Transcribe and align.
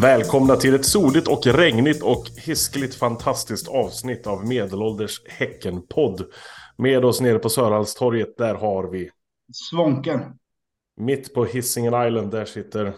Välkomna 0.00 0.56
till 0.56 0.74
ett 0.74 0.86
soligt 0.86 1.28
och 1.28 1.46
regnigt 1.46 2.02
och 2.02 2.24
hiskeligt 2.46 2.94
fantastiskt 2.94 3.68
avsnitt 3.68 4.26
av 4.26 4.46
Medelålders 4.46 5.22
Häcken-podd. 5.28 6.32
Med 6.76 7.04
oss 7.04 7.20
nere 7.20 7.38
på 7.38 7.48
Sörhalstorget, 7.48 8.36
där 8.36 8.54
har 8.54 8.84
vi... 8.84 9.10
Svånken. 9.52 10.20
Mitt 10.96 11.34
på 11.34 11.44
Hisingen 11.44 12.06
Island, 12.06 12.30
där 12.30 12.44
sitter... 12.44 12.94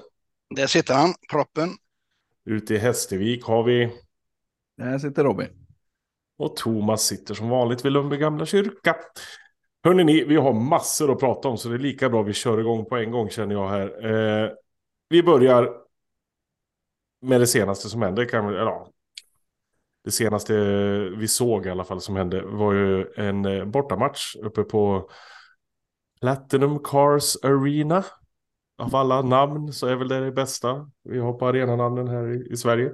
Där 0.57 0.67
sitter 0.67 0.95
han, 0.95 1.15
proppen. 1.31 1.71
Ute 2.45 2.75
i 2.75 2.79
Hästervik 2.79 3.45
har 3.45 3.63
vi... 3.63 3.93
Där 4.77 4.99
sitter 4.99 5.25
Robin. 5.25 5.49
Och 6.39 6.57
Thomas 6.57 7.03
sitter 7.03 7.35
som 7.35 7.49
vanligt 7.49 7.85
vid 7.85 7.93
Lundby 7.93 8.17
gamla 8.17 8.47
kyrka. 8.47 8.97
Hörrni, 9.85 10.05
ni, 10.05 10.25
vi 10.25 10.37
har 10.37 10.53
massor 10.53 11.13
att 11.13 11.21
prata 11.21 11.49
om 11.49 11.59
så 11.59 11.69
det 11.69 11.75
är 11.75 11.79
lika 11.79 12.09
bra 12.09 12.23
vi 12.23 12.33
kör 12.33 12.61
igång 12.61 12.85
på 12.85 12.97
en 12.97 13.11
gång 13.11 13.31
känner 13.31 13.55
jag 13.55 13.69
här. 13.69 14.07
Eh, 14.45 14.51
vi 15.09 15.23
börjar 15.23 15.81
med 17.21 17.41
det 17.41 17.47
senaste 17.47 17.89
som 17.89 18.03
hände. 18.03 18.27
Kan 18.27 18.49
vi, 18.49 18.55
ja, 18.55 18.89
det 20.05 20.11
senaste 20.11 20.55
vi 21.17 21.29
såg 21.29 21.67
i 21.67 21.71
alla 21.71 21.85
fall 21.85 22.01
som 22.01 22.17
hände 22.17 22.43
var 22.43 22.73
ju 22.73 23.07
en 23.17 23.45
eh, 23.45 23.65
bortamatch 23.65 24.37
uppe 24.37 24.63
på 24.63 25.11
Platinum 26.21 26.79
Cars 26.85 27.37
Arena. 27.43 28.05
Av 28.79 28.97
alla 28.97 29.23
namn 29.23 29.73
så 29.73 29.87
är 29.87 29.97
väl 29.97 30.09
det 30.09 30.21
det 30.21 30.33
bästa. 30.33 30.91
Vi 31.05 31.19
har 31.19 31.33
på 31.33 31.47
arenanamnen 31.47 32.09
här 32.09 32.29
i, 32.29 32.53
i 32.53 32.57
Sverige. 32.57 32.93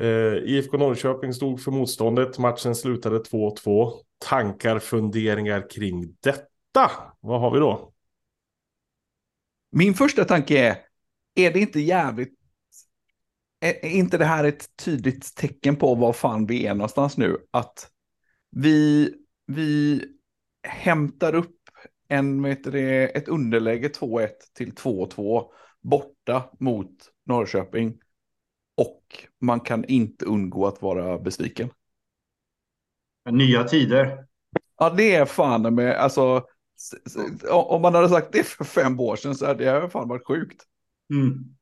Eh, 0.00 0.34
IFK 0.34 0.76
Norrköping 0.76 1.34
stod 1.34 1.60
för 1.60 1.70
motståndet. 1.70 2.38
Matchen 2.38 2.74
slutade 2.74 3.18
2-2. 3.18 3.92
Tankar, 4.18 4.78
funderingar 4.78 5.70
kring 5.70 6.16
detta? 6.20 6.90
Vad 7.20 7.40
har 7.40 7.50
vi 7.50 7.58
då? 7.58 7.92
Min 9.72 9.94
första 9.94 10.24
tanke 10.24 10.58
är, 10.58 10.76
är 11.34 11.52
det 11.52 11.60
inte 11.60 11.80
jävligt... 11.80 12.43
Är 13.64 13.86
inte 13.86 14.18
det 14.18 14.24
här 14.24 14.44
ett 14.44 14.76
tydligt 14.76 15.34
tecken 15.36 15.76
på 15.76 15.94
var 15.94 16.12
fan 16.12 16.46
vi 16.46 16.66
är 16.66 16.74
någonstans 16.74 17.16
nu? 17.16 17.36
Att 17.50 17.90
vi, 18.50 19.14
vi 19.46 20.04
hämtar 20.68 21.34
upp 21.34 21.56
en, 22.08 22.42
vet 22.42 22.64
det, 22.64 23.16
ett 23.16 23.28
underläge 23.28 23.88
2-1 23.88 24.28
till 24.54 24.72
2-2 24.72 25.44
borta 25.80 26.50
mot 26.60 26.90
Norrköping 27.26 27.98
och 28.76 29.02
man 29.40 29.60
kan 29.60 29.84
inte 29.84 30.24
undgå 30.24 30.66
att 30.66 30.82
vara 30.82 31.18
besviken. 31.18 31.70
Nya 33.30 33.64
tider. 33.64 34.26
Ja, 34.78 34.90
det 34.90 35.14
är 35.14 35.24
fan 35.24 35.74
med, 35.74 35.96
alltså, 35.96 36.44
om 37.50 37.82
man 37.82 37.94
hade 37.94 38.08
sagt 38.08 38.32
det 38.32 38.46
för 38.46 38.64
fem 38.64 39.00
år 39.00 39.16
sedan 39.16 39.34
så 39.34 39.46
hade 39.46 39.64
det 39.64 39.90
fan 39.90 40.08
varit 40.08 40.26
sjukt. 40.26 40.62
Mm. 41.14 41.56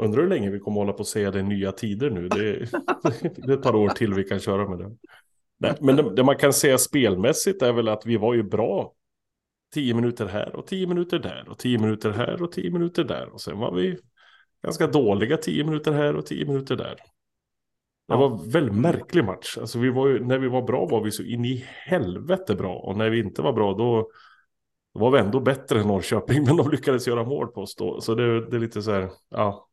Undrar 0.00 0.22
hur 0.22 0.28
länge 0.28 0.50
vi 0.50 0.58
kommer 0.58 0.80
hålla 0.80 0.92
på 0.92 1.02
att 1.02 1.08
säga 1.08 1.30
det 1.30 1.42
nya 1.42 1.72
tider 1.72 2.10
nu. 2.10 2.28
Det 2.28 2.48
är, 2.48 2.68
det 3.46 3.52
är 3.52 3.56
ett 3.56 3.62
par 3.62 3.74
år 3.74 3.88
till 3.88 4.14
vi 4.14 4.24
kan 4.24 4.40
köra 4.40 4.68
med 4.68 4.78
det. 4.78 4.96
Nej, 5.58 5.74
men 5.80 5.96
det, 5.96 6.14
det, 6.14 6.24
man 6.24 6.36
kan 6.36 6.52
säga 6.52 6.78
spelmässigt 6.78 7.62
är 7.62 7.72
väl 7.72 7.88
att 7.88 8.06
vi 8.06 8.16
var 8.16 8.34
ju 8.34 8.42
bra. 8.42 8.92
Tio 9.74 9.94
minuter 9.94 10.26
här 10.26 10.56
och 10.56 10.66
tio 10.66 10.86
minuter 10.86 11.18
där 11.18 11.48
och 11.48 11.58
tio 11.58 11.78
minuter 11.78 12.10
här 12.10 12.42
och 12.42 12.52
tio 12.52 12.70
minuter 12.70 13.04
där. 13.04 13.28
Och 13.28 13.40
sen 13.40 13.58
var 13.58 13.74
vi 13.74 13.98
ganska 14.62 14.86
dåliga 14.86 15.36
tio 15.36 15.64
minuter 15.64 15.92
här 15.92 16.16
och 16.16 16.26
tio 16.26 16.46
minuter 16.46 16.76
där. 16.76 16.96
Det 18.08 18.16
var 18.16 18.30
en 18.30 18.50
väldigt 18.50 18.74
märklig 18.74 19.24
match. 19.24 19.58
Alltså 19.60 19.78
vi 19.78 19.90
var 19.90 20.08
ju, 20.08 20.24
när 20.24 20.38
vi 20.38 20.48
var 20.48 20.62
bra 20.62 20.86
var 20.86 21.04
vi 21.04 21.10
så 21.10 21.22
in 21.22 21.44
i 21.44 21.64
helvete 21.86 22.54
bra. 22.54 22.76
Och 22.76 22.96
när 22.96 23.10
vi 23.10 23.20
inte 23.20 23.42
var 23.42 23.52
bra 23.52 23.74
då, 23.74 24.10
då 24.94 25.00
var 25.00 25.10
vi 25.10 25.18
ändå 25.18 25.40
bättre 25.40 25.80
än 25.80 25.86
Norrköping. 25.86 26.44
Men 26.46 26.56
de 26.56 26.70
lyckades 26.70 27.06
göra 27.06 27.24
mål 27.24 27.46
på 27.46 27.60
oss 27.60 27.74
då. 27.76 28.00
Så 28.00 28.14
det, 28.14 28.50
det 28.50 28.56
är 28.56 28.60
lite 28.60 28.82
så 28.82 28.90
här, 28.90 29.10
ja. 29.30 29.69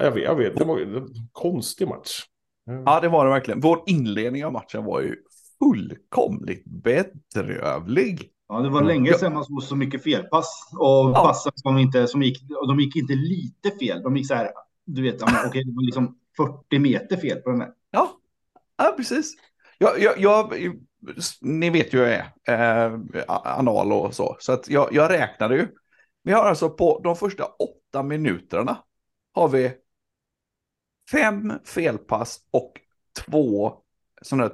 Jag 0.00 0.10
vet, 0.10 0.24
jag 0.24 0.36
vet, 0.36 0.56
det 0.56 0.64
var 0.64 0.80
en 0.80 1.08
konstig 1.32 1.88
match. 1.88 2.22
Ja, 2.86 3.00
det 3.00 3.08
var 3.08 3.24
det 3.24 3.30
verkligen. 3.30 3.60
Vår 3.60 3.82
inledning 3.86 4.44
av 4.44 4.52
matchen 4.52 4.84
var 4.84 5.00
ju 5.00 5.16
fullkomligt 5.58 6.64
bedrövlig. 6.64 8.30
Ja, 8.48 8.60
det 8.60 8.68
var 8.68 8.82
länge 8.82 9.14
sedan 9.14 9.34
man 9.34 9.44
såg 9.44 9.62
så 9.62 9.76
mycket 9.76 10.02
felpass 10.02 10.70
och 10.72 11.10
ja. 11.10 11.24
passen 11.24 11.52
som 11.54 11.78
inte 11.78 12.08
som 12.08 12.22
gick. 12.22 12.42
Och 12.60 12.68
de 12.68 12.80
gick 12.80 12.96
inte 12.96 13.14
lite 13.14 13.70
fel. 13.70 14.02
De 14.02 14.16
gick 14.16 14.26
så 14.26 14.34
här. 14.34 14.50
Du 14.84 15.02
vet, 15.02 15.22
okej, 15.22 15.34
okay, 15.48 15.64
det 15.64 15.72
var 15.74 15.84
liksom 15.84 16.18
40 16.36 16.78
meter 16.78 17.16
fel 17.16 17.38
på 17.38 17.50
den 17.50 17.60
här. 17.60 17.70
Ja, 17.90 18.10
ja 18.76 18.94
precis. 18.96 19.34
Jag, 19.78 20.00
jag, 20.00 20.18
jag, 20.18 20.52
ni 21.40 21.70
vet 21.70 21.94
ju 21.94 21.98
hur 21.98 22.06
jag 22.06 22.24
är, 22.44 22.92
eh, 22.92 23.24
anal 23.28 23.92
och 23.92 24.14
så, 24.14 24.36
så 24.40 24.52
att 24.52 24.68
jag, 24.68 24.88
jag 24.92 25.10
räknade 25.10 25.56
ju. 25.56 25.68
Vi 26.22 26.32
har 26.32 26.44
alltså 26.44 26.70
på 26.70 27.00
de 27.04 27.16
första 27.16 27.44
åtta 27.44 28.02
minuterna 28.02 28.78
har 29.34 29.48
vi 29.48 29.72
fem 31.10 31.52
felpass 31.64 32.40
och 32.50 32.72
två 33.26 33.74
sådana 34.22 34.50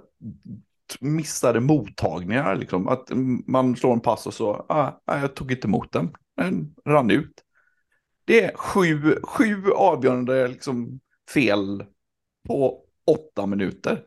missade 1.00 1.60
mottagningar. 1.60 2.56
Liksom. 2.56 2.88
Att 2.88 3.08
man 3.46 3.76
slår 3.76 3.92
en 3.92 4.00
pass 4.00 4.26
och 4.26 4.34
så, 4.34 4.66
ah, 4.68 4.92
jag 5.06 5.34
tog 5.34 5.52
inte 5.52 5.66
emot 5.66 5.92
den, 5.92 6.14
den 6.36 6.74
rann 6.84 7.10
ut. 7.10 7.44
Det 8.24 8.44
är 8.44 8.56
sju, 8.56 9.20
sju 9.22 9.70
avgörande 9.72 10.48
liksom, 10.48 11.00
fel 11.34 11.84
på 12.48 12.84
åtta 13.06 13.46
minuter. 13.46 14.02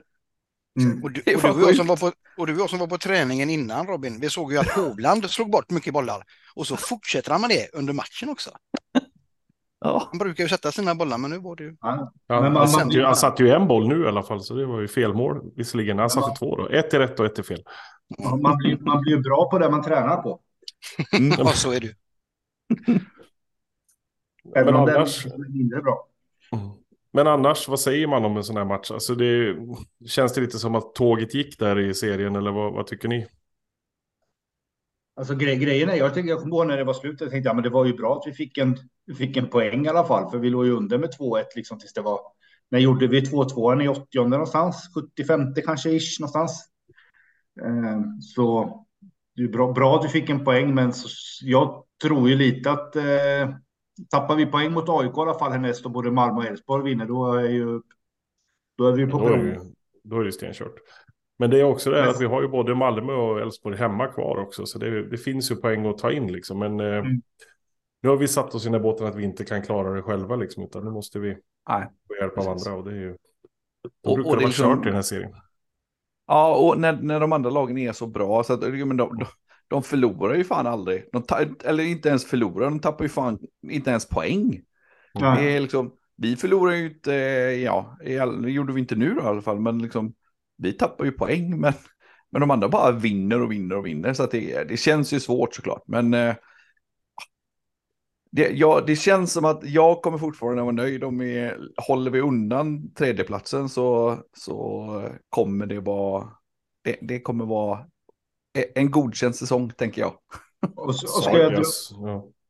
Mm. 0.80 1.04
Och, 1.04 1.12
du, 1.12 1.22
och, 1.36 1.42
du 1.42 1.70
och, 1.70 1.76
som 1.76 1.88
var 1.88 1.98
på, 1.98 2.12
och 2.38 2.48
du 2.48 2.54
och 2.54 2.60
jag 2.60 2.70
som 2.70 2.80
var 2.80 2.88
på 2.88 2.98
träningen 2.98 3.50
innan 3.50 3.88
Robin, 3.88 4.20
vi 4.20 4.30
såg 4.30 4.52
ju 4.52 4.58
att 4.58 4.70
Hovland 4.76 5.30
slog 5.30 5.52
bort 5.52 5.70
mycket 5.70 5.94
bollar 5.94 6.24
och 6.56 6.68
så 6.68 6.78
fortsätter 6.78 7.32
han 7.32 7.42
med 7.42 7.50
det 7.50 7.70
under 7.74 7.94
matchen 7.94 8.30
också. 8.30 8.52
Ja. 9.84 10.08
Han 10.12 10.20
brukar 10.20 10.44
ju 10.44 10.50
sätta 10.50 10.72
sina 10.72 10.96
bollar, 10.96 11.18
men 11.18 11.32
nu 11.32 11.38
var 11.40 11.56
det 11.56 11.64
ju... 11.64 11.76
Ja. 11.82 12.14
Ja, 12.28 12.42
men 12.42 12.54
man, 12.54 12.62
han, 12.62 12.68
satte 12.68 12.98
ju, 12.98 13.04
han 13.04 13.16
satte 13.16 13.44
ju 13.44 13.50
en 13.50 13.68
boll 13.68 13.88
nu 13.88 14.04
i 14.04 14.08
alla 14.08 14.24
fall, 14.24 14.44
så 14.44 14.54
det 14.54 14.66
var 14.66 14.82
ju 14.82 14.88
felmål 14.88 15.52
visserligen. 15.56 16.00
Han 16.00 16.10
satte 16.10 16.40
två 16.40 16.56
då. 16.56 16.68
Ett 16.70 16.94
är 16.94 17.00
rätt 17.00 17.20
och 17.20 17.26
ett 17.26 17.40
är 17.40 17.44
fel. 17.44 17.64
Man 18.42 18.58
blir, 18.58 18.78
man 18.78 19.02
blir 19.02 19.16
ju 19.16 19.22
bra 19.22 19.50
på 19.50 19.60
det 19.60 19.70
man 19.70 19.84
tränar 19.84 20.18
på. 20.18 20.40
Mm. 21.18 21.34
ja, 21.38 21.46
så 21.46 21.72
är 21.72 21.80
det 21.80 21.94
Även 24.56 24.76
om 24.76 24.82
annars... 24.82 25.24
det 25.24 25.30
är 25.30 25.58
mindre 25.58 25.82
bra. 25.82 26.08
Mm. 26.52 26.70
Men 27.14 27.28
annars, 27.28 27.68
vad 27.68 27.80
säger 27.80 28.08
man 28.08 28.26
om 28.26 28.38
en 28.38 28.44
sån 28.44 28.58
här 28.58 28.66
match? 28.66 28.92
Alltså 28.92 29.16
det, 29.16 29.56
känns 30.06 30.34
det 30.34 30.42
lite 30.42 30.60
som 30.60 30.76
att 30.76 30.96
tåget 30.96 31.34
gick 31.34 31.60
där 31.60 31.80
i 31.80 31.94
serien, 31.94 32.36
eller 32.36 32.52
vad, 32.52 32.74
vad 32.74 32.88
tycker 32.88 33.08
ni? 33.08 33.28
Alltså 35.22 35.36
gre 35.36 35.56
grejen 35.56 35.90
är, 35.90 35.96
jag, 35.96 36.14
tänkte, 36.14 36.30
jag 36.30 36.40
kommer 36.40 36.56
ihåg 36.56 36.68
när 36.68 36.78
det 36.78 36.84
var 36.84 36.94
slut, 36.94 37.22
jag 37.22 37.30
tänkte 37.30 37.50
ja, 37.50 37.54
men 37.54 37.64
det 37.64 37.70
var 37.70 37.86
ju 37.86 37.94
bra 37.94 38.18
att 38.18 38.28
vi 38.28 38.34
fick 38.34 38.58
en, 38.58 38.78
vi 39.06 39.16
fick 39.16 39.38
en 39.38 39.50
poäng 39.50 39.86
i 39.86 39.90
alla 39.90 40.04
fall, 40.04 40.32
för 40.32 40.38
vi 40.40 40.50
låg 40.50 40.66
ju 40.66 40.72
under 40.72 40.98
med 40.98 41.10
2-1 41.10 41.44
liksom 41.56 41.80
tills 41.80 41.94
det 41.94 42.02
var, 42.02 42.20
när 42.72 42.80
gjorde 42.80 43.08
vi 43.08 43.22
2-2 43.22 43.84
i 43.84 43.88
80 43.88 44.28
någonstans, 44.28 44.90
75 45.18 45.54
kanske 45.66 45.90
ish 45.90 46.20
någonstans. 46.20 46.70
Eh, 47.62 48.02
så 48.22 48.76
det 49.36 49.44
är 49.44 49.48
bra, 49.48 49.72
bra 49.72 50.00
att 50.00 50.06
vi 50.06 50.10
fick 50.10 50.30
en 50.30 50.44
poäng, 50.44 50.76
men 50.76 50.94
så, 50.94 51.08
jag 51.42 51.84
tror 52.04 52.30
ju 52.30 52.36
lite 52.36 52.72
att 52.72 52.96
eh, 52.96 53.56
tappar 54.10 54.36
vi 54.36 54.46
poäng 54.46 54.72
mot 54.72 54.90
AIK 54.90 55.18
i 55.18 55.20
alla 55.20 55.40
fall 55.40 55.52
härnäst 55.52 55.86
och 55.86 55.92
både 55.92 56.12
Malmö 56.12 56.38
och 56.38 56.46
Elfsborg 56.46 56.84
vinner, 56.84 57.06
då 57.06 57.34
är 57.34 57.50
ju 57.50 57.82
då 58.78 58.88
är 58.88 58.92
vi 58.92 59.06
på 59.06 59.20
då 59.20 59.28
är, 59.28 59.62
då 60.04 60.20
är 60.20 60.24
det 60.24 60.32
stenkört. 60.32 60.76
Men 61.42 61.50
det 61.50 61.60
är 61.60 61.64
också 61.64 61.92
det 61.92 62.10
att 62.10 62.22
vi 62.22 62.26
har 62.26 62.42
ju 62.42 62.48
både 62.48 62.76
Malmö 62.76 63.14
och 63.14 63.42
Elfsborg 63.42 63.78
hemma 63.78 64.08
kvar 64.08 64.38
också. 64.38 64.66
Så 64.66 64.80
det, 64.80 65.10
det, 65.10 65.18
finns 65.18 65.52
ju 65.52 65.56
poäng 65.56 65.86
att 65.86 65.98
ta 65.98 66.12
in 66.12 66.32
liksom. 66.32 66.60
Men 66.60 66.80
eh, 66.80 66.98
mm. 66.98 67.22
nu 68.02 68.10
har 68.10 68.18
vi 68.18 68.28
satt 68.28 68.56
oss 68.56 68.64
i 68.64 68.66
den 68.66 68.74
här 68.74 68.82
båten 68.82 69.08
att 69.08 69.16
vi 69.16 69.24
inte 69.24 69.46
kan 69.46 69.62
klara 69.62 69.94
det 69.94 70.02
själva 70.02 70.36
liksom. 70.36 70.64
Utan 70.64 70.84
nu 70.84 70.92
måste 70.92 71.20
vi 71.20 71.38
Nej. 71.70 71.88
få 72.08 72.16
hjälp 72.22 72.38
av 72.38 72.48
andra. 72.48 72.74
Och 72.74 72.84
det 72.84 72.92
är 72.92 72.96
ju... 72.96 73.16
Då 74.04 74.10
och, 74.10 74.16
brukar 74.16 74.30
och 74.30 74.36
det 74.36 74.42
vara 74.42 74.48
liksom... 74.48 74.76
kört 74.76 74.86
i 74.86 74.86
den 74.86 74.96
här 74.96 75.02
serien. 75.02 75.32
Ja, 76.28 76.56
och 76.56 76.80
när, 76.80 76.94
när 77.02 77.20
de 77.20 77.34
andra 77.34 77.50
lagen 77.50 77.78
är 77.78 77.92
så 77.92 78.08
bra 78.08 78.44
så 78.44 78.54
att 78.54 78.62
men 78.62 78.98
de, 78.98 79.18
de, 79.18 79.26
de 79.68 79.84
förlorar 79.84 80.36
ju 80.36 80.44
fan 80.44 80.68
aldrig. 80.68 81.06
Eller 81.64 81.84
inte 81.84 82.10
ens 82.10 82.26
förlorar, 82.26 82.66
de 82.66 82.80
tappar 82.80 83.06
ju 83.06 83.10
fan 83.10 83.40
inte 83.68 83.90
ens 83.90 84.10
poäng. 84.10 84.62
Mm. 85.20 85.36
Det 85.36 85.56
är 85.56 85.60
liksom, 85.60 85.92
vi 86.18 86.36
förlorar 86.36 86.74
ju 86.74 86.86
inte, 86.86 87.12
ja, 87.64 87.98
det 88.42 88.52
gjorde 88.52 88.74
vi 88.74 88.80
inte 88.80 88.96
nu 88.96 89.14
då 89.14 89.22
i 89.22 89.26
alla 89.26 89.42
fall, 89.42 89.60
men 89.60 89.82
liksom 89.82 90.14
vi 90.62 90.74
tappar 90.74 91.06
ju 91.06 91.12
poäng, 91.12 91.60
men, 91.60 91.74
men 92.30 92.42
de 92.42 92.52
andra 92.52 92.70
bara 92.70 92.92
vinner 92.92 93.42
och 93.42 93.52
vinner 93.52 93.78
och 93.78 93.86
vinner. 93.86 94.14
Så 94.14 94.24
att 94.24 94.32
det, 94.32 94.64
det 94.64 94.78
känns 94.78 95.14
ju 95.14 95.20
svårt 95.20 95.56
såklart. 95.56 95.84
Men 95.86 96.14
eh, 96.14 96.36
det, 98.32 98.50
ja, 98.50 98.84
det 98.88 98.96
känns 98.96 99.34
som 99.34 99.46
att 99.46 99.64
jag 99.64 100.02
kommer 100.02 100.18
fortfarande 100.18 100.62
vara 100.62 100.72
nöjd 100.72 101.04
om 101.04 101.18
vi 101.18 101.54
håller 101.88 102.12
vi 102.12 102.22
undan 102.22 102.94
tredjeplatsen 102.94 103.70
så, 103.70 104.18
så 104.38 105.10
kommer 105.30 105.66
det 105.66 105.80
vara, 105.80 106.30
det, 106.84 106.98
det 107.02 107.20
kommer 107.20 107.46
vara 107.46 107.86
en 108.76 108.92
godkänd 108.92 109.36
säsong 109.36 109.70
tänker 109.70 110.02
jag. 110.02 110.14
Och, 110.76 110.88
och 110.88 110.96
ska 110.96 111.38
jag 111.38 111.54
dra... 111.54 111.64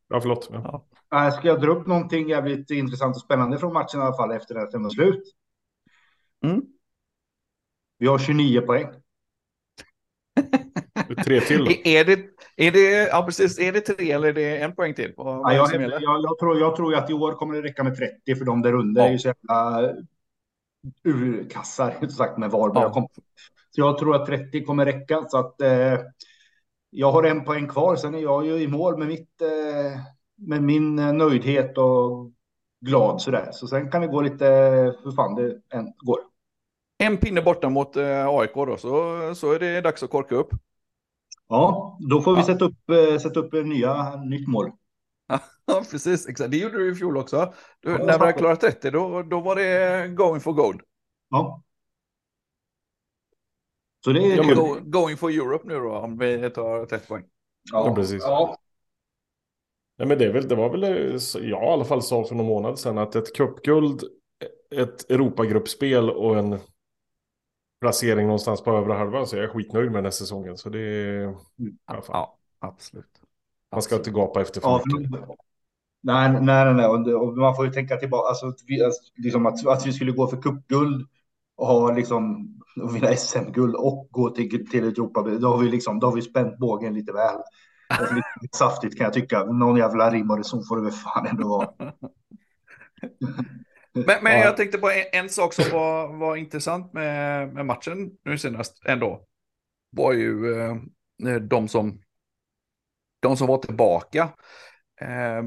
ja. 0.07 0.21
förlåt. 0.21 0.49
Ja. 0.51 0.85
Ja. 1.09 1.31
Ska 1.31 1.47
jag 1.47 1.61
dra 1.61 1.71
upp 1.71 1.87
någonting 1.87 2.29
jävligt 2.29 2.71
intressant 2.71 3.15
och 3.15 3.21
spännande 3.21 3.57
från 3.57 3.73
matchen 3.73 3.99
i 3.99 4.03
alla 4.03 4.17
fall 4.17 4.31
efter 4.31 4.55
att 4.55 4.71
den 4.71 4.83
var 4.83 4.89
slut? 4.89 5.23
Mm. 6.45 6.61
Vi 8.01 8.07
har 8.07 8.17
29 8.17 8.61
poäng. 8.61 8.87
Tre 11.25 11.41
till 11.41 11.65
då. 11.65 11.71
Är 11.83 12.05
det, 12.05 12.19
är 12.55 12.71
det, 12.71 13.07
ja, 13.07 13.23
precis, 13.25 13.59
är 13.59 13.71
det 13.71 13.81
tre 13.81 14.11
eller 14.11 14.27
är 14.27 14.33
det 14.33 14.57
en 14.57 14.75
poäng 14.75 14.93
till? 14.93 15.13
Ja, 15.17 15.53
jag, 15.53 15.81
jag, 15.81 16.01
jag, 16.01 16.39
tror, 16.39 16.59
jag 16.59 16.75
tror 16.75 16.95
att 16.95 17.09
i 17.09 17.13
år 17.13 17.33
kommer 17.33 17.55
det 17.55 17.61
räcka 17.61 17.83
med 17.83 17.97
30 17.97 18.35
för 18.35 18.45
de 18.45 18.61
där 18.61 18.73
under 18.73 19.01
ja. 19.01 19.07
är 19.07 19.11
ju 19.11 19.19
så 19.19 19.27
jävla 19.27 19.93
urkassar 21.03 22.07
sagt 22.07 22.37
med 22.37 22.51
Varberg. 22.51 22.91
Ja. 22.95 23.07
Så 23.69 23.81
jag 23.81 23.97
tror 23.97 24.15
att 24.15 24.25
30 24.25 24.63
kommer 24.63 24.85
räcka 24.85 25.25
så 25.27 25.37
att 25.37 25.61
eh, 25.61 25.99
jag 26.89 27.11
har 27.11 27.23
en 27.23 27.45
poäng 27.45 27.67
kvar. 27.67 27.95
Sen 27.95 28.15
är 28.15 28.19
jag 28.19 28.45
ju 28.45 28.57
i 28.57 28.67
mål 28.67 28.97
med 28.97 29.07
mitt 29.07 29.41
eh, 29.41 29.99
med 30.35 30.63
min 30.63 30.95
nöjdhet 30.95 31.77
och 31.77 32.31
glad 32.85 33.21
sådär. 33.21 33.49
Så 33.51 33.67
sen 33.67 33.91
kan 33.91 34.01
det 34.01 34.07
gå 34.07 34.21
lite 34.21 34.45
hur 35.03 35.11
fan 35.11 35.35
det 35.35 35.77
än 35.77 35.93
går. 35.97 36.30
En 37.01 37.17
pinne 37.17 37.41
borta 37.41 37.69
mot 37.69 37.97
eh, 37.97 38.27
AIK 38.27 38.53
då, 38.53 38.77
så, 38.77 39.35
så 39.35 39.51
är 39.51 39.59
det 39.59 39.81
dags 39.81 40.03
att 40.03 40.09
korka 40.09 40.35
upp. 40.35 40.49
Ja, 41.47 41.97
då 42.09 42.21
får 42.21 42.31
vi 42.31 42.39
ja. 42.39 42.45
sätta 42.45 42.65
upp, 42.65 42.89
eh, 42.89 43.17
sätta 43.19 43.39
upp 43.39 43.53
nya, 43.53 44.15
nytt 44.15 44.47
mål. 44.47 44.71
Ja, 45.65 45.83
precis. 45.91 46.27
Exakt. 46.27 46.51
Det 46.51 46.57
gjorde 46.57 46.77
du 46.77 46.91
i 46.91 46.95
fjol 46.95 47.17
också. 47.17 47.53
Du, 47.79 47.91
ja, 47.91 47.97
när 47.97 48.05
vi 48.05 48.11
hade 48.11 48.33
klarat 48.33 48.61
30, 48.61 48.91
då, 48.91 49.23
då 49.23 49.39
var 49.39 49.55
det 49.55 50.07
going 50.07 50.41
for 50.41 50.53
gold. 50.53 50.81
Ja. 51.29 51.63
Så 54.05 54.11
det 54.11 54.19
är 54.19 54.37
ja, 54.37 54.55
go, 54.55 54.77
going 54.81 55.17
for 55.17 55.29
Europe 55.29 55.67
nu 55.67 55.79
då, 55.79 55.95
om 55.95 56.17
vi 56.17 56.49
tar 56.49 56.85
30 56.85 57.07
poäng. 57.07 57.23
Ja, 57.71 57.87
ja 57.87 57.95
precis. 57.95 58.23
Ja. 58.23 58.57
Nej, 59.97 60.07
men 60.07 60.17
det, 60.17 60.31
väl, 60.31 60.47
det 60.47 60.55
var 60.55 60.69
väl, 60.69 60.83
jag 61.49 61.63
i 61.63 61.67
alla 61.67 61.85
fall 61.85 62.01
sa 62.01 62.23
för 62.23 62.35
någon 62.35 62.45
månad 62.45 62.79
sedan, 62.79 62.97
att 62.97 63.15
ett 63.15 63.35
cupguld, 63.35 64.03
ett 64.75 65.11
Europagruppspel 65.11 66.09
och 66.09 66.37
en 66.37 66.59
placering 67.81 68.25
någonstans 68.25 68.61
på 68.61 68.71
övre 68.71 68.93
halvan 68.93 69.27
så 69.27 69.35
är 69.35 69.41
jag 69.41 69.51
skitnöjd 69.51 69.85
med 69.85 69.97
den 69.97 70.05
här 70.05 70.11
säsongen. 70.11 70.57
Så 70.57 70.69
det 70.69 70.79
är... 70.79 71.23
Mm. 71.23 71.37
Ja, 72.07 72.37
absolut. 72.59 73.21
Man 73.71 73.81
ska 73.81 73.95
inte 73.95 74.11
gapa 74.11 74.41
efter 74.41 74.61
för 74.61 74.67
ja, 74.67 74.81
mycket. 74.85 75.19
Nej, 76.03 76.41
nej, 76.41 76.73
nej. 76.73 76.85
Och 77.15 77.37
man 77.37 77.55
får 77.55 77.65
ju 77.65 77.71
tänka 77.71 77.97
tillbaka, 77.97 78.29
alltså, 78.29 78.53
liksom 79.15 79.45
att, 79.45 79.67
att 79.67 79.85
vi 79.85 79.93
skulle 79.93 80.11
gå 80.11 80.27
för 80.27 80.41
cupguld 80.41 81.07
och 81.55 81.67
ha 81.67 81.91
liksom 81.91 82.47
och 82.81 82.95
vinna 82.95 83.15
SM-guld 83.15 83.75
och 83.75 84.07
gå 84.11 84.29
till, 84.29 84.69
till 84.69 84.83
Europa. 84.83 85.21
Då 85.21 85.47
har 85.47 85.57
vi 85.57 85.69
liksom, 85.69 85.99
då 85.99 86.07
har 86.07 86.15
vi 86.15 86.21
spänt 86.21 86.57
bågen 86.57 86.93
lite 86.93 87.13
väl. 87.13 87.35
Lite 88.41 88.57
saftigt 88.57 88.97
kan 88.97 89.03
jag 89.03 89.13
tycka. 89.13 89.43
Någon 89.43 89.77
jävla 89.77 90.11
rim 90.11 90.31
och 90.31 90.37
reson 90.37 90.63
får 90.67 90.77
det 90.77 90.83
väl 90.83 90.91
fan 90.91 91.27
ändå 91.27 91.47
vara. 91.47 91.69
Men, 93.93 94.23
men 94.23 94.39
jag 94.39 94.57
tänkte 94.57 94.77
på 94.77 94.89
en, 94.89 95.05
en, 95.23 95.29
sak 95.29 95.53
som 95.53 95.65
var, 95.71 96.17
var 96.17 96.35
intressant 96.35 96.93
med, 96.93 97.53
med 97.53 97.65
matchen 97.65 98.11
nu 98.25 98.37
senast 98.37 98.85
ändå. 98.85 99.25
Var 99.91 100.13
ju 100.13 100.61
eh, 100.61 100.75
de, 101.41 101.67
som, 101.67 102.01
de 103.19 103.37
som 103.37 103.47
var 103.47 103.57
tillbaka. 103.57 104.29
Eh, 105.01 105.43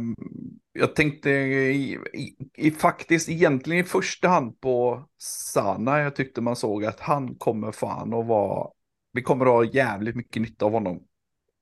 jag 0.73 0.97
tänkte 0.97 1.31
i, 1.31 1.99
i, 2.15 2.37
i, 2.55 2.71
faktiskt 2.71 3.29
egentligen 3.29 3.85
i 3.85 3.89
första 3.89 4.29
hand 4.29 4.61
på 4.61 5.09
Sana. 5.19 6.01
Jag 6.01 6.17
tyckte 6.17 6.41
man 6.41 6.57
såg 6.57 6.85
att 6.85 7.01
han 7.01 7.35
kommer 7.35 7.73
fan 7.73 8.15
att 8.15 8.27
vara, 8.27 8.71
vi 9.13 9.23
kommer 9.23 9.47
att 9.47 9.53
ha 9.53 9.65
jävligt 9.65 10.17
mycket 10.17 10.43
nytta 10.43 10.65
av 10.65 10.73
honom. 10.73 11.03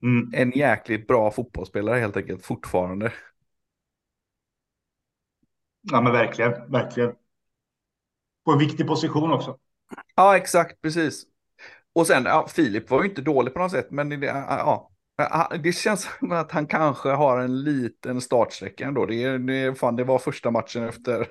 Mm. 0.03 0.31
En 0.35 0.51
jäkligt 0.51 1.07
bra 1.07 1.31
fotbollsspelare 1.31 2.01
helt 2.01 2.17
enkelt 2.17 2.45
fortfarande. 2.45 3.13
Ja 5.83 6.01
men 6.01 6.13
verkligen, 6.13 6.71
verkligen. 6.71 7.13
På 8.45 8.53
en 8.53 8.59
viktig 8.59 8.87
position 8.87 9.33
också. 9.33 9.59
Ja 10.17 10.37
exakt, 10.37 10.81
precis. 10.83 11.25
Och 11.93 12.07
sen, 12.07 12.25
ja, 12.25 12.47
Filip 12.49 12.91
var 12.91 13.03
ju 13.03 13.09
inte 13.09 13.23
dålig 13.23 13.55
på 13.55 13.61
något 13.61 13.71
sätt, 13.71 13.91
men 13.91 14.09
det, 14.09 14.27
ja, 14.27 14.93
det 15.63 15.73
känns 15.73 16.09
som 16.19 16.33
att 16.33 16.53
han 16.53 16.67
kanske 16.67 17.09
har 17.09 17.39
en 17.39 17.63
liten 17.63 18.21
startsträcka 18.21 18.87
ändå. 18.87 19.07
Det, 19.07 19.39
det, 19.39 19.79
fan, 19.79 19.97
det 19.97 20.05
var 20.05 20.19
första 20.19 20.51
matchen 20.51 20.83
efter, 20.85 21.29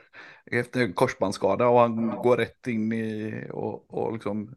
efter 0.51 0.93
korsbandsskada 0.93 1.67
och 1.67 1.79
han 1.79 2.07
går 2.07 2.37
rätt 2.37 2.67
in 2.67 2.93
i 2.93 3.33
och, 3.51 3.93
och 3.93 4.13
liksom, 4.13 4.55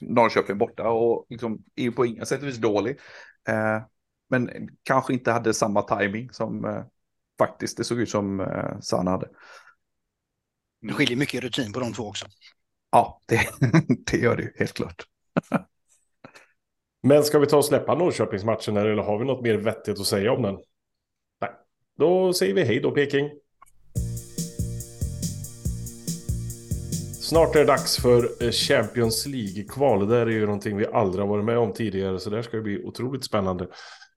Norrköping 0.00 0.58
borta 0.58 0.88
och 0.88 1.26
liksom, 1.28 1.64
är 1.76 1.90
på 1.90 2.06
inga 2.06 2.24
sätt 2.24 2.42
och 2.42 2.48
vis 2.48 2.56
dålig. 2.56 2.98
Eh, 3.48 3.82
men 4.28 4.68
kanske 4.82 5.12
inte 5.12 5.32
hade 5.32 5.54
samma 5.54 5.82
timing 5.82 6.30
som 6.30 6.64
eh, 6.64 6.84
faktiskt 7.38 7.76
det 7.76 7.84
såg 7.84 8.00
ut 8.00 8.10
som 8.10 8.40
eh, 8.40 8.80
Sanna 8.80 9.10
hade. 9.10 9.28
Det 10.80 10.92
skiljer 10.92 11.16
mycket 11.16 11.42
rutin 11.42 11.72
på 11.72 11.80
de 11.80 11.92
två 11.92 12.02
också. 12.02 12.26
Ja, 12.92 13.22
det, 13.26 13.48
det 14.10 14.16
gör 14.16 14.36
det 14.36 14.42
ju 14.42 14.52
helt 14.58 14.72
klart. 14.72 15.04
Men 17.02 17.24
ska 17.24 17.38
vi 17.38 17.46
ta 17.46 17.56
och 17.56 17.64
släppa 17.64 17.94
Norrköpingsmatchen 17.94 18.76
eller 18.76 18.96
har 18.96 19.18
vi 19.18 19.24
något 19.24 19.42
mer 19.42 19.54
vettigt 19.54 20.00
att 20.00 20.06
säga 20.06 20.32
om 20.32 20.42
den? 20.42 20.54
Nej, 21.40 21.50
då 21.98 22.32
säger 22.32 22.54
vi 22.54 22.64
hej 22.64 22.80
då 22.80 22.90
Peking. 22.90 23.30
Snart 27.26 27.54
är 27.54 27.58
det 27.58 27.64
dags 27.64 27.96
för 27.96 28.44
eh, 28.44 28.50
Champions 28.50 29.26
League-kval. 29.26 30.00
Det 30.00 30.06
där 30.06 30.26
är 30.26 30.30
ju 30.30 30.46
någonting 30.46 30.76
vi 30.76 30.86
aldrig 30.86 31.24
har 31.24 31.28
varit 31.28 31.44
med 31.44 31.58
om 31.58 31.72
tidigare, 31.72 32.20
så 32.20 32.30
det 32.30 32.42
ska 32.42 32.60
bli 32.60 32.84
otroligt 32.84 33.24
spännande. 33.24 33.68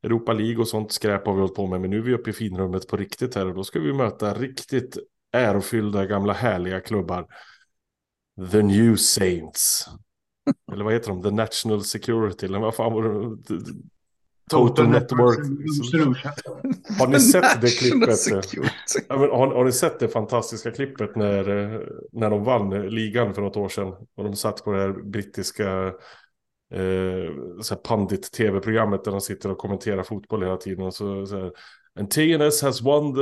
Europa 0.03 0.33
League 0.33 0.57
och 0.57 0.67
sånt 0.67 0.91
skräp 0.91 1.25
har 1.25 1.33
vi 1.33 1.39
hållit 1.39 1.55
på 1.55 1.67
med, 1.67 1.81
men 1.81 1.89
nu 1.89 1.97
är 1.97 2.01
vi 2.01 2.13
uppe 2.13 2.29
i 2.29 2.33
finrummet 2.33 2.87
på 2.87 2.97
riktigt 2.97 3.35
här 3.35 3.47
och 3.47 3.55
då 3.55 3.63
ska 3.63 3.79
vi 3.79 3.93
möta 3.93 4.33
riktigt 4.33 4.97
ärofyllda 5.31 6.05
gamla 6.05 6.33
härliga 6.33 6.79
klubbar. 6.79 7.27
The 8.51 8.61
New 8.61 8.95
Saints. 8.95 9.85
Eller 10.71 10.83
vad 10.83 10.93
heter 10.93 11.09
de? 11.09 11.21
The 11.21 11.31
National 11.31 11.83
Security. 11.83 12.45
Eller 12.45 12.59
vad 12.59 12.75
fan 12.75 12.93
var 12.93 13.03
det? 13.03 13.63
Total, 14.49 14.89
Network. 14.89 15.39
Har 16.99 17.07
ni 17.07 17.19
sett 17.19 17.61
det 17.61 17.79
klippet? 17.79 18.19
Ja, 19.09 19.15
har, 19.15 19.47
har, 19.47 19.65
ni 19.65 19.71
sett 19.71 19.99
det 19.99 20.07
fantastiska 20.07 20.71
klippet 20.71 21.15
när, 21.15 21.43
när 22.11 22.29
de 22.29 22.43
vann 22.43 22.69
ligan 22.69 23.33
för 23.33 23.41
något 23.41 23.57
år 23.57 23.69
sedan? 23.69 23.87
Och 23.87 24.23
de 24.23 24.35
satt 24.35 24.63
på 24.63 24.71
det 24.71 24.81
här 24.81 24.91
brittiska 24.91 25.93
eh, 26.73 27.77
pandit-tv-programmet 27.83 29.03
där 29.03 29.11
de 29.11 29.21
sitter 29.21 29.51
och 29.51 29.57
kommenterar 29.57 30.03
fotboll 30.03 30.43
hela 30.43 30.57
tiden. 30.57 30.85
Och 30.85 30.93
så, 30.93 31.25
så 31.25 31.37
här, 31.37 31.51
And 31.99 32.11
TNS 32.11 32.61
has 32.61 32.81
won 32.81 33.15
the, 33.15 33.21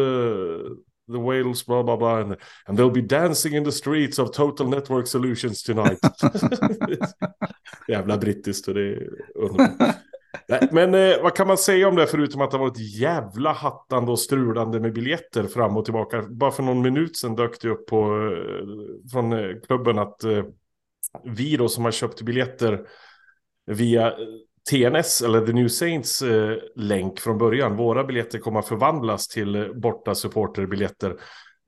the 1.14 1.20
Wales, 1.20 1.66
blah, 1.66 1.84
blah, 1.84 1.98
blah. 1.98 2.20
And, 2.20 2.36
and 2.66 2.78
they'll 2.78 2.92
be 2.92 3.02
dancing 3.02 3.56
in 3.56 3.64
the 3.64 3.72
streets 3.72 4.20
of 4.20 4.32
Total 4.32 4.68
Network 4.68 5.08
Solutions 5.08 5.64
tonight. 5.64 6.00
Jävla 7.88 8.18
brittiskt 8.18 8.68
och 8.68 8.74
det 8.74 8.82
är 8.82 9.10
underbart. 9.36 9.96
Men 10.72 10.94
eh, 10.94 11.22
vad 11.24 11.36
kan 11.36 11.48
man 11.48 11.58
säga 11.58 11.88
om 11.88 11.96
det 11.96 12.08
förutom 12.08 12.42
att 12.42 12.52
det 12.52 12.58
har 12.58 12.66
varit 12.66 13.00
jävla 13.00 13.52
hattande 13.52 14.12
och 14.12 14.20
strulande 14.20 14.80
med 14.80 14.94
biljetter 14.94 15.44
fram 15.44 15.78
och 15.78 15.86
tillbaka. 15.86 16.22
Bara 16.30 16.52
för 16.52 16.64
någon 16.64 16.82
minut 16.82 17.18
sedan 17.18 17.36
dök 17.36 17.62
det 17.62 17.70
upp 17.70 17.88
på, 17.88 17.98
eh, 17.98 19.12
från 19.12 19.34
eh, 19.34 19.56
klubben 19.68 20.00
att 20.00 20.24
eh, 20.24 20.44
vi 21.24 21.58
då 21.58 21.70
som 21.70 21.86
har 21.86 21.92
köpt 21.92 22.22
biljetter 22.22 22.88
via 23.68 24.14
TNS 24.70 25.22
eller 25.22 25.46
The 25.46 25.54
New 25.54 25.68
Saints 25.68 26.22
eh, 26.22 26.58
länk 26.76 27.20
från 27.20 27.38
början. 27.38 27.76
Våra 27.76 28.04
biljetter 28.04 28.40
kommer 28.40 28.60
att 28.60 28.68
förvandlas 28.68 29.28
till 29.28 29.74
borta 29.76 30.16
supporterbiljetter. 30.16 31.16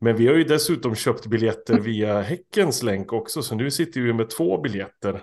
Men 0.01 0.15
vi 0.15 0.27
har 0.27 0.33
ju 0.33 0.43
dessutom 0.43 0.95
köpt 0.95 1.25
biljetter 1.25 1.79
via 1.79 2.21
Häckens 2.21 2.83
länk 2.83 3.13
också, 3.13 3.41
så 3.41 3.55
nu 3.55 3.71
sitter 3.71 4.01
vi 4.01 4.13
med 4.13 4.29
två 4.29 4.61
biljetter. 4.61 5.21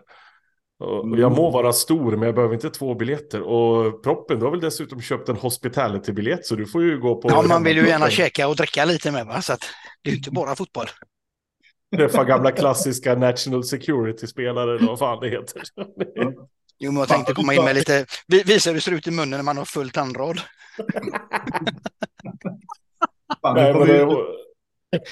Och 0.78 1.18
jag 1.18 1.33
må 1.33 1.50
vara 1.50 1.73
stor, 1.73 2.16
men 2.16 2.23
jag 2.23 2.35
behöver 2.35 2.54
inte 2.54 2.71
två 2.71 2.95
biljetter. 2.95 3.42
Och 3.42 4.02
proppen, 4.02 4.38
du 4.38 4.45
har 4.45 4.50
väl 4.50 4.61
dessutom 4.61 5.00
köpt 5.00 5.28
en 5.28 5.37
hospitality-biljett, 5.37 6.47
så 6.47 6.54
du 6.54 6.66
får 6.66 6.83
ju 6.83 7.00
gå 7.00 7.21
på... 7.21 7.28
Ja, 7.28 7.42
man 7.42 7.64
vill 7.64 7.76
ju 7.76 7.87
gärna 7.87 8.11
käka 8.11 8.49
och 8.49 8.56
dricka 8.56 8.85
lite 8.85 9.12
med, 9.12 9.26
va? 9.26 9.42
så 9.42 9.52
att 9.52 9.64
det 10.02 10.11
är 10.11 10.12
ju 10.12 10.16
inte 10.18 10.30
bara 10.30 10.56
fotboll. 10.56 10.87
Träffa 11.97 12.25
gamla 12.25 12.52
klassiska 12.52 13.14
National 13.14 13.64
Security-spelare, 13.64 14.76
eller 14.76 14.87
vad 14.87 14.99
fan 14.99 15.21
det 15.21 15.28
heter. 15.28 15.62
Jo, 16.78 16.92
men 16.92 17.00
jag 17.00 17.09
tänkte 17.09 17.35
komma 17.35 17.54
in 17.54 17.64
med 17.64 17.75
lite, 17.75 18.06
visa 18.26 18.71
hur 18.71 18.75
det 18.75 18.80
ser 18.80 18.92
ut 18.92 19.06
i 19.06 19.11
munnen 19.11 19.30
när 19.38 19.42
man 19.42 19.56
har 19.56 19.64
full 19.64 19.90
tandrad. 19.90 20.40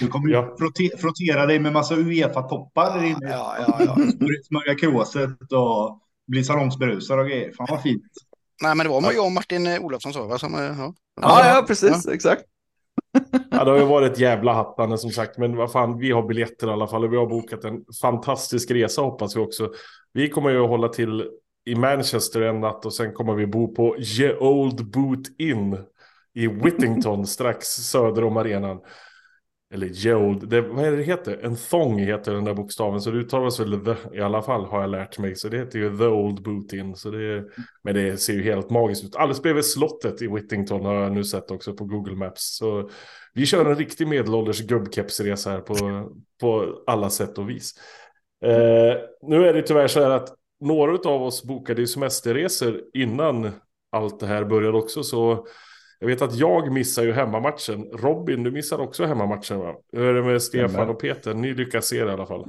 Du 0.00 0.08
kommer 0.08 0.28
ju 0.28 0.34
ja. 0.34 0.56
frottera 0.98 1.46
dig 1.46 1.58
med 1.58 1.72
massa 1.72 1.94
Uefa-toppar 1.94 3.04
inne. 3.04 3.30
Ja, 3.30 3.56
ja, 3.58 3.80
ja. 3.80 3.96
Smörja 4.48 4.74
kråset 4.74 5.52
och 5.52 6.00
bli 6.26 6.44
salongsberusad 6.44 7.18
och 7.18 7.26
grejer. 7.26 7.52
Fan 7.52 7.66
vad 7.70 7.82
fint. 7.82 8.02
Nej, 8.62 8.74
men 8.74 8.86
det 8.86 8.90
var 8.90 9.12
jag 9.12 9.24
och 9.24 9.32
Martin 9.32 9.66
Olofsson 9.66 10.12
sa, 10.12 10.26
va? 10.26 10.38
Som, 10.38 10.54
ja. 10.54 10.94
Ja, 11.20 11.54
ja, 11.54 11.64
precis, 11.66 12.08
exakt. 12.08 12.44
Ja, 13.50 13.64
det 13.64 13.70
har 13.70 13.78
ju 13.78 13.84
varit 13.84 14.12
ett 14.12 14.18
jävla 14.18 14.52
hattande 14.52 14.98
som 14.98 15.10
sagt, 15.10 15.38
men 15.38 15.56
vad 15.56 15.72
fan, 15.72 15.98
vi 15.98 16.10
har 16.10 16.22
biljetter 16.22 16.66
i 16.66 16.70
alla 16.70 16.86
fall 16.86 17.04
och 17.04 17.12
vi 17.12 17.16
har 17.16 17.26
bokat 17.26 17.64
en 17.64 17.84
fantastisk 18.02 18.70
resa 18.70 19.02
hoppas 19.02 19.36
vi 19.36 19.40
också. 19.40 19.70
Vi 20.12 20.28
kommer 20.28 20.50
ju 20.50 20.62
att 20.62 20.68
hålla 20.68 20.88
till 20.88 21.28
i 21.64 21.74
Manchester 21.74 22.40
en 22.40 22.60
natt 22.60 22.86
och 22.86 22.94
sen 22.94 23.12
kommer 23.12 23.34
vi 23.34 23.46
bo 23.46 23.74
på 23.74 23.96
The 24.18 24.34
Old 24.34 24.90
Boot 24.90 25.40
Inn 25.40 25.78
i 26.34 26.46
Whittington 26.46 27.26
strax 27.26 27.66
söder 27.66 28.24
om 28.24 28.36
arenan. 28.36 28.80
eller 29.74 29.86
Jold, 29.86 30.48
det, 30.48 30.60
vad 30.60 30.84
är 30.84 30.96
det 30.96 31.02
heter? 31.02 31.40
En 31.42 31.56
thong 31.56 31.98
heter 31.98 32.34
den 32.34 32.44
där 32.44 32.54
bokstaven, 32.54 33.00
så 33.00 33.10
det 33.10 33.18
uttalas 33.18 33.60
väl 33.60 33.84
the 33.84 34.16
i 34.16 34.20
alla 34.20 34.42
fall 34.42 34.64
har 34.64 34.80
jag 34.80 34.90
lärt 34.90 35.18
mig. 35.18 35.36
Så 35.36 35.48
det 35.48 35.58
heter 35.58 35.78
ju 35.78 35.98
the 35.98 36.06
old 36.06 36.42
bootin. 36.42 36.96
Så 36.96 37.10
det, 37.10 37.44
men 37.82 37.94
det 37.94 38.16
ser 38.16 38.32
ju 38.32 38.42
helt 38.42 38.70
magiskt 38.70 39.04
ut. 39.04 39.16
Alldeles 39.16 39.42
bredvid 39.42 39.64
slottet 39.64 40.22
i 40.22 40.28
Whittington 40.28 40.84
har 40.84 40.94
jag 40.94 41.12
nu 41.12 41.24
sett 41.24 41.50
också 41.50 41.74
på 41.74 41.84
Google 41.84 42.16
Maps. 42.16 42.56
Så 42.56 42.90
vi 43.34 43.46
kör 43.46 43.64
en 43.64 43.76
riktig 43.76 44.08
medelålders 44.08 44.60
gubbkepsresa 44.60 45.50
här 45.50 45.60
på, 45.60 45.74
på 46.40 46.82
alla 46.86 47.10
sätt 47.10 47.38
och 47.38 47.50
vis. 47.50 47.74
Eh, 48.44 48.96
nu 49.22 49.48
är 49.48 49.54
det 49.54 49.62
tyvärr 49.62 49.86
så 49.86 50.00
här 50.00 50.10
att 50.10 50.43
några 50.64 51.10
av 51.10 51.22
oss 51.22 51.44
bokade 51.44 51.80
ju 51.80 51.86
semesterresor 51.86 52.80
innan 52.94 53.50
allt 53.92 54.20
det 54.20 54.26
här 54.26 54.44
började 54.44 54.78
också. 54.78 55.02
Så 55.02 55.46
jag 55.98 56.08
vet 56.08 56.22
att 56.22 56.34
jag 56.34 56.72
missar 56.72 57.02
ju 57.02 57.12
hemmamatchen. 57.12 57.84
Robin, 57.92 58.42
du 58.42 58.50
missar 58.50 58.78
också 58.78 59.04
hemmamatchen 59.04 59.58
va? 59.58 59.74
Hur 59.92 60.02
är 60.02 60.14
det 60.14 60.22
med 60.22 60.42
Stefan 60.42 60.88
och 60.88 61.00
Peter? 61.00 61.34
Ni 61.34 61.54
lyckas 61.54 61.86
se 61.86 62.04
det 62.04 62.10
i 62.10 62.14
alla 62.14 62.26
fall. 62.26 62.44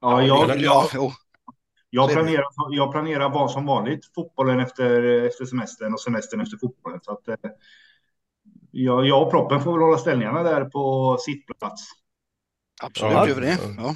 Ja, 0.00 0.22
jag, 0.22 0.60
jag, 0.60 0.84
jag, 1.90 2.10
planerar, 2.10 2.44
jag 2.70 2.92
planerar 2.92 3.28
vad 3.28 3.50
som 3.50 3.66
vanligt. 3.66 4.14
Fotbollen 4.14 4.60
efter, 4.60 5.02
efter 5.26 5.44
semestern 5.44 5.92
och 5.92 6.00
semestern 6.00 6.40
efter 6.40 6.56
fotbollen. 6.56 7.00
Så 7.02 7.12
att, 7.12 7.28
eh, 7.28 7.34
jag, 8.70 9.06
jag 9.06 9.22
och 9.22 9.30
proppen 9.30 9.60
får 9.60 9.72
väl 9.72 9.82
hålla 9.82 9.98
ställningarna 9.98 10.42
där 10.42 10.64
på 10.64 11.16
sittplats. 11.20 11.82
Absolut, 12.82 13.12
ja. 13.12 13.28
gör 13.28 13.34
vi 13.34 13.40
det. 13.40 13.58
Ja. 13.76 13.94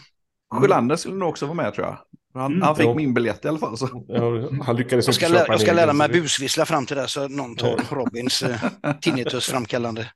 Sjölander 0.53 0.97
skulle 0.97 1.17
nog 1.17 1.29
också 1.29 1.47
vara 1.47 1.55
med 1.55 1.75
tror 1.75 1.87
jag. 1.87 1.99
Han, 2.35 2.53
mm, 2.53 2.63
han 2.63 2.77
fick 2.77 2.87
ja. 2.87 2.95
min 2.95 3.15
biljett 3.15 3.45
i 3.45 3.49
alla 3.49 3.59
fall. 3.59 3.77
Så. 3.77 4.05
Ja, 4.09 4.49
han 4.63 4.77
lyckades 4.77 5.07
jag 5.07 5.15
ska, 5.15 5.29
lära, 5.29 5.47
jag 5.49 5.61
ska 5.61 5.73
lära 5.73 5.93
mig 5.93 6.09
busvissla 6.09 6.67
fram 6.67 6.87
till 6.87 6.97
det 6.97 7.09
så 7.09 7.29
någon 7.29 7.57
tar. 7.57 7.95
Robins 7.95 8.43
eh, 8.43 8.61
tinnitus 9.01 9.47
framkallande. 9.47 10.07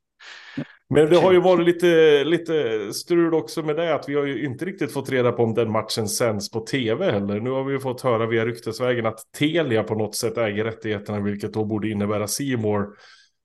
Men 0.88 1.10
det 1.10 1.16
har 1.16 1.32
ju 1.32 1.40
varit 1.40 1.66
lite, 1.66 2.24
lite 2.24 2.92
strul 2.92 3.34
också 3.34 3.62
med 3.62 3.76
det 3.76 3.94
att 3.94 4.08
vi 4.08 4.14
har 4.14 4.24
ju 4.24 4.44
inte 4.44 4.64
riktigt 4.64 4.92
fått 4.92 5.10
reda 5.10 5.32
på 5.32 5.42
om 5.42 5.54
den 5.54 5.70
matchen 5.70 6.08
sänds 6.08 6.50
på 6.50 6.60
tv 6.60 7.12
heller. 7.12 7.40
Nu 7.40 7.50
har 7.50 7.64
vi 7.64 7.72
ju 7.72 7.80
fått 7.80 8.00
höra 8.00 8.26
via 8.26 8.44
ryktesvägen 8.44 9.06
att 9.06 9.18
Telia 9.38 9.82
på 9.82 9.94
något 9.94 10.14
sätt 10.14 10.38
äger 10.38 10.64
rättigheterna, 10.64 11.20
vilket 11.20 11.52
då 11.52 11.64
borde 11.64 11.88
innebära 11.88 12.28
Seymour. 12.28 12.86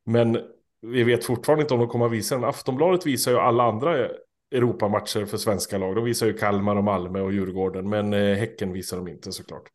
Men 0.06 0.38
vi 0.82 1.04
vet 1.04 1.26
fortfarande 1.26 1.62
inte 1.62 1.74
om 1.74 1.80
de 1.80 1.90
kommer 1.90 2.06
att 2.06 2.12
visa 2.12 2.36
den. 2.36 2.44
Aftonbladet 2.44 3.06
visar 3.06 3.32
ju 3.32 3.38
alla 3.38 3.64
andra 3.64 4.08
Europamatcher 4.52 5.26
för 5.26 5.38
svenska 5.38 5.78
lag. 5.78 5.96
De 5.96 6.04
visar 6.04 6.28
ju 6.28 6.34
Kalmar 6.34 6.76
och 6.76 6.84
Malmö 6.84 7.22
och 7.22 7.34
Djurgården, 7.34 7.90
men 7.90 8.14
eh, 8.14 8.36
Häcken 8.36 8.74
visar 8.74 8.98
de 8.98 9.08
inte 9.08 9.32
såklart. 9.32 9.70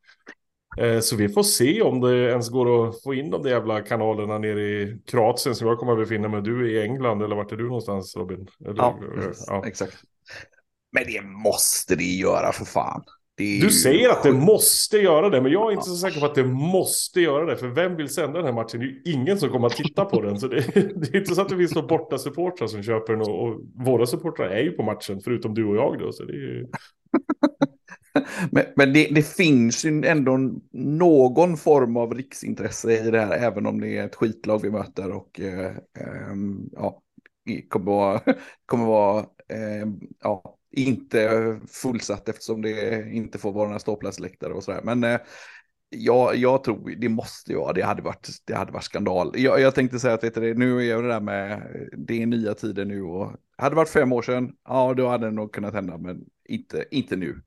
Eh, 0.79 1.01
så 1.01 1.17
vi 1.17 1.29
får 1.29 1.43
se 1.43 1.83
om 1.83 2.01
det 2.01 2.31
ens 2.31 2.49
går 2.49 2.89
att 2.89 3.03
få 3.03 3.15
in 3.15 3.31
de 3.31 3.43
där 3.43 3.51
jävla 3.51 3.81
kanalerna 3.81 4.39
nere 4.39 4.61
i 4.61 4.99
Kroatien 5.07 5.55
som 5.55 5.69
jag 5.69 5.79
kommer 5.79 5.93
att 5.93 5.99
befinna 5.99 6.29
mig. 6.29 6.43
Du 6.43 6.71
i 6.73 6.83
England 6.83 7.23
eller 7.23 7.37
vart 7.37 7.53
är 7.53 7.57
du 7.57 7.67
någonstans 7.67 8.17
Robin? 8.17 8.49
Eller, 8.67 8.77
ja, 8.77 8.99
ja, 9.47 9.67
exakt. 9.67 9.97
Men 10.93 11.05
det 11.07 11.23
måste 11.23 11.97
det 11.97 12.05
göra 12.05 12.53
för 12.53 12.65
fan. 12.65 13.05
Du 13.37 13.71
säger 13.71 14.09
att 14.09 14.23
det 14.23 14.33
måste 14.33 14.99
göra 14.99 15.31
det, 15.31 15.41
men 15.41 15.53
jag 15.53 15.69
är 15.69 15.73
inte 15.73 15.85
så 15.85 15.97
säker 15.97 16.21
på 16.21 16.27
att 16.27 16.35
det 16.35 16.45
måste 16.45 17.21
göra 17.21 17.45
det. 17.45 17.57
För 17.57 17.69
vem 17.69 17.97
vill 17.97 18.09
sända 18.09 18.39
den 18.39 18.47
här 18.47 18.53
matchen? 18.53 18.81
Det 18.81 18.87
är 18.87 18.89
ju 18.89 19.03
ingen 19.05 19.39
som 19.39 19.51
kommer 19.51 19.67
att 19.67 19.77
titta 19.77 20.05
på 20.05 20.21
den. 20.21 20.41
Så 20.41 20.49
det, 20.49 20.57
det 20.75 21.15
är 21.15 21.17
inte 21.17 21.35
så 21.35 21.41
att 21.41 21.49
det 21.49 21.57
finns 21.57 21.75
några 21.75 21.89
borta 21.89 22.19
supportrar 22.19 22.67
som 22.67 22.83
köper 22.83 23.13
den. 23.13 23.23
Och, 23.23 23.49
och 23.49 23.61
våra 23.75 24.07
supportrar 24.07 24.49
är 24.49 24.63
ju 24.63 24.71
på 24.71 24.83
matchen, 24.83 25.21
förutom 25.25 25.55
du 25.55 25.65
och 25.65 25.77
jag 25.77 25.99
då. 25.99 26.13
Så 26.13 26.25
det 26.25 26.33
ju... 26.33 26.67
men, 28.51 28.65
men 28.77 28.93
det, 28.93 29.09
det, 29.11 29.27
finns 29.27 29.85
ju 29.85 30.05
ändå 30.05 30.39
någon 30.73 31.57
form 31.57 31.97
av 31.97 32.15
riksintresse 32.15 33.07
i 33.07 33.11
det 33.11 33.21
här, 33.21 33.33
även 33.33 33.67
om 33.67 33.81
det 33.81 33.99
är 33.99 34.07
ett 34.07 34.15
skitlag 34.15 34.63
vi 34.63 34.71
möter 34.71 35.13
och 35.13 35.41
eh, 35.41 35.67
eh, 35.99 36.35
ja, 36.73 37.03
kommer 37.69 37.87
vara, 37.87 38.21
kommer 38.67 38.87
vara 38.87 39.19
eh, 39.49 39.87
ja, 40.23 40.56
inte 40.71 41.61
fullsatt 41.69 42.29
eftersom 42.29 42.63
det 42.63 43.07
inte 43.13 43.39
får 43.39 43.53
vara 43.53 43.67
några 43.67 43.79
ståplatsläktare 43.79 44.53
och 44.53 44.65
sådär. 44.65 44.81
Men 44.85 45.05
eh, 45.05 45.21
ja, 45.89 46.35
jag 46.35 46.65
tror 46.65 46.91
det 47.01 47.09
måste 47.09 47.53
ju 47.53 47.59
vara, 47.59 47.73
det 47.73 47.83
hade 47.83 48.03
varit, 48.03 48.29
det 48.47 48.55
hade 48.55 48.73
varit 48.73 48.85
skandal. 48.85 49.33
Jag, 49.35 49.61
jag 49.61 49.75
tänkte 49.75 49.99
säga 49.99 50.15
att 50.15 50.25
vet 50.25 50.35
du, 50.35 50.55
nu 50.55 50.91
är 50.91 51.03
det 51.03 51.09
där 51.09 51.21
med, 51.21 51.63
det 51.97 52.23
är 52.23 52.27
nya 52.27 52.55
tider 52.55 52.85
nu 52.85 53.03
och 53.03 53.33
hade 53.57 53.71
det 53.71 53.77
varit 53.77 53.89
fem 53.89 54.13
år 54.13 54.23
sedan, 54.23 54.53
ja 54.65 54.95
då 54.95 55.09
hade 55.09 55.27
det 55.27 55.33
nog 55.33 55.53
kunnat 55.53 55.75
hända, 55.75 55.99
men 55.99 56.25
inte, 56.49 56.85
inte 56.91 57.17
nu. 57.17 57.43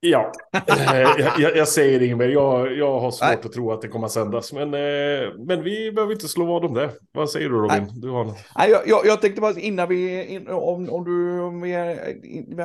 Ja, 0.00 0.32
eh, 0.68 1.00
jag, 1.38 1.56
jag, 1.56 1.68
säger 1.68 2.02
inget 2.02 2.18
mer. 2.18 2.28
Jag, 2.28 2.76
jag 2.76 3.00
har 3.00 3.10
svårt 3.10 3.28
Nej. 3.28 3.38
att 3.44 3.52
tro 3.52 3.72
att 3.72 3.82
det 3.82 3.88
kommer 3.88 4.06
att 4.06 4.12
sändas. 4.12 4.52
Men, 4.52 4.74
eh, 4.74 5.34
men 5.38 5.62
vi 5.62 5.92
behöver 5.92 6.12
inte 6.12 6.28
slå 6.28 6.44
vad 6.44 6.64
om 6.64 6.74
det. 6.74 6.90
Vad 7.12 7.30
säger 7.30 7.48
du 7.48 7.54
Robin? 7.54 8.00
Du 8.00 8.10
har... 8.10 8.24
Nej, 8.24 8.70
jag, 8.70 8.88
jag, 8.88 9.06
jag 9.06 9.20
tänkte 9.20 9.40
bara 9.40 9.60
innan 9.60 9.88
vi, 9.88 10.38
om, 10.48 10.90
om 10.90 11.04
du, 11.04 11.40
om 11.40 11.60
vi, 11.60 11.96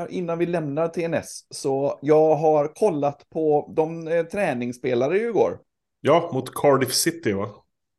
innan 0.09 0.37
vi 0.37 0.45
lämnar 0.45 0.87
TNS. 0.87 1.45
Så 1.49 1.99
jag 2.01 2.35
har 2.35 2.67
kollat 2.67 3.29
på 3.29 3.73
de 3.75 4.07
eh, 4.07 4.23
träningsspelare 4.23 5.17
igår. 5.17 5.59
Ja, 6.01 6.29
mot 6.33 6.53
Cardiff 6.55 6.93
City 6.93 7.31
va? 7.33 7.49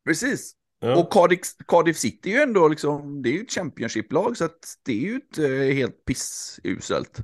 Precis. 0.07 0.53
Ja. 0.81 0.97
Och 0.97 1.13
Cardiff, 1.13 1.41
Cardiff 1.69 1.97
City 1.97 2.31
är 2.33 2.35
ju 2.37 2.43
ändå 2.43 2.69
liksom, 2.69 3.23
det 3.23 3.29
är 3.29 3.33
ju 3.33 3.41
ett 3.41 3.53
Championship-lag 3.53 4.37
så 4.37 4.45
att 4.45 4.59
det 4.85 4.93
är 4.93 4.97
ju 4.97 5.15
inte 5.15 5.47
helt 5.75 6.05
pissuselt. 6.05 7.21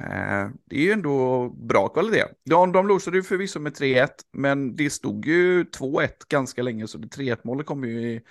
Eh, 0.00 0.48
det 0.64 0.76
är 0.76 0.80
ju 0.80 0.92
ändå 0.92 1.48
bra 1.48 1.88
kvalitet. 1.88 2.24
De, 2.44 2.72
de 2.72 2.86
losade 2.88 3.16
ju 3.16 3.22
förvisso 3.22 3.60
med 3.60 3.72
3-1, 3.72 4.08
men 4.32 4.76
det 4.76 4.90
stod 4.90 5.26
ju 5.26 5.64
2-1 5.64 6.08
ganska 6.28 6.62
länge, 6.62 6.88
så 6.88 6.98
det 6.98 7.08
3-1 7.08 7.38
målet 7.44 7.66
kom 7.66 7.84
ju 7.84 8.02
i 8.02 8.22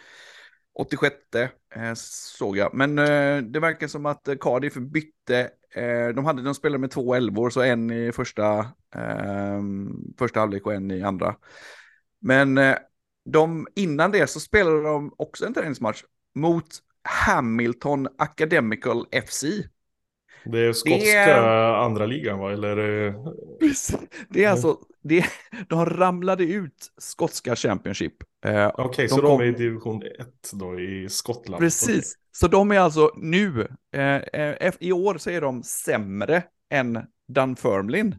86 0.79 1.15
eh, 1.75 1.93
såg 2.37 2.57
jag. 2.57 2.73
Men 2.73 2.99
eh, 2.99 3.37
det 3.37 3.59
verkar 3.59 3.87
som 3.87 4.05
att 4.05 4.29
Cardiff 4.39 4.73
bytte, 4.73 5.49
de 6.15 6.25
hade 6.25 6.41
de 6.41 6.55
spelade 6.55 6.79
med 6.79 6.91
två 6.91 7.13
elvor, 7.15 7.49
så 7.49 7.61
en 7.61 7.91
i 7.91 8.11
första, 8.11 8.67
ehm, 8.95 10.13
första 10.17 10.39
halvlek 10.39 10.65
och 10.65 10.73
en 10.73 10.91
i 10.91 11.03
andra. 11.03 11.35
Men 12.19 12.59
de, 13.25 13.67
innan 13.75 14.11
det 14.11 14.27
så 14.27 14.39
spelade 14.39 14.81
de 14.81 15.13
också 15.17 15.45
en 15.45 15.53
träningsmatch 15.53 16.03
mot 16.35 16.67
Hamilton 17.03 18.07
Academical 18.17 19.05
FC. 19.27 19.43
Det 20.45 20.59
är 20.59 20.73
skotska 20.73 21.25
det 21.25 21.77
andra 21.77 22.05
ligan 22.05 22.39
va? 22.39 22.51
Eller? 22.51 22.75
Det 24.29 24.43
är 24.43 24.49
alltså, 24.49 24.77
det, 25.03 25.25
de 25.69 25.85
ramlade 25.85 26.43
ut 26.43 26.91
skotska 26.97 27.55
Championship. 27.55 28.13
Eh, 28.45 28.67
Okej, 28.67 28.85
okay, 28.85 29.07
så 29.07 29.15
kom... 29.15 29.25
de 29.25 29.41
är 29.41 29.45
i 29.45 29.51
division 29.51 30.03
1 30.03 30.09
då 30.53 30.79
i 30.79 31.09
Skottland? 31.09 31.59
Precis, 31.59 31.89
okay. 31.89 32.01
så 32.31 32.47
de 32.47 32.71
är 32.71 32.79
alltså 32.79 33.11
nu, 33.17 33.67
eh, 33.93 34.15
eh, 34.15 34.73
i 34.79 34.91
år 34.91 35.17
så 35.17 35.29
är 35.29 35.41
de 35.41 35.63
sämre 35.63 36.43
än 36.69 36.99
Dunfermline. 37.27 38.15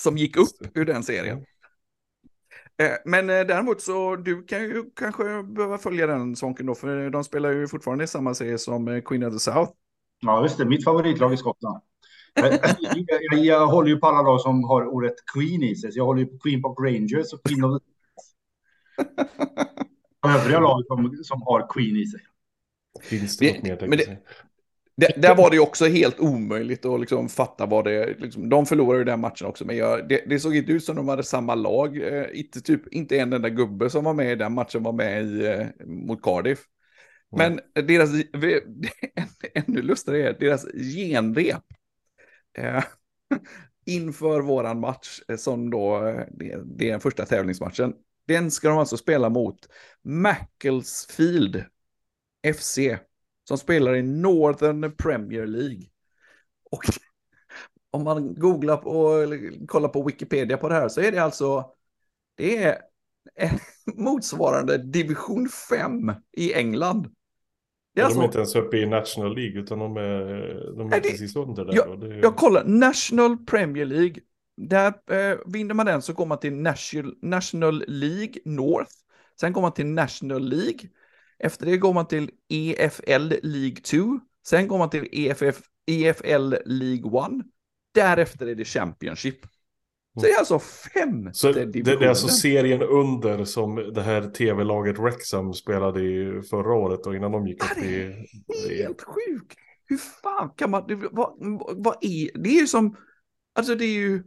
Som 0.00 0.18
gick 0.18 0.36
upp 0.36 0.76
ur 0.76 0.84
den 0.84 1.02
serien. 1.02 1.44
Eh, 2.82 2.92
men 3.04 3.30
eh, 3.30 3.46
däremot 3.46 3.80
så 3.80 4.16
du 4.16 4.42
kan 4.42 4.62
ju 4.62 4.84
kanske 4.96 5.42
behöva 5.42 5.78
följa 5.78 6.06
den 6.06 6.36
Svånken 6.36 6.66
då, 6.66 6.74
för 6.74 7.10
de 7.10 7.24
spelar 7.24 7.52
ju 7.52 7.68
fortfarande 7.68 8.04
i 8.04 8.06
samma 8.06 8.34
serie 8.34 8.58
som 8.58 9.02
Queen 9.02 9.24
of 9.24 9.32
the 9.32 9.38
South. 9.38 9.72
Ja, 10.20 10.42
just 10.42 10.58
det. 10.58 10.64
Mitt 10.64 10.84
favoritlag 10.84 11.34
i 11.34 11.36
Skottland. 11.36 11.80
Jag, 12.34 12.52
jag, 13.30 13.44
jag, 13.44 13.66
håller 13.66 13.88
ju 13.88 13.96
på 13.96 14.06
alla 14.06 14.22
lag 14.22 14.40
som 14.40 14.64
har 14.64 14.86
ordet 14.86 15.14
Queen 15.34 15.62
i 15.62 15.76
sig. 15.76 15.92
Så 15.92 15.98
jag 15.98 16.04
håller 16.04 16.20
ju 16.20 16.26
på 16.26 16.38
Queen 16.38 16.62
Park 16.62 16.76
Rangers 16.78 17.32
och 17.32 17.42
Queen 17.42 17.64
of 17.64 17.82
the... 17.82 17.88
Övriga 20.28 20.60
lag 20.60 20.86
som, 20.86 21.18
som 21.24 21.42
har 21.42 21.66
Queen 21.68 21.96
i 21.96 22.06
sig. 22.06 22.20
Finns 23.02 23.36
det, 23.36 23.54
något 23.54 23.80
mer, 23.80 23.88
men 23.88 23.98
det, 23.98 24.18
det, 24.96 25.12
där 25.16 25.34
var 25.34 25.50
det 25.50 25.56
ju 25.56 25.62
också 25.62 25.86
helt 25.86 26.20
omöjligt 26.20 26.84
att 26.84 27.00
liksom 27.00 27.28
fatta 27.28 27.66
vad 27.66 27.84
det... 27.84 28.18
Liksom, 28.18 28.48
de 28.48 28.66
förlorade 28.66 28.98
ju 28.98 29.04
den 29.04 29.20
matchen 29.20 29.46
också, 29.46 29.64
men 29.64 29.76
jag, 29.76 30.08
det, 30.08 30.22
det, 30.26 30.40
såg 30.40 30.56
inte 30.56 30.72
ut 30.72 30.84
som 30.84 30.96
de 30.96 31.08
hade 31.08 31.22
samma 31.22 31.54
lag. 31.54 31.96
Eh, 31.96 32.26
inte, 32.32 32.60
typ, 32.60 32.94
inte 32.94 33.18
en 33.18 33.32
enda 33.32 33.48
gubbe 33.48 33.90
som 33.90 34.04
var 34.04 34.14
med 34.14 34.32
i 34.32 34.36
den 34.36 34.52
matchen 34.52 34.82
var 34.82 34.92
med 34.92 35.24
i, 35.24 35.46
eh, 35.46 35.86
mot 35.86 36.22
Cardiff. 36.22 36.58
Men 37.36 37.60
deras, 37.74 38.10
ännu 39.54 39.82
lustigare 39.82 40.28
är 40.28 40.38
deras 40.40 40.66
genrep. 40.72 41.64
Eh, 42.58 42.84
inför 43.86 44.40
våran 44.40 44.80
match, 44.80 45.20
eh, 45.28 45.36
som 45.36 45.70
då, 45.70 46.06
eh, 46.06 46.26
det, 46.30 46.62
det 46.64 46.86
är 46.88 46.90
den 46.90 47.00
första 47.00 47.26
tävlingsmatchen. 47.26 47.94
Den 48.26 48.50
ska 48.50 48.68
de 48.68 48.78
alltså 48.78 48.96
spela 48.96 49.28
mot 49.28 49.68
Macclesfield 50.02 51.64
FC, 52.56 52.78
som 53.48 53.58
spelar 53.58 53.94
i 53.94 54.02
Northern 54.02 54.96
Premier 54.96 55.46
League. 55.46 55.82
Och 56.70 56.82
om 57.90 58.04
man 58.04 58.34
googlar 58.34 58.76
på, 58.76 58.90
och 58.90 59.68
kollar 59.68 59.88
på 59.88 60.02
Wikipedia 60.02 60.56
på 60.56 60.68
det 60.68 60.74
här 60.74 60.88
så 60.88 61.00
är 61.00 61.12
det 61.12 61.22
alltså, 61.22 61.72
det 62.34 62.56
är 62.56 62.78
motsvarande 63.94 64.78
division 64.78 65.48
5 65.48 66.12
i 66.32 66.52
England. 66.54 67.08
Det 67.94 68.00
är 68.00 68.04
alltså, 68.04 68.18
de 68.18 68.22
är 68.22 68.26
inte 68.26 68.38
ens 68.38 68.54
uppe 68.54 68.76
i 68.76 68.86
National 68.86 69.34
League 69.34 69.60
utan 69.60 69.78
de 69.78 69.96
är, 69.96 70.76
de 70.76 70.92
är 70.92 71.00
det, 71.00 71.10
precis 71.10 71.36
under 71.36 71.64
där. 71.64 71.74
Jag, 71.74 72.00
det... 72.00 72.18
jag 72.18 72.36
kollar, 72.36 72.64
National 72.64 73.36
Premier 73.36 73.86
League. 73.86 74.16
Där 74.56 74.86
eh, 74.86 75.38
vinner 75.46 75.74
man 75.74 75.86
den 75.86 76.02
så 76.02 76.12
går 76.12 76.26
man 76.26 76.38
till 76.38 76.52
National, 76.52 77.14
National 77.22 77.84
League 77.88 78.34
North. 78.44 78.92
Sen 79.40 79.52
går 79.52 79.62
man 79.62 79.72
till 79.72 79.86
National 79.86 80.48
League. 80.48 80.90
Efter 81.38 81.66
det 81.66 81.76
går 81.76 81.92
man 81.92 82.06
till 82.06 82.30
EFL 82.48 83.32
League 83.42 83.76
2. 83.76 84.20
Sen 84.46 84.68
går 84.68 84.78
man 84.78 84.90
till 84.90 85.08
EFF, 85.12 85.60
EFL 85.86 86.54
League 86.64 87.26
1. 87.26 87.46
Därefter 87.94 88.46
är 88.46 88.54
det 88.54 88.64
Championship. 88.64 89.38
Så 90.20 90.26
det 90.26 90.32
är 90.32 90.38
alltså 90.38 90.58
fem 90.58 91.30
Så 91.32 91.52
det, 91.52 91.64
det 91.64 91.90
är 91.90 92.08
alltså 92.08 92.28
serien 92.28 92.82
under 92.82 93.44
som 93.44 93.92
det 93.94 94.02
här 94.02 94.30
tv-laget 94.30 94.98
Wrexham 94.98 95.54
spelade 95.54 96.00
i 96.00 96.42
förra 96.50 96.74
året 96.74 97.06
och 97.06 97.16
innan 97.16 97.32
de 97.32 97.46
gick 97.46 97.64
upp 97.64 97.84
i... 97.84 98.26
Det 98.46 98.74
är 98.74 98.82
helt 98.82 99.02
sjukt. 99.02 99.58
Hur 99.86 99.96
fan 99.96 100.50
kan 100.56 100.70
man... 100.70 101.08
Vad, 101.12 101.32
vad 101.76 101.96
är... 102.00 102.38
Det 102.42 102.48
är 102.48 102.60
ju 102.60 102.66
som... 102.66 102.96
Alltså 103.54 103.74
det 103.74 103.84
är 103.84 103.94
ju... 103.94 104.22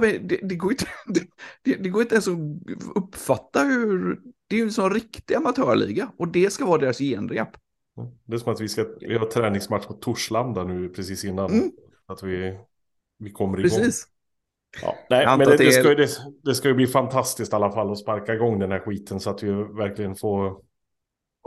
Det, 0.00 0.40
det, 0.42 0.54
går 0.54 0.70
inte, 0.72 0.86
det, 1.64 1.74
det, 1.74 1.88
går 1.88 2.02
inte 2.02 2.14
ens 2.14 2.28
att 2.28 2.38
uppfatta 2.94 3.62
hur... 3.64 4.20
Det 4.48 4.56
är 4.56 4.58
ju 4.58 4.64
en 4.64 4.72
sån 4.72 4.94
riktig 4.94 5.34
amatörliga 5.34 6.12
och 6.18 6.28
det 6.28 6.52
ska 6.52 6.66
vara 6.66 6.78
deras 6.78 6.98
genrep. 6.98 7.48
Det 8.24 8.34
är 8.34 8.38
som 8.38 8.52
att 8.52 8.60
vi 8.60 8.68
ska... 8.68 8.86
Vi 9.00 9.18
har 9.18 9.26
träningsmatch 9.26 9.86
på 9.86 9.92
Torslanda 9.92 10.64
nu 10.64 10.88
precis 10.88 11.24
innan. 11.24 11.50
Mm. 11.52 11.70
Att 12.06 12.22
vi, 12.22 12.58
vi 13.18 13.30
kommer 13.30 13.58
igång. 13.58 13.78
Precis. 13.78 14.06
Ja, 14.82 14.96
nej, 15.10 15.26
men 15.26 15.38
det, 15.38 15.56
det, 15.56 15.72
ska, 15.72 15.94
det, 15.94 16.08
det 16.44 16.54
ska 16.54 16.68
ju 16.68 16.74
bli 16.74 16.86
fantastiskt 16.86 17.52
i 17.52 17.56
alla 17.56 17.72
fall 17.72 17.92
att 17.92 17.98
sparka 17.98 18.34
igång 18.34 18.58
den 18.58 18.70
här 18.70 18.78
skiten 18.78 19.20
så 19.20 19.30
att 19.30 19.42
vi 19.42 19.50
verkligen 19.52 20.14
får... 20.14 20.68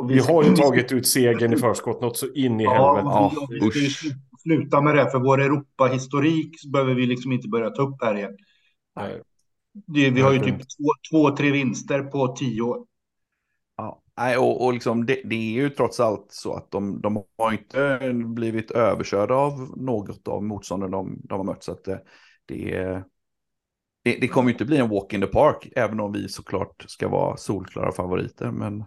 Vi, 0.07 0.13
vi, 0.13 0.19
har 0.19 0.43
ju 0.43 0.55
tagit 0.55 0.91
ut 0.91 1.07
segern 1.07 1.53
i 1.53 1.57
förskott 1.57 2.01
något 2.01 2.17
så 2.17 2.33
in 2.33 2.59
i 2.59 2.63
ja, 2.63 2.95
helvete. 2.95 3.35
Ja, 3.39 3.47
vi 3.50 3.71
ska 3.71 3.79
ju 3.79 4.15
sluta 4.43 4.81
med 4.81 4.95
det, 4.95 5.11
för 5.11 5.19
vår 5.19 5.41
Europahistorik 5.41 6.55
behöver 6.73 6.93
vi 6.93 7.05
liksom 7.05 7.31
inte 7.31 7.47
börja 7.47 7.69
ta 7.69 7.81
upp 7.81 7.95
här 8.01 8.15
igen. 8.15 8.38
Nej. 8.95 9.21
Det, 9.73 10.09
vi 10.09 10.21
har 10.21 10.33
ju 10.33 10.39
typ 10.39 10.57
två, 10.57 10.88
två, 11.11 11.35
tre 11.35 11.51
vinster 11.51 12.03
på 12.03 12.27
tio 12.27 12.61
år. 12.61 12.85
Ja, 13.77 14.01
nej, 14.17 14.38
och, 14.38 14.65
och 14.65 14.73
liksom 14.73 15.05
det, 15.05 15.21
det, 15.25 15.35
är 15.35 15.51
ju 15.51 15.69
trots 15.69 16.00
allt 16.00 16.27
så 16.29 16.53
att 16.53 16.71
de, 16.71 17.01
de 17.01 17.23
har 17.38 17.51
inte 17.51 18.00
blivit 18.13 18.71
överkörda 18.71 19.35
av 19.35 19.73
något 19.77 20.27
av 20.27 20.43
motstånden 20.43 20.91
de, 20.91 21.21
de 21.23 21.39
har 21.39 21.43
mött. 21.43 21.63
Så 21.63 21.71
att 21.71 21.83
det, 21.83 22.01
det, 22.45 23.03
det, 24.03 24.17
det 24.22 24.27
kommer 24.27 24.51
inte 24.51 24.65
bli 24.65 24.77
en 24.77 24.89
walk 24.89 25.13
in 25.13 25.22
the 25.22 25.27
park, 25.27 25.67
även 25.75 26.00
om 26.00 26.12
vi 26.12 26.29
såklart 26.29 26.86
ska 26.88 27.08
vara 27.08 27.38
solklara 27.38 27.91
favoriter. 27.91 28.51
Men 28.51 28.84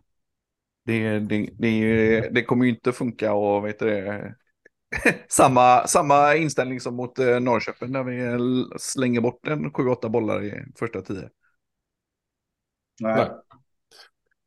det, 0.85 1.19
det, 1.19 1.51
det, 1.59 2.29
det 2.35 2.43
kommer 2.43 2.65
ju 2.65 2.71
inte 2.71 2.93
funka 2.93 3.35
och 3.35 3.67
vet 3.67 3.79
du, 3.79 4.35
samma, 5.29 5.87
samma 5.87 6.35
inställning 6.35 6.81
som 6.81 6.97
mot 6.97 7.19
eh, 7.19 7.41
Norrköping 7.41 7.93
när 7.93 8.05
vi 8.05 8.65
slänger 8.79 9.21
bort 9.21 9.47
en 9.47 9.73
7-8 9.73 10.09
bollar 10.09 10.45
i 10.45 10.65
första 10.79 11.01
tio. 11.01 11.31
Nej. 13.01 13.15
nej. 13.17 13.31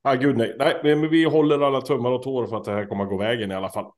Ah, 0.02 0.16
gud 0.16 0.38
nej. 0.38 0.56
nej, 0.60 0.80
men 0.84 1.10
vi 1.10 1.24
håller 1.24 1.60
alla 1.60 1.82
tummar 1.82 2.12
och 2.12 2.24
tår 2.24 2.48
för 2.48 2.58
att 2.58 2.64
det 2.64 2.72
här 2.72 2.86
kommer 2.86 3.04
att 3.04 3.10
gå 3.10 3.18
vägen 3.18 3.52
i 3.52 3.56
alla 3.56 3.70
fall. 3.70 3.92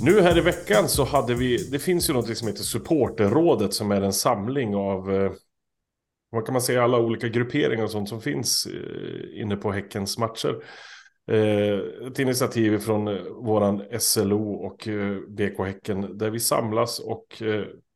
Nu 0.00 0.20
här 0.20 0.38
i 0.38 0.40
veckan 0.40 0.88
så 0.88 1.04
hade 1.04 1.34
vi, 1.34 1.56
det 1.70 1.78
finns 1.78 2.10
ju 2.10 2.14
något 2.14 2.36
som 2.36 2.48
heter 2.48 2.62
supporterrådet 2.62 3.74
som 3.74 3.90
är 3.90 4.02
en 4.02 4.12
samling 4.12 4.74
av, 4.74 5.14
eh, 5.14 5.32
vad 6.30 6.44
kan 6.44 6.52
man 6.52 6.62
säga, 6.62 6.82
alla 6.82 6.98
olika 6.98 7.28
grupperingar 7.28 7.84
och 7.84 7.90
sånt 7.90 8.08
som 8.08 8.20
finns 8.20 8.66
eh, 8.66 9.40
inne 9.40 9.56
på 9.56 9.72
Häckens 9.72 10.18
matcher. 10.18 10.62
Eh, 11.30 12.06
ett 12.08 12.18
initiativ 12.18 12.78
från 12.78 13.04
våran 13.44 13.82
SLO 13.98 14.52
och 14.52 14.88
BK 15.28 15.58
Häcken 15.66 16.18
där 16.18 16.30
vi 16.30 16.40
samlas 16.40 16.98
och 16.98 17.42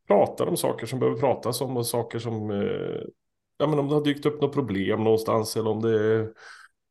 pratar 0.09 0.47
om 0.47 0.57
saker 0.57 0.87
som 0.87 0.99
behöver 0.99 1.21
pratas 1.21 1.61
om 1.61 1.77
och 1.77 1.87
saker 1.87 2.19
som, 2.19 2.51
ja 3.59 3.67
men 3.67 3.79
om 3.79 3.89
det 3.89 3.95
har 3.95 4.05
dykt 4.05 4.27
upp 4.27 4.43
något 4.43 4.53
problem 4.53 5.05
någonstans 5.05 5.57
eller 5.57 5.71
om 5.71 5.83
det 5.83 6.01
är 6.01 6.29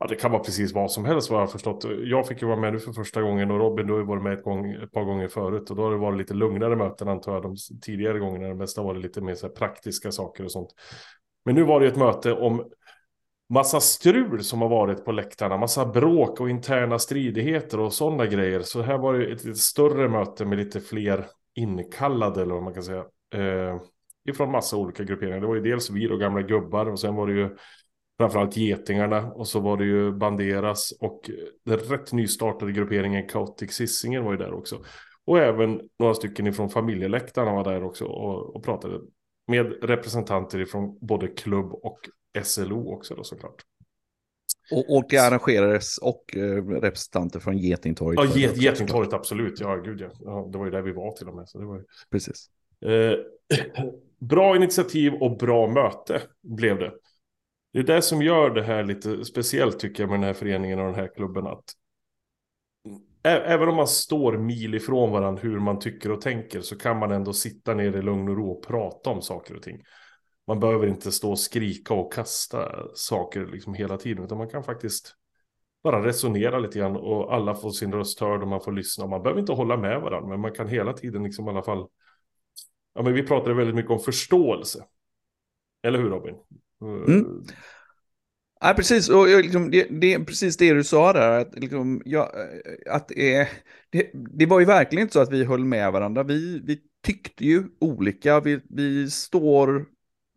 Ja, 0.01 0.07
det 0.07 0.15
kan 0.15 0.31
vara 0.31 0.43
precis 0.43 0.73
vad 0.73 0.91
som 0.91 1.05
helst 1.05 1.29
vad 1.29 1.39
jag 1.39 1.45
har 1.45 1.51
förstått. 1.51 1.85
Jag 2.03 2.27
fick 2.27 2.41
ju 2.41 2.47
vara 2.47 2.59
med 2.59 2.73
nu 2.73 2.79
för 2.79 2.91
första 2.91 3.21
gången 3.21 3.51
och 3.51 3.59
Robin 3.59 3.87
du 3.87 3.93
har 3.93 3.99
ju 3.99 4.05
varit 4.05 4.23
med 4.23 4.33
ett, 4.33 4.43
gång, 4.43 4.71
ett 4.71 4.91
par 4.91 5.03
gånger 5.03 5.27
förut 5.27 5.69
och 5.69 5.75
då 5.75 5.83
har 5.83 5.91
det 5.91 5.97
varit 5.97 6.17
lite 6.17 6.33
lugnare 6.33 6.75
möten 6.75 7.07
antar 7.07 7.33
jag 7.33 7.43
de 7.43 7.55
tidigare 7.81 8.19
gångerna. 8.19 8.47
Det 8.47 8.55
mesta 8.55 8.81
var 8.81 8.93
det 8.93 8.99
lite 8.99 9.21
mer 9.21 9.35
så 9.35 9.49
praktiska 9.49 10.11
saker 10.11 10.43
och 10.43 10.51
sånt. 10.51 10.69
Men 11.45 11.55
nu 11.55 11.63
var 11.63 11.79
det 11.79 11.87
ett 11.87 11.97
möte 11.97 12.33
om 12.33 12.63
massa 13.49 13.79
strul 13.79 14.43
som 14.43 14.61
har 14.61 14.69
varit 14.69 15.05
på 15.05 15.11
läktarna, 15.11 15.57
massa 15.57 15.85
bråk 15.85 16.41
och 16.41 16.49
interna 16.49 16.99
stridigheter 16.99 17.79
och 17.79 17.93
sådana 17.93 18.25
grejer. 18.25 18.61
Så 18.61 18.81
här 18.81 18.97
var 18.97 19.13
det 19.13 19.25
ett 19.25 19.43
lite 19.43 19.59
större 19.59 20.09
möte 20.09 20.45
med 20.45 20.57
lite 20.57 20.79
fler 20.79 21.25
inkallade 21.55 22.41
eller 22.41 22.53
vad 22.53 22.63
man 22.63 22.73
kan 22.73 22.83
säga. 22.83 23.05
Eh, 23.35 23.81
ifrån 24.29 24.51
massa 24.51 24.77
olika 24.77 25.03
grupperingar. 25.03 25.39
Det 25.39 25.47
var 25.47 25.55
ju 25.55 25.61
dels 25.61 25.89
vi 25.89 26.09
och 26.09 26.19
gamla 26.19 26.41
gubbar 26.41 26.85
och 26.85 26.99
sen 26.99 27.15
var 27.15 27.27
det 27.27 27.33
ju 27.33 27.57
framförallt 28.21 28.57
Getingarna 28.57 29.31
och 29.31 29.47
så 29.47 29.59
var 29.59 29.77
det 29.77 29.85
ju 29.85 30.11
Banderas 30.11 30.91
och 30.99 31.31
den 31.65 31.77
rätt 31.77 32.13
nystartade 32.13 32.71
grupperingen 32.71 33.29
Chaotic 33.29 33.71
Sissingen 33.71 34.23
var 34.23 34.31
ju 34.31 34.37
där 34.37 34.53
också. 34.53 34.83
Och 35.25 35.39
även 35.39 35.81
några 35.99 36.13
stycken 36.13 36.47
ifrån 36.47 36.69
familjeläktarna 36.69 37.53
var 37.53 37.63
där 37.63 37.83
också 37.83 38.05
och, 38.05 38.55
och 38.55 38.63
pratade 38.63 38.99
med 39.47 39.83
representanter 39.83 40.59
ifrån 40.59 40.97
både 41.01 41.27
klubb 41.27 41.73
och 41.73 41.99
SLO 42.43 42.93
också 42.93 43.15
då 43.15 43.23
såklart. 43.23 43.63
Och, 44.71 44.95
och 44.97 45.05
det 45.09 45.17
arrangerades 45.17 45.97
och 45.97 46.37
eh, 46.37 46.65
representanter 46.65 47.39
från 47.39 47.57
Getingtorget. 47.57 48.19
Ja, 48.19 48.39
Get, 48.39 48.57
Getingtorget 48.57 49.13
absolut. 49.13 49.59
Ja, 49.59 49.75
gud 49.75 50.01
ja. 50.01 50.09
ja. 50.19 50.49
Det 50.51 50.57
var 50.57 50.65
ju 50.65 50.71
där 50.71 50.81
vi 50.81 50.91
var 50.91 51.11
till 51.11 51.27
och 51.27 51.35
med. 51.35 51.49
Så 51.49 51.59
det 51.59 51.65
var 51.65 51.77
ju... 51.77 51.83
Precis. 52.11 52.49
Eh, 52.85 53.13
bra 54.19 54.55
initiativ 54.55 55.13
och 55.13 55.37
bra 55.37 55.67
möte 55.67 56.21
blev 56.43 56.77
det. 56.77 56.91
Det 57.73 57.79
är 57.79 57.83
det 57.83 58.01
som 58.01 58.21
gör 58.21 58.49
det 58.49 58.63
här 58.63 58.83
lite 58.83 59.25
speciellt 59.25 59.79
tycker 59.79 60.03
jag 60.03 60.09
med 60.09 60.19
den 60.19 60.27
här 60.27 60.33
föreningen 60.33 60.79
och 60.79 60.85
den 60.85 60.95
här 60.95 61.11
klubben. 61.15 61.47
Att 61.47 61.63
även 63.23 63.69
om 63.69 63.75
man 63.75 63.87
står 63.87 64.37
mil 64.37 64.75
ifrån 64.75 65.11
varandra 65.11 65.41
hur 65.41 65.59
man 65.59 65.79
tycker 65.79 66.11
och 66.11 66.21
tänker 66.21 66.61
så 66.61 66.77
kan 66.77 66.97
man 66.97 67.11
ändå 67.11 67.33
sitta 67.33 67.73
ner 67.73 67.97
i 67.97 68.01
lugn 68.01 68.29
och 68.29 68.37
ro 68.37 68.51
och 68.51 68.67
prata 68.67 69.09
om 69.09 69.21
saker 69.21 69.55
och 69.55 69.63
ting. 69.63 69.81
Man 70.47 70.59
behöver 70.59 70.87
inte 70.87 71.11
stå 71.11 71.31
och 71.31 71.39
skrika 71.39 71.93
och 71.93 72.13
kasta 72.13 72.87
saker 72.95 73.45
liksom 73.45 73.73
hela 73.73 73.97
tiden 73.97 74.23
utan 74.23 74.37
man 74.37 74.49
kan 74.49 74.63
faktiskt 74.63 75.15
bara 75.83 76.05
resonera 76.05 76.59
lite 76.59 76.79
grann 76.79 76.95
och 76.95 77.33
alla 77.33 77.55
får 77.55 77.71
sin 77.71 77.93
röst 77.93 78.19
hörd 78.19 78.41
och 78.41 78.47
man 78.47 78.61
får 78.61 78.71
lyssna. 78.71 79.07
Man 79.07 79.23
behöver 79.23 79.41
inte 79.41 79.53
hålla 79.53 79.77
med 79.77 80.01
varandra 80.01 80.29
men 80.29 80.39
man 80.39 80.53
kan 80.53 80.67
hela 80.67 80.93
tiden 80.93 81.23
liksom 81.23 81.47
i 81.47 81.49
alla 81.49 81.63
fall 81.63 81.87
Ja, 82.93 83.01
men 83.01 83.13
vi 83.13 83.23
pratade 83.23 83.55
väldigt 83.55 83.75
mycket 83.75 83.91
om 83.91 83.99
förståelse. 83.99 84.85
Eller 85.83 85.99
hur 85.99 86.09
Robin? 86.09 86.35
Mm. 86.81 87.19
Eh, 87.19 87.25
ja, 88.61 88.73
precis. 88.75 89.09
Och 89.09 89.27
liksom, 89.27 89.71
det, 89.71 89.87
det, 90.01 90.13
är 90.13 90.19
precis 90.19 90.57
det 90.57 90.73
du 90.73 90.83
sa 90.83 91.13
där. 91.13 91.39
Att, 91.39 91.59
liksom, 91.59 92.01
ja, 92.05 92.33
eh, 92.35 92.93
att 92.93 93.11
eh, 93.11 93.47
det, 93.89 94.11
det, 94.13 94.45
var 94.45 94.59
ju 94.59 94.65
verkligen 94.65 95.01
inte 95.01 95.13
så 95.13 95.19
att 95.19 95.31
vi 95.31 95.43
höll 95.43 95.65
med 95.65 95.91
varandra. 95.91 96.23
Vi, 96.23 96.61
vi 96.63 96.81
tyckte 97.01 97.45
ju 97.45 97.63
olika. 97.79 98.39
Vi, 98.39 98.59
vi, 98.69 99.09
står, 99.09 99.85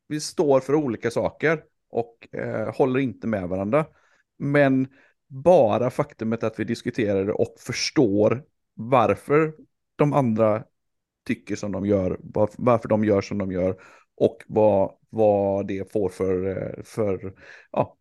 vi 0.09 0.21
står 0.21 0.61
för 0.61 0.75
olika 0.75 1.11
saker 1.11 1.63
och 1.91 2.29
eh, 2.33 2.75
håller 2.75 3.01
inte 3.01 3.27
med 3.27 3.49
varandra. 3.49 3.87
Men 4.39 4.89
bara 5.29 5.91
faktumet 5.91 6.45
att 6.45 6.59
vi 6.59 6.65
diskuterar 6.65 7.25
det 7.25 7.33
och 7.33 7.55
förstår 7.59 8.45
varför 8.75 9.55
de 9.97 10.13
andra 10.13 10.65
tycker 11.27 11.57
som 11.57 11.73
de 11.73 11.87
gör, 11.87 12.19
varför 12.59 12.89
de 12.89 13.05
gör 13.05 13.21
som 13.21 13.39
de 13.39 13.53
gör 13.53 13.77
och 14.17 14.43
vad, 14.47 14.93
vad 15.11 15.67
det 15.67 15.93
får 15.93 16.09
för, 16.09 16.83
för 16.85 17.35
ja, 17.73 17.97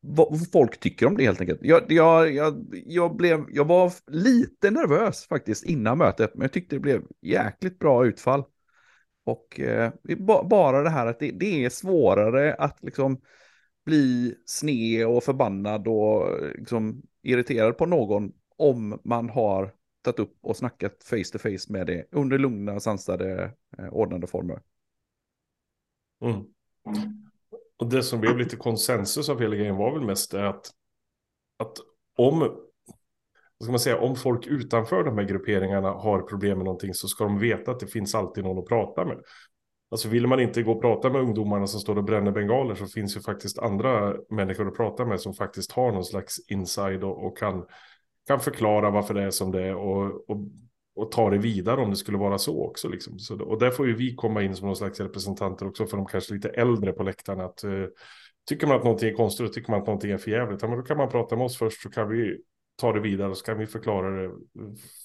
vad 0.00 0.50
folk 0.52 0.80
tycker 0.80 1.06
om 1.06 1.16
det 1.16 1.24
helt 1.24 1.40
enkelt. 1.40 1.60
Jag, 1.62 1.92
jag, 1.92 2.32
jag, 2.34 2.66
jag, 2.86 3.16
blev, 3.16 3.44
jag 3.50 3.64
var 3.64 3.92
lite 4.06 4.70
nervös 4.70 5.26
faktiskt 5.26 5.64
innan 5.64 5.98
mötet, 5.98 6.34
men 6.34 6.42
jag 6.42 6.52
tyckte 6.52 6.76
det 6.76 6.80
blev 6.80 7.02
jäkligt 7.20 7.78
bra 7.78 8.06
utfall. 8.06 8.44
Och 9.24 9.60
eh, 9.60 9.92
bara 10.44 10.82
det 10.82 10.90
här 10.90 11.06
att 11.06 11.18
det, 11.20 11.30
det, 11.30 11.64
är 11.64 11.70
svårare 11.70 12.54
att 12.54 12.78
liksom 12.82 13.20
bli 13.84 14.34
sned 14.44 15.06
och 15.06 15.24
förbannad 15.24 15.88
och 15.88 16.40
liksom 16.54 17.02
irriterad 17.22 17.78
på 17.78 17.86
någon 17.86 18.32
om 18.56 19.00
man 19.04 19.28
har 19.28 19.72
tagit 20.02 20.18
upp 20.18 20.38
och 20.42 20.56
snackat 20.56 21.04
face 21.04 21.32
to 21.32 21.38
face 21.38 21.72
med 21.72 21.86
det 21.86 22.04
under 22.10 22.38
lugna, 22.38 22.80
sansade, 22.80 23.52
eh, 23.78 23.88
ordnade 23.88 24.26
former. 24.26 24.60
Mm. 26.20 26.44
Och 27.76 27.90
det 27.90 28.02
som 28.02 28.20
blev 28.20 28.38
lite 28.38 28.56
konsensus 28.56 29.28
av 29.28 29.40
hela 29.40 29.56
grejen 29.56 29.76
var 29.76 29.92
väl 29.92 30.06
mest 30.06 30.30
det 30.30 30.48
att, 30.48 30.70
att 31.58 31.76
om, 32.16 32.38
vad 33.58 33.62
ska 33.62 33.70
man 33.70 33.80
säga, 33.80 34.00
om 34.00 34.16
folk 34.16 34.46
utanför 34.46 35.04
de 35.04 35.18
här 35.18 35.24
grupperingarna 35.24 35.88
har 35.88 36.22
problem 36.22 36.58
med 36.58 36.64
någonting 36.64 36.94
så 36.94 37.08
ska 37.08 37.24
de 37.24 37.38
veta 37.38 37.70
att 37.70 37.80
det 37.80 37.86
finns 37.86 38.14
alltid 38.14 38.44
någon 38.44 38.58
att 38.58 38.68
prata 38.68 39.04
med. 39.04 39.18
Alltså 39.90 40.08
vill 40.08 40.26
man 40.26 40.40
inte 40.40 40.62
gå 40.62 40.72
och 40.72 40.80
prata 40.80 41.10
med 41.10 41.20
ungdomarna 41.20 41.66
som 41.66 41.80
står 41.80 41.98
och 41.98 42.04
bränner 42.04 42.32
bengaler 42.32 42.74
så 42.74 42.86
finns 42.86 43.16
ju 43.16 43.20
faktiskt 43.20 43.58
andra 43.58 44.16
människor 44.30 44.68
att 44.68 44.76
prata 44.76 45.04
med 45.04 45.20
som 45.20 45.34
faktiskt 45.34 45.72
har 45.72 45.92
någon 45.92 46.04
slags 46.04 46.50
inside 46.50 47.04
och, 47.04 47.26
och 47.26 47.38
kan, 47.38 47.66
kan 48.26 48.40
förklara 48.40 48.90
varför 48.90 49.14
det 49.14 49.22
är 49.22 49.30
som 49.30 49.50
det 49.50 49.62
är 49.62 49.74
och, 49.74 50.30
och 50.30 50.36
och 50.96 51.10
ta 51.10 51.30
det 51.30 51.38
vidare 51.38 51.80
om 51.80 51.90
det 51.90 51.96
skulle 51.96 52.18
vara 52.18 52.38
så 52.38 52.64
också. 52.64 52.88
Liksom. 52.88 53.18
Så, 53.18 53.40
och 53.40 53.58
där 53.58 53.70
får 53.70 53.86
ju 53.86 53.94
vi 53.94 54.14
komma 54.14 54.42
in 54.42 54.56
som 54.56 54.66
någon 54.66 54.76
slags 54.76 55.00
representanter 55.00 55.68
också 55.68 55.86
för 55.86 55.96
de 55.96 56.06
kanske 56.06 56.34
lite 56.34 56.48
äldre 56.48 56.92
på 56.92 57.02
läktarna. 57.02 57.44
Att, 57.44 57.64
uh, 57.64 57.86
tycker 58.48 58.66
man 58.66 58.76
att 58.76 58.84
någonting 58.84 59.08
är 59.08 59.14
konstigt 59.14 59.46
och 59.46 59.52
tycker 59.52 59.70
man 59.70 59.80
att 59.80 59.86
någonting 59.86 60.10
är 60.10 60.18
förjävligt, 60.18 60.62
ja, 60.62 60.68
men 60.68 60.78
då 60.78 60.84
kan 60.84 60.96
man 60.96 61.08
prata 61.08 61.36
med 61.36 61.44
oss 61.44 61.58
först 61.58 61.82
så 61.82 61.90
kan 61.90 62.08
vi 62.08 62.38
ta 62.76 62.92
det 62.92 63.00
vidare 63.00 63.30
och 63.30 63.36
så 63.36 63.44
kan 63.44 63.58
vi 63.58 63.66
förklara 63.66 64.22
det 64.22 64.34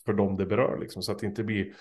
för 0.06 0.14
dem 0.14 0.38
det 0.38 0.46
berör. 0.46 0.80
Liksom, 0.80 1.02
så 1.02 1.12
att 1.12 1.20
det 1.20 1.28
inte 1.28 1.44
blir 1.44 1.74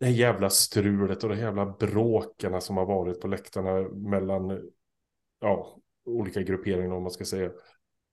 det 0.00 0.06
här 0.06 0.12
jävla 0.12 0.50
strulet 0.50 1.24
och 1.24 1.30
de 1.30 1.38
jävla 1.38 1.66
bråkarna 1.66 2.60
som 2.60 2.76
har 2.76 2.86
varit 2.86 3.20
på 3.20 3.28
läktarna 3.28 3.88
mellan 3.88 4.70
ja, 5.40 5.76
olika 6.04 6.42
grupperingar 6.42 6.94
om 6.94 7.02
man 7.02 7.10
ska 7.10 7.24
säga. 7.24 7.50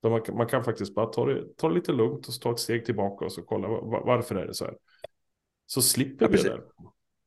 Man 0.04 0.22
kan, 0.22 0.38
man 0.38 0.48
kan 0.48 0.64
faktiskt 0.64 0.96
bara 0.96 1.06
ta 1.06 1.26
det, 1.26 1.58
ta 1.58 1.68
det 1.68 1.76
lite 1.76 1.92
lugnt 1.92 2.28
och 2.28 2.34
ta 2.34 2.52
ett 2.52 2.60
steg 2.60 2.86
tillbaka 2.86 3.26
och 3.26 3.32
så 3.32 3.42
kolla 3.42 3.68
varför 4.06 4.36
är 4.36 4.48
det 4.48 4.54
så 4.54 4.66
här. 4.66 4.78
Så 5.68 5.82
slipper 5.82 6.26
ja, 6.26 6.30
vi 6.32 6.38
det 6.38 6.50
där. 6.50 6.62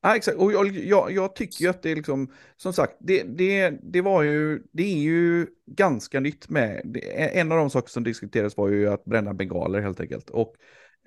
Ja, 0.03 0.16
exakt. 0.16 0.38
Och 0.38 0.53
jag, 0.53 0.66
jag, 0.68 1.12
jag, 1.12 1.35
tycker 1.35 1.64
ju 1.64 1.70
att 1.70 1.83
det 1.83 1.90
är 1.90 1.96
liksom, 1.96 2.33
som 2.57 2.72
sagt, 2.72 2.96
det, 3.00 3.22
det, 3.22 3.79
det 3.83 4.00
var 4.00 4.22
ju, 4.22 4.62
det 4.72 4.83
är 4.83 4.98
ju 4.98 5.46
ganska 5.66 6.20
nytt 6.20 6.48
med, 6.48 6.83
det, 6.85 7.38
en 7.38 7.53
av 7.53 7.59
de 7.59 7.70
saker 7.70 7.88
som 7.88 8.05
diskuterades 8.05 8.57
var 8.57 8.68
ju 8.68 8.88
att 8.88 9.05
bränna 9.05 9.35
bengaler 9.35 9.81
helt 9.81 10.00
enkelt. 10.00 10.31
Och 10.31 10.55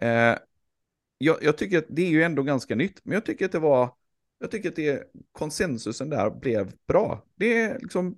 eh, 0.01 0.37
jag, 1.17 1.37
jag, 1.41 1.57
tycker 1.57 1.77
att 1.77 1.85
det 1.89 2.01
är 2.01 2.09
ju 2.09 2.23
ändå 2.23 2.43
ganska 2.43 2.75
nytt, 2.75 2.99
men 3.03 3.13
jag 3.13 3.25
tycker 3.25 3.45
att 3.45 3.51
det 3.51 3.59
var, 3.59 3.95
jag 4.39 4.51
tycker 4.51 4.69
att 4.69 4.75
det, 4.75 5.03
konsensusen 5.31 6.09
där 6.09 6.29
blev 6.29 6.71
bra. 6.87 7.25
Det 7.35 7.61
är 7.61 7.79
liksom, 7.79 8.17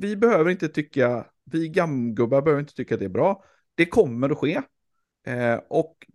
vi 0.00 0.16
behöver 0.16 0.50
inte 0.50 0.68
tycka, 0.68 1.26
vi 1.44 1.68
gamgubbar 1.68 2.42
behöver 2.42 2.60
inte 2.60 2.74
tycka 2.74 2.94
att 2.94 2.98
det 2.98 3.04
är 3.04 3.08
bra. 3.08 3.44
Det 3.74 3.86
kommer 3.86 4.30
att 4.30 4.38
ske. 4.38 4.62
Eh, 5.30 5.60
och 5.68 6.06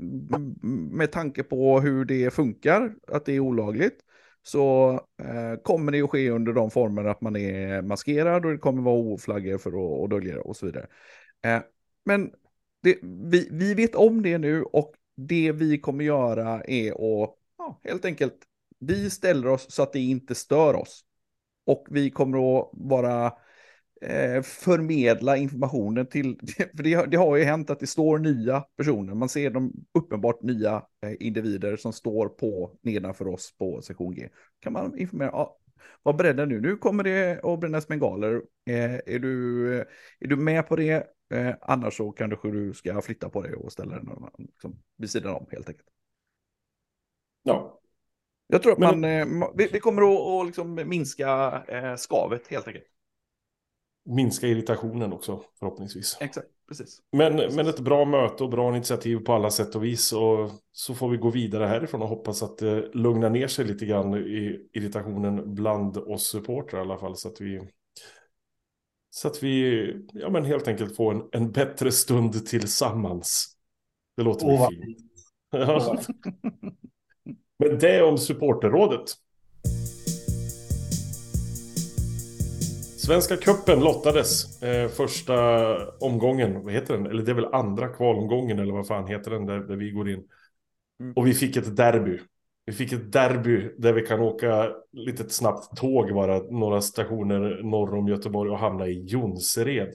med 0.92 1.12
tanke 1.12 1.44
på 1.44 1.80
hur 1.80 2.06
det 2.06 2.34
funkar, 2.34 2.96
att 3.08 3.26
det 3.26 3.34
är 3.36 3.40
olagligt, 3.40 4.00
så 4.44 4.92
eh, 5.20 5.62
kommer 5.64 5.92
det 5.92 6.02
att 6.02 6.10
ske 6.10 6.30
under 6.30 6.54
de 6.54 6.72
former 6.72 7.04
att 7.04 7.22
man 7.22 7.36
är 7.36 7.82
maskerad 7.82 8.46
och 8.46 8.52
det 8.52 8.58
kommer 8.58 8.82
vara 8.82 8.96
oflaggor 8.96 9.58
för 9.58 10.04
att 10.04 10.10
dölja 10.10 10.42
och 10.42 10.56
så 10.56 10.66
vidare. 10.66 10.88
Eh, 11.46 11.62
men 12.06 12.32
det, 12.84 12.98
vi, 13.04 13.50
vi 13.52 13.74
vet 13.74 13.96
om 13.96 14.22
det 14.22 14.38
nu 14.38 14.64
och 14.64 14.94
det 15.16 15.52
vi 15.52 15.78
kommer 15.80 16.04
göra 16.04 16.64
är 16.64 16.92
att 16.92 17.36
ja, 17.58 17.80
helt 17.84 18.06
enkelt, 18.06 18.38
vi 18.80 19.10
ställer 19.10 19.48
oss 19.48 19.72
så 19.72 19.84
att 19.84 19.94
det 19.94 20.00
inte 20.00 20.36
stör 20.36 20.74
oss. 20.74 21.06
Och 21.66 21.88
vi 21.90 22.10
kommer 22.10 22.60
att 22.60 22.70
vara 22.74 23.34
eh, 24.02 24.42
förmedla 24.42 25.38
informationen 25.38 26.06
till, 26.06 26.40
för 26.76 26.84
det, 26.84 27.06
det, 27.06 27.18
har 27.18 27.36
ju 27.36 27.44
hänt 27.44 27.70
att 27.70 27.80
det 27.80 27.88
står 27.88 28.18
nya 28.18 28.62
personer, 28.78 29.14
man 29.14 29.30
ser 29.30 29.50
de 29.50 29.74
uppenbart 29.94 30.42
nya 30.42 30.84
eh, 31.04 31.14
individer 31.20 31.78
som 31.78 31.94
står 31.94 32.30
på 32.30 32.78
nedanför 32.82 33.28
oss 33.28 33.58
på 33.58 33.82
sektion 33.82 34.16
G. 34.16 34.30
Kan 34.60 34.74
man 34.74 34.98
informera, 34.98 35.30
ja, 35.34 35.58
var 36.04 36.14
beredda 36.14 36.46
nu, 36.46 36.62
nu 36.62 36.78
kommer 36.78 37.04
det 37.04 37.40
att 37.44 37.60
brännas 37.60 37.88
bengaler, 37.88 38.42
eh, 38.70 38.96
är, 38.96 39.20
du, 39.20 39.74
är 40.20 40.28
du 40.28 40.36
med 40.36 40.68
på 40.68 40.76
det? 40.76 41.08
Eh, 41.34 41.56
annars 41.62 41.98
så 41.98 42.12
kanske 42.12 42.52
du 42.52 42.74
ska 42.74 43.02
flytta 43.02 43.30
på 43.30 43.42
dig 43.42 43.54
och 43.54 43.72
ställa 43.72 43.96
den 43.96 44.08
liksom, 44.38 44.80
vid 44.98 45.10
sidan 45.10 45.36
om 45.36 45.48
helt 45.52 45.70
enkelt. 45.70 45.88
Ja. 47.44 47.82
Jag 48.48 48.64
tror 48.64 48.72
att 48.74 48.80
man, 48.80 49.00
Men... 49.00 49.42
eh, 49.42 49.50
vi, 49.56 49.70
vi, 49.74 49.80
kommer 49.80 50.02
att, 50.02 50.42
att 50.42 50.46
liksom 50.46 50.76
minska 50.76 51.64
eh, 51.68 51.96
skavet 51.96 52.48
helt 52.48 52.68
enkelt 52.68 52.86
minska 54.06 54.48
irritationen 54.48 55.14
också 55.14 55.42
förhoppningsvis. 55.60 56.18
Exakt, 56.20 56.48
precis. 56.68 57.02
Men, 57.12 57.38
precis. 57.38 57.56
men 57.56 57.68
ett 57.68 57.80
bra 57.80 58.06
möte 58.06 58.44
och 58.44 58.50
bra 58.50 58.76
initiativ 58.76 59.18
på 59.18 59.34
alla 59.34 59.52
sätt 59.52 59.76
och 59.76 59.84
vis. 59.84 60.14
Och 60.14 60.52
så 60.72 60.94
får 60.94 61.10
vi 61.10 61.18
gå 61.18 61.30
vidare 61.30 61.66
härifrån 61.66 62.02
och 62.02 62.08
hoppas 62.08 62.44
att 62.44 62.58
det 62.58 62.90
lugnar 62.94 63.30
ner 63.30 63.48
sig 63.48 63.66
lite 63.66 63.86
grann 63.86 64.14
i 64.14 64.70
irritationen 64.74 65.56
bland 65.56 65.98
oss 65.98 66.28
supportrar 66.28 66.80
i 66.80 66.82
alla 66.82 66.98
fall. 66.98 67.16
Så 67.16 67.28
att 67.28 67.42
vi, 67.42 67.62
så 69.10 69.28
att 69.28 69.44
vi 69.44 69.86
ja, 70.14 70.30
men 70.30 70.46
helt 70.46 70.68
enkelt 70.68 70.96
får 70.96 71.14
en, 71.14 71.24
en 71.32 71.52
bättre 71.52 71.92
stund 71.92 72.46
tillsammans. 72.46 73.58
Det 74.18 74.24
låter 74.24 74.48
oh, 74.48 74.70
fint. 74.70 74.98
Ja. 75.52 76.00
men 77.60 77.80
det 77.80 78.04
om 78.04 78.18
supporterrådet. 78.18 79.25
Svenska 83.06 83.38
kuppen 83.38 83.80
lottades 83.80 84.64
eh, 84.64 84.90
första 84.90 85.36
omgången, 85.98 86.64
vad 86.64 86.74
heter 86.74 86.94
den? 86.94 87.06
Eller 87.06 87.24
det 87.24 87.32
är 87.32 87.36
väl 87.36 87.54
andra 87.54 87.88
kvalomgången 87.88 88.60
eller 88.60 88.74
vad 88.74 88.88
fan 88.88 89.08
heter 89.08 89.32
den 89.32 89.46
där, 89.46 89.60
där 89.60 89.76
vi 89.76 89.92
går 89.92 90.10
in. 90.10 90.24
Mm. 91.00 91.14
Och 91.16 91.28
vi 91.28 91.34
fick 91.34 91.58
ett 91.58 91.76
derby. 91.76 92.20
Vi 92.66 92.74
fick 92.74 92.94
ett 92.94 93.12
derby 93.12 93.76
där 93.78 93.94
vi 93.94 94.02
kan 94.02 94.20
åka 94.20 94.72
lite 94.92 95.30
snabbt 95.30 95.78
tåg 95.78 96.14
bara 96.14 96.38
några 96.38 96.82
stationer 96.82 97.64
norr 97.64 97.96
om 97.96 98.08
Göteborg 98.08 98.52
och 98.52 98.60
hamna 98.60 98.88
i 98.88 99.06
Jonsered. 99.06 99.94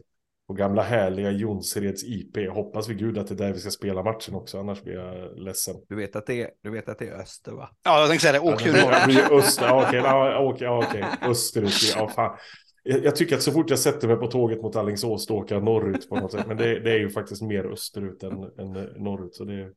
På 0.48 0.54
gamla 0.54 0.82
härliga 0.82 1.30
Jonsereds 1.30 2.04
IP. 2.04 2.36
Hoppas 2.52 2.88
vi 2.88 2.94
gud 2.94 3.18
att 3.18 3.26
det 3.26 3.34
är 3.34 3.36
där 3.36 3.52
vi 3.52 3.58
ska 3.60 3.70
spela 3.70 4.02
matchen 4.02 4.34
också, 4.34 4.58
annars 4.58 4.82
blir 4.82 4.94
jag 4.94 5.38
ledsen. 5.38 5.74
Du 5.88 5.96
vet 5.96 6.16
att 6.16 6.26
det 6.26 6.42
är, 6.42 6.50
du 6.62 6.70
vet 6.70 6.88
att 6.88 6.98
det 6.98 7.08
är 7.08 7.20
öster 7.20 7.52
va? 7.52 7.70
Ja, 7.84 8.00
jag 8.00 8.08
tänkte 8.08 8.26
säga 8.26 8.40
det. 8.40 8.52
Åk 8.52 8.66
ju 8.66 8.72
norr. 8.72 9.38
Öster, 9.38 9.66
ja, 9.66 9.86
okej, 9.88 10.64
ja, 10.64 10.84
okej, 10.88 11.04
österut. 11.22 11.94
Ja, 11.96 12.08
fan 12.08 12.36
jag 12.82 13.16
tycker 13.16 13.36
att 13.36 13.42
så 13.42 13.52
fort 13.52 13.70
jag 13.70 13.78
sätter 13.78 14.08
mig 14.08 14.16
på 14.16 14.26
tåget 14.26 14.62
mot 14.62 14.76
Alingsås 14.76 15.26
då 15.26 15.34
åker 15.34 15.54
jag 15.54 15.64
norrut 15.64 16.08
på 16.08 16.16
något 16.16 16.32
sätt. 16.32 16.46
Men 16.46 16.56
det, 16.56 16.80
det, 16.80 16.92
är 16.92 16.98
ju 16.98 17.10
faktiskt 17.10 17.42
mer 17.42 17.72
österut 17.72 18.22
än, 18.22 18.32
än 18.32 18.72
norrut. 19.04 19.34
Så 19.34 19.44
det, 19.44 19.72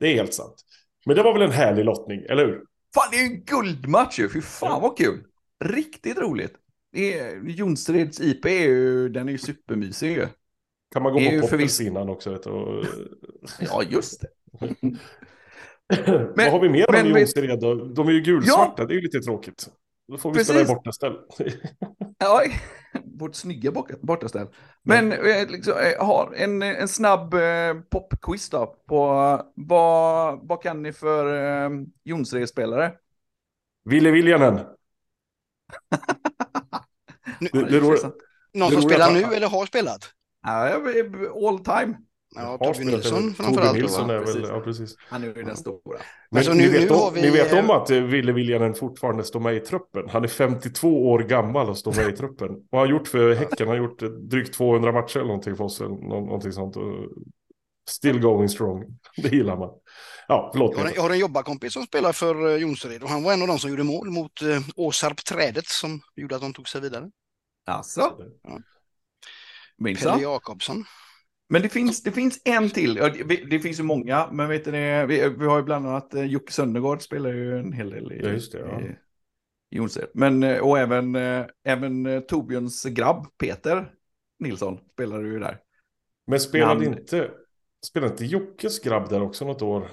det, 0.00 0.06
är 0.06 0.14
helt 0.14 0.34
sant. 0.34 0.54
Men 1.06 1.16
det 1.16 1.22
var 1.22 1.32
väl 1.32 1.42
en 1.42 1.50
härlig 1.50 1.84
lottning, 1.84 2.22
eller 2.28 2.46
hur? 2.46 2.62
Fan, 2.94 3.08
det 3.10 3.16
är 3.16 3.20
ju 3.20 3.34
en 3.34 3.44
guldmatch 3.44 4.18
ju. 4.18 4.28
Fy 4.28 4.40
fan 4.40 4.70
ja. 4.70 4.78
vad 4.80 4.98
kul. 4.98 5.24
Riktigt 5.64 6.18
roligt. 6.18 6.54
Jonsereds 7.42 8.20
IP 8.20 8.44
är 8.44 8.50
ju, 8.50 9.08
den 9.08 9.28
är 9.28 9.32
ju 9.32 9.38
supermysig 9.38 10.12
ju. 10.12 10.26
Kan 10.92 11.02
man 11.02 11.12
gå 11.12 11.40
på 11.40 11.46
förviss... 11.46 11.80
innan 11.80 12.08
också? 12.08 12.30
Vet 12.30 12.46
och... 12.46 12.84
ja, 13.60 13.82
just 13.90 14.20
det. 14.20 14.28
men, 14.76 16.32
vad 16.36 16.50
har 16.50 16.60
vi 16.60 16.68
mer 16.68 16.86
men, 16.92 17.12
om 17.12 17.18
Jonsered 17.18 17.60
då? 17.60 17.74
De 17.74 18.08
är 18.08 18.12
ju 18.12 18.20
gulsvarta, 18.20 18.74
ja. 18.76 18.84
det 18.84 18.92
är 18.92 18.96
ju 18.96 19.02
lite 19.02 19.20
tråkigt. 19.20 19.68
Då 20.08 20.18
får 20.18 20.30
vi 20.30 20.34
Precis. 20.34 20.48
spela 20.48 20.60
i 20.60 20.74
bortaställ. 20.74 21.18
ja, 22.18 22.42
vårt 23.04 23.34
snygga 23.34 23.72
bortaställ. 24.00 24.48
Men 24.82 25.12
mm. 25.12 25.48
liksom, 25.48 25.72
eh, 25.72 26.06
har 26.06 26.32
en, 26.36 26.62
en 26.62 26.88
snabb 26.88 27.34
eh, 27.34 27.74
popquiz 27.90 28.50
då 28.50 28.66
på 28.86 29.06
vad, 29.54 30.48
vad 30.48 30.62
kan 30.62 30.82
ni 30.82 30.92
för 30.92 31.36
eh, 31.64 31.70
Jonsered-spelare? 32.04 32.92
Ville 33.84 34.10
Viljanen. 34.10 34.60
Någon 38.52 38.70
som 38.72 38.82
spelar 38.82 39.12
nu 39.12 39.22
eller 39.22 39.48
har 39.48 39.66
spelat? 39.66 40.12
Ja, 40.42 40.80
all 41.48 41.58
time. 41.58 41.96
Ja, 42.34 42.58
Tobbe 42.58 42.84
Nilsson 42.84 43.34
framförallt. 43.34 43.68
Tobbe 43.68 43.80
Nilsson 43.80 44.10
är 44.10 44.18
väl, 44.18 44.42
ja 44.48 44.60
precis. 44.60 44.96
Han 45.08 45.22
är 45.22 45.26
ju 45.26 45.42
den 45.42 45.56
stora. 45.56 45.98
Men 46.30 46.38
alltså, 46.38 46.52
nu, 46.52 46.62
ni, 46.62 46.68
vet 46.68 46.90
om, 46.90 47.14
vi... 47.14 47.22
ni 47.22 47.30
vet 47.30 47.52
om 47.52 47.70
att 47.70 47.90
Ville 47.90 48.32
Viljanen 48.32 48.74
fortfarande 48.74 49.24
står 49.24 49.40
med 49.40 49.56
i 49.56 49.60
truppen. 49.60 50.08
Han 50.08 50.24
är 50.24 50.28
52 50.28 51.10
år 51.10 51.18
gammal 51.18 51.68
och 51.68 51.78
står 51.78 51.92
med 51.92 52.08
i 52.08 52.16
truppen. 52.16 52.48
Vad 52.70 52.80
har 52.80 52.86
han 52.86 52.96
gjort 52.96 53.08
för 53.08 53.34
Häcken? 53.34 53.68
Han 53.68 53.68
har 53.68 53.84
gjort 53.84 54.02
drygt 54.30 54.54
200 54.54 54.92
matcher 54.92 55.16
eller 55.16 55.26
någonting 55.26 55.56
för 55.56 55.64
oss. 55.64 55.80
Någonting 55.80 56.52
sånt. 56.52 56.76
Still 57.88 58.20
going 58.20 58.48
strong. 58.48 58.84
Det 59.16 59.28
gillar 59.28 59.56
man. 59.56 59.70
Ja, 60.28 60.50
förlåt. 60.52 60.72
Jag 60.72 60.82
har, 60.82 60.88
en, 60.88 60.94
jag 60.94 61.02
har 61.02 61.10
en 61.10 61.18
jobbarkompis 61.18 61.72
som 61.72 61.82
spelar 61.82 62.12
för 62.12 62.48
eh, 62.48 62.56
Jonsered 62.56 63.02
och 63.02 63.08
han 63.08 63.22
var 63.22 63.32
en 63.32 63.42
av 63.42 63.48
de 63.48 63.58
som 63.58 63.70
gjorde 63.70 63.84
mål 63.84 64.10
mot 64.10 64.42
eh, 64.42 64.60
Åsarp 64.76 65.24
Trädet 65.24 65.66
som 65.66 66.00
gjorde 66.16 66.36
att 66.36 66.42
de 66.42 66.52
tog 66.52 66.68
sig 66.68 66.80
vidare. 66.80 67.10
Alltså? 67.66 68.00
Ja. 68.42 68.58
Pelle 69.84 70.22
Jakobsson. 70.22 70.84
Men 71.48 71.62
det 71.62 71.68
finns, 71.68 72.02
det 72.02 72.12
finns 72.12 72.40
en 72.44 72.70
till. 72.70 72.94
Det, 72.94 73.50
det 73.50 73.60
finns 73.60 73.78
ju 73.78 73.82
många, 73.82 74.28
men 74.32 74.48
vet 74.48 74.66
ni, 74.66 75.06
vi, 75.06 75.28
vi 75.38 75.46
har 75.46 75.58
ju 75.58 75.64
bland 75.64 75.86
annat 75.86 76.14
eh, 76.14 76.24
Jocke 76.24 76.52
Söndergaard 76.52 77.02
spelar 77.02 77.30
ju 77.30 77.58
en 77.58 77.72
hel 77.72 77.90
del 77.90 78.12
i, 78.12 78.18
det, 78.18 78.40
ja. 78.52 78.80
i 78.80 78.96
Jonsered. 79.70 80.08
Men 80.14 80.42
eh, 80.42 80.58
och 80.58 80.78
även, 80.78 81.14
eh, 81.14 81.46
även 81.64 82.22
Torbjörns 82.26 82.84
grabb 82.84 83.26
Peter 83.38 83.92
Nilsson 84.38 84.78
spelar 84.92 85.20
ju 85.20 85.38
där. 85.38 85.58
Men 86.26 86.40
spelade 86.40 86.84
han... 86.84 86.84
inte, 86.84 87.30
spelade 87.86 88.12
inte 88.12 88.24
Jockes 88.24 88.80
grabb 88.80 89.08
där 89.08 89.22
också 89.22 89.44
något 89.44 89.62
år 89.62 89.88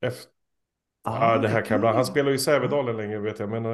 efter? 0.00 0.32
Ah, 1.04 1.34
ah, 1.34 1.38
det 1.38 1.48
här 1.48 1.62
kan 1.62 1.80
bli. 1.80 1.88
Han 1.88 2.06
spelar 2.06 2.30
ju 2.30 2.36
i 2.36 2.38
Sävedalen 2.38 2.96
länge 2.96 3.18
vet 3.18 3.38
jag, 3.38 3.50
men 3.50 3.64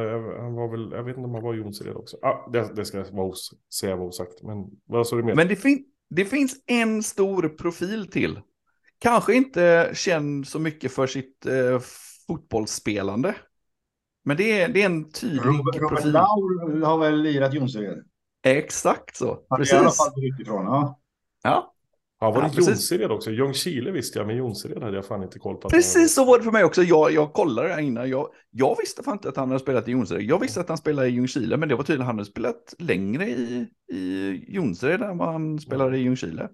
han 0.41 0.55
var 0.55 0.69
väl, 0.69 0.93
jag 0.93 1.03
vet 1.03 1.17
inte 1.17 1.27
om 1.27 1.35
han 1.35 1.43
var 1.43 1.55
i 1.55 1.57
Jonsered 1.57 1.97
också. 1.97 2.17
Ah, 2.23 2.51
det, 2.53 2.75
det 2.75 2.85
ska 2.85 3.05
vara 3.11 3.27
os, 3.27 3.51
säga 3.75 3.97
vara 3.97 4.09
osagt, 4.09 4.43
men 4.43 4.67
vad 4.85 5.07
sa 5.07 5.17
du 5.17 5.23
mer? 5.23 5.35
Men 5.35 5.49
det, 5.49 5.57
fin 5.57 5.85
det 6.11 6.25
finns 6.25 6.57
en 6.67 7.03
stor 7.03 7.49
profil 7.49 8.11
till. 8.11 8.41
Kanske 8.99 9.35
inte 9.35 9.91
känd 9.95 10.49
så 10.49 10.59
mycket 10.59 10.93
för 10.93 11.07
sitt 11.07 11.47
eh, 11.47 11.81
fotbollsspelande. 12.27 13.35
Men 14.25 14.37
det 14.37 14.61
är, 14.61 14.69
det 14.69 14.83
är 14.83 14.87
en 14.87 15.11
tydlig 15.11 15.41
Robert, 15.45 15.79
profil. 15.79 15.81
Robert 15.81 16.05
Laur 16.05 16.85
har 16.87 16.99
väl 16.99 17.23
lirat 17.23 17.55
Jonsered? 17.55 18.05
Exakt 18.43 19.17
så. 19.17 19.47
Han 19.49 19.61
är 19.61 19.75
i 19.75 19.77
alla 19.77 19.91
fall 19.91 20.13
utifrån, 20.17 20.65
ja. 20.65 21.01
Ja, 21.43 21.75
Ja, 22.21 22.31
var 22.31 22.43
det 22.43 22.51
ja, 22.55 22.69
Jonsered 22.69 23.11
också? 23.11 23.31
Ljungskile 23.31 23.91
visste 23.91 24.19
jag, 24.19 24.27
men 24.27 24.37
Jonsered 24.37 24.83
hade 24.83 24.97
jag 24.97 25.07
fan 25.07 25.23
inte 25.23 25.39
koll 25.39 25.57
på. 25.57 25.69
Precis 25.69 26.15
så 26.15 26.25
var 26.25 26.39
det 26.39 26.45
för 26.45 26.51
mig 26.51 26.65
också. 26.65 26.83
Jag, 26.83 27.13
jag 27.13 27.33
kollade 27.33 27.69
det 27.69 27.83
innan. 27.83 28.11
Jag, 28.11 28.29
jag 28.51 28.77
visste 28.81 29.03
fan 29.03 29.13
inte 29.15 29.29
att 29.29 29.37
han 29.37 29.49
hade 29.49 29.61
spelat 29.61 29.89
i 29.89 29.91
Jonsered. 29.91 30.23
Jag 30.23 30.41
visste 30.41 30.61
att 30.61 30.69
han 30.69 30.79
spelade 30.79 31.09
i 31.09 31.11
Ljungskile, 31.11 31.57
men 31.57 31.69
det 31.69 31.75
var 31.75 31.83
tydligen 31.83 32.01
att 32.01 32.07
han 32.07 32.19
hade 32.19 32.31
spelat 32.31 32.75
längre 32.79 33.29
i, 33.29 33.67
i 33.93 34.45
Jonsered 34.49 35.03
än 35.03 35.19
vad 35.19 35.33
han 35.33 35.59
spelade 35.59 35.99
i 35.99 36.01
Ljungskile. 36.01 36.49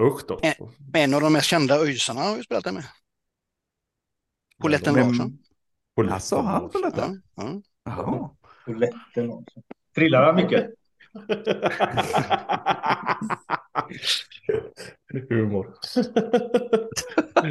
Usch 0.00 0.26
då. 0.28 0.40
En, 0.42 0.52
en 0.94 1.14
av 1.14 1.20
de 1.20 1.32
mest 1.32 1.46
kända 1.46 1.78
öjsarna 1.78 2.20
har 2.20 2.36
vi 2.36 2.42
spelat 2.42 2.64
det 2.64 2.72
med. 2.72 2.84
Poletten 4.62 4.94
Larsson. 4.94 5.38
Alltså, 6.12 6.40
han 6.40 6.70
Poletten? 6.70 7.22
Ja. 7.34 7.62
ja. 7.84 8.36
Poletten 8.64 9.26
Larsson. 9.26 9.62
Trillar 9.94 10.22
han 10.22 10.34
mycket? 10.34 10.70
Humor. 15.30 15.74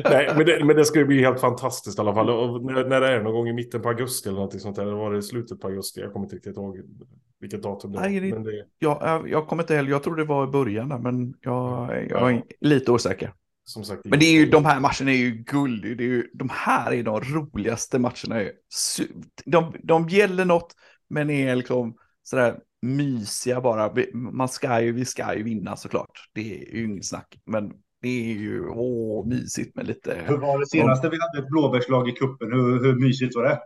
Nej, 0.04 0.34
men 0.38 0.46
det, 0.46 0.66
men 0.66 0.76
det 0.76 0.86
ska 0.86 1.00
ju 1.00 1.06
bli 1.06 1.20
helt 1.20 1.42
fantastiskt 1.42 1.98
i 1.98 2.02
alla 2.02 2.14
fall. 2.14 2.30
Och 2.30 2.66
när, 2.66 2.86
när 2.86 3.02
det 3.02 3.08
är 3.08 3.24
någon 3.24 3.34
gång 3.34 3.48
i 3.48 3.54
mitten 3.54 3.82
på 3.82 3.90
augusti 3.90 4.30
eller 4.30 4.36
någonting 4.36 4.60
sånt 4.60 4.76
där. 4.76 4.84
Eller 4.84 4.94
var 4.94 5.14
det 5.14 5.22
slutet 5.22 5.60
på 5.60 5.68
augusti? 5.68 6.02
Jag 6.02 6.14
kommer 6.14 6.26
inte 6.26 6.36
riktigt 6.36 6.58
ihåg 6.58 6.82
vilket 7.40 7.64
datum 7.64 7.92
det 7.92 7.98
var. 7.98 8.10
Nej, 8.10 8.32
men 8.32 8.44
det... 8.44 8.66
jag, 8.80 9.30
jag 9.30 9.48
kommer 9.48 9.64
inte 9.64 9.76
heller. 9.76 9.90
Jag 9.90 10.04
tror 10.04 10.16
det 10.16 10.26
var 10.26 10.44
i 10.44 10.48
början 10.48 10.90
där, 10.90 11.00
men 11.00 11.34
jag, 11.42 11.90
jag 12.10 12.34
är 12.34 12.44
lite 12.60 12.92
osäker. 12.92 13.34
Som 13.68 13.84
sagt, 13.84 14.02
men 14.06 14.20
det 14.20 14.26
är 14.26 14.34
ju, 14.34 14.46
de 14.46 14.66
här 14.66 14.80
matcherna 14.80 15.12
är 15.12 15.18
ju 15.18 15.32
guld. 15.32 15.98
Det 15.98 16.04
är 16.04 16.08
ju, 16.08 16.30
de 16.34 16.50
här 16.52 16.94
är 16.94 17.04
de 17.04 17.22
roligaste 17.22 18.00
matcherna. 18.00 18.50
De, 19.46 19.76
de 19.84 20.10
gäller 20.10 20.46
något, 20.46 20.76
men 21.10 21.30
är 21.30 21.56
liksom 21.56 21.96
sådär 22.24 22.60
mysiga 22.82 23.62
bara. 23.62 23.94
Man 24.14 24.50
ska 24.50 24.82
ju, 24.82 24.92
vi 24.92 25.06
ska 25.06 25.36
ju 25.36 25.44
vinna 25.44 25.76
såklart. 25.76 26.30
Det 26.34 26.62
är 26.62 26.76
ju 26.76 26.86
inget 26.86 27.06
snack. 27.06 27.36
Men 27.46 27.72
det 28.02 28.32
är 28.32 28.34
ju 28.34 28.70
åh, 28.70 29.28
mysigt 29.28 29.76
med 29.76 29.88
lite... 29.88 30.18
Hur 30.28 30.38
var 30.38 30.60
det 30.60 30.68
senaste 30.68 31.10
vi 31.10 31.18
hade 31.22 31.46
ett 31.46 31.50
blåbärslag 31.50 32.10
i 32.10 32.12
kuppen? 32.12 32.52
Hur, 32.52 32.84
hur 32.84 32.96
mysigt 32.96 33.36
var 33.36 33.44
det? 33.44 33.60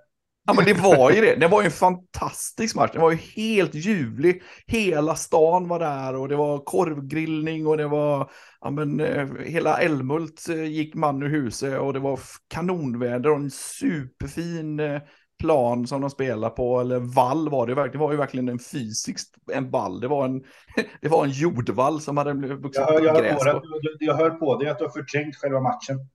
Ja, 0.50 0.54
men 0.54 0.66
det 0.66 0.74
var 0.74 1.12
ju 1.12 1.22
det. 1.22 1.36
Det 1.36 1.48
var 1.48 1.62
ju 1.62 1.66
en 1.66 1.72
fantastisk 1.72 2.76
match. 2.76 2.92
Det 2.94 3.00
var 3.00 3.12
ju 3.12 3.18
helt 3.18 3.76
ljuvlig. 3.76 4.44
Hela 4.68 5.16
stan 5.16 5.68
var 5.68 5.80
där 5.80 6.16
och 6.16 6.28
det 6.28 6.36
var 6.36 6.58
korvgrillning 6.58 7.68
och 7.68 7.78
det 7.78 7.88
var, 7.88 8.32
ja 8.62 8.70
men 8.70 9.00
eh, 9.00 9.28
hela 9.46 9.78
Älmhult 9.78 10.50
eh, 10.50 10.64
gick 10.64 10.96
man 10.96 11.24
ur 11.24 11.30
huset 11.30 11.80
och 11.80 11.94
det 11.94 12.00
var 12.00 12.20
kanonväder 12.48 13.30
och 13.30 13.36
en 13.36 13.52
superfin 13.52 14.80
eh, 14.80 15.02
plan 15.40 15.88
som 15.88 16.02
de 16.02 16.10
spelar 16.10 16.50
på, 16.50 16.80
eller 16.80 17.00
vall 17.00 17.50
var 17.50 17.68
det 17.68 17.76
verkligen. 17.76 17.92
Det 17.92 18.06
var 18.06 18.12
ju 18.12 18.18
verkligen 18.18 18.50
en 18.50 18.60
fysiskt 18.60 19.36
en 19.52 19.70
vall. 19.70 20.00
Det 20.00 20.08
var 20.08 20.26
en, 20.26 20.44
det 21.02 21.08
var 21.08 21.26
en 21.26 21.32
jordvall 21.32 22.02
som 22.02 22.18
hade 22.18 22.34
vuxit 22.34 22.84
jag, 22.88 23.04
jag, 23.04 23.18
gräs 23.18 23.44
på. 23.44 23.62
Det, 24.00 24.06
jag 24.06 24.16
hör 24.16 24.30
på 24.30 24.58
dig 24.58 24.70
att 24.70 24.78
du 24.78 24.84
har 24.84 24.92
förträngt 24.92 25.36
själva 25.36 25.60
matchen. 25.60 26.08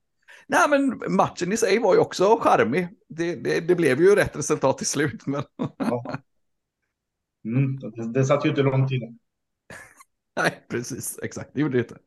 Nej, 0.46 0.68
men 0.68 1.14
matchen 1.16 1.52
i 1.52 1.56
sig 1.56 1.78
var 1.78 1.94
ju 1.94 2.00
också 2.00 2.38
charmig. 2.40 2.88
Det, 3.08 3.34
det, 3.34 3.60
det 3.60 3.74
blev 3.74 4.00
ju 4.00 4.14
rätt 4.14 4.37
resultat 4.37 4.78
till 4.78 4.87
slut. 4.87 5.26
Men... 5.26 5.42
Ja. 5.76 6.04
Mm, 7.44 7.76
det, 7.76 8.12
det 8.12 8.24
satt 8.24 8.44
ju 8.44 8.48
inte 8.48 8.62
långt 8.62 8.90
inne. 8.90 9.06
Nej, 10.37 10.64
precis. 10.68 11.18
Exakt, 11.22 11.50
det 11.54 11.60
gjorde 11.60 11.76
det 11.76 11.78
inte. 11.78 11.98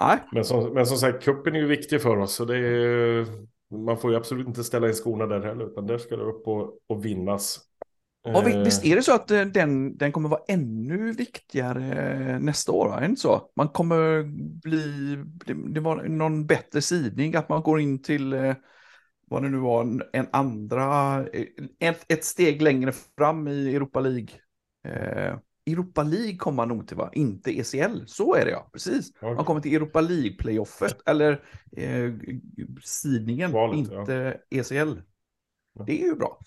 Nej. 0.00 0.18
Men 0.32 0.44
som, 0.44 0.74
men 0.74 0.86
som 0.86 0.96
sagt, 0.96 1.22
kuppen 1.22 1.54
är 1.54 1.58
ju 1.58 1.66
viktig 1.66 2.02
för 2.02 2.16
oss. 2.16 2.34
Så 2.34 2.44
det 2.44 2.58
är, 2.58 3.26
man 3.70 3.98
får 3.98 4.10
ju 4.10 4.16
absolut 4.16 4.46
inte 4.46 4.64
ställa 4.64 4.88
in 4.88 4.94
skorna 4.94 5.26
där 5.26 5.40
heller, 5.40 5.66
utan 5.66 5.86
där 5.86 5.98
ska 5.98 6.16
det 6.16 6.22
upp 6.22 6.48
och, 6.48 6.78
och 6.86 7.04
vinnas. 7.04 7.60
Ja, 8.22 8.40
visst 8.64 8.84
är 8.84 8.96
det 8.96 9.02
så 9.02 9.14
att 9.14 9.30
eh, 9.30 9.44
den, 9.44 9.96
den 9.96 10.12
kommer 10.12 10.28
vara 10.28 10.40
ännu 10.48 11.12
viktigare 11.12 11.84
eh, 12.32 12.40
nästa 12.40 12.72
år? 12.72 12.96
Är 12.96 13.00
det 13.00 13.06
inte 13.06 13.20
så? 13.20 13.50
Man 13.56 13.68
kommer 13.68 14.22
bli, 14.62 15.16
det 15.68 15.80
var 15.80 16.02
någon 16.02 16.46
bättre 16.46 16.82
sidning, 16.82 17.34
att 17.34 17.48
man 17.48 17.62
går 17.62 17.80
in 17.80 18.02
till, 18.02 18.32
eh, 18.32 18.54
vad 19.28 19.42
det 19.42 19.48
nu 19.48 19.58
var, 19.58 20.08
en 20.12 20.26
andra, 20.32 21.24
ett, 21.78 22.12
ett 22.12 22.24
steg 22.24 22.62
längre 22.62 22.92
fram 23.18 23.48
i 23.48 23.74
Europa 23.74 24.00
League. 24.00 24.28
Europa 25.72 26.02
League 26.02 26.36
kommer 26.36 26.56
man 26.56 26.68
nog 26.68 26.88
till, 26.88 26.96
va? 26.96 27.10
Inte 27.12 27.58
ECL. 27.58 28.04
Så 28.06 28.34
är 28.34 28.44
det 28.44 28.50
ja, 28.50 28.70
precis. 28.72 29.12
Okay. 29.16 29.34
Man 29.34 29.44
kommer 29.44 29.60
till 29.60 29.74
Europa 29.74 30.00
League-playoffet, 30.00 30.96
eller 31.06 31.32
eh, 31.76 32.12
sidningen, 32.82 33.52
Valet, 33.52 33.78
inte 33.78 34.40
ja. 34.48 34.58
ECL. 34.60 35.00
Det 35.86 36.02
är 36.02 36.06
ju 36.06 36.14
bra. 36.14 36.38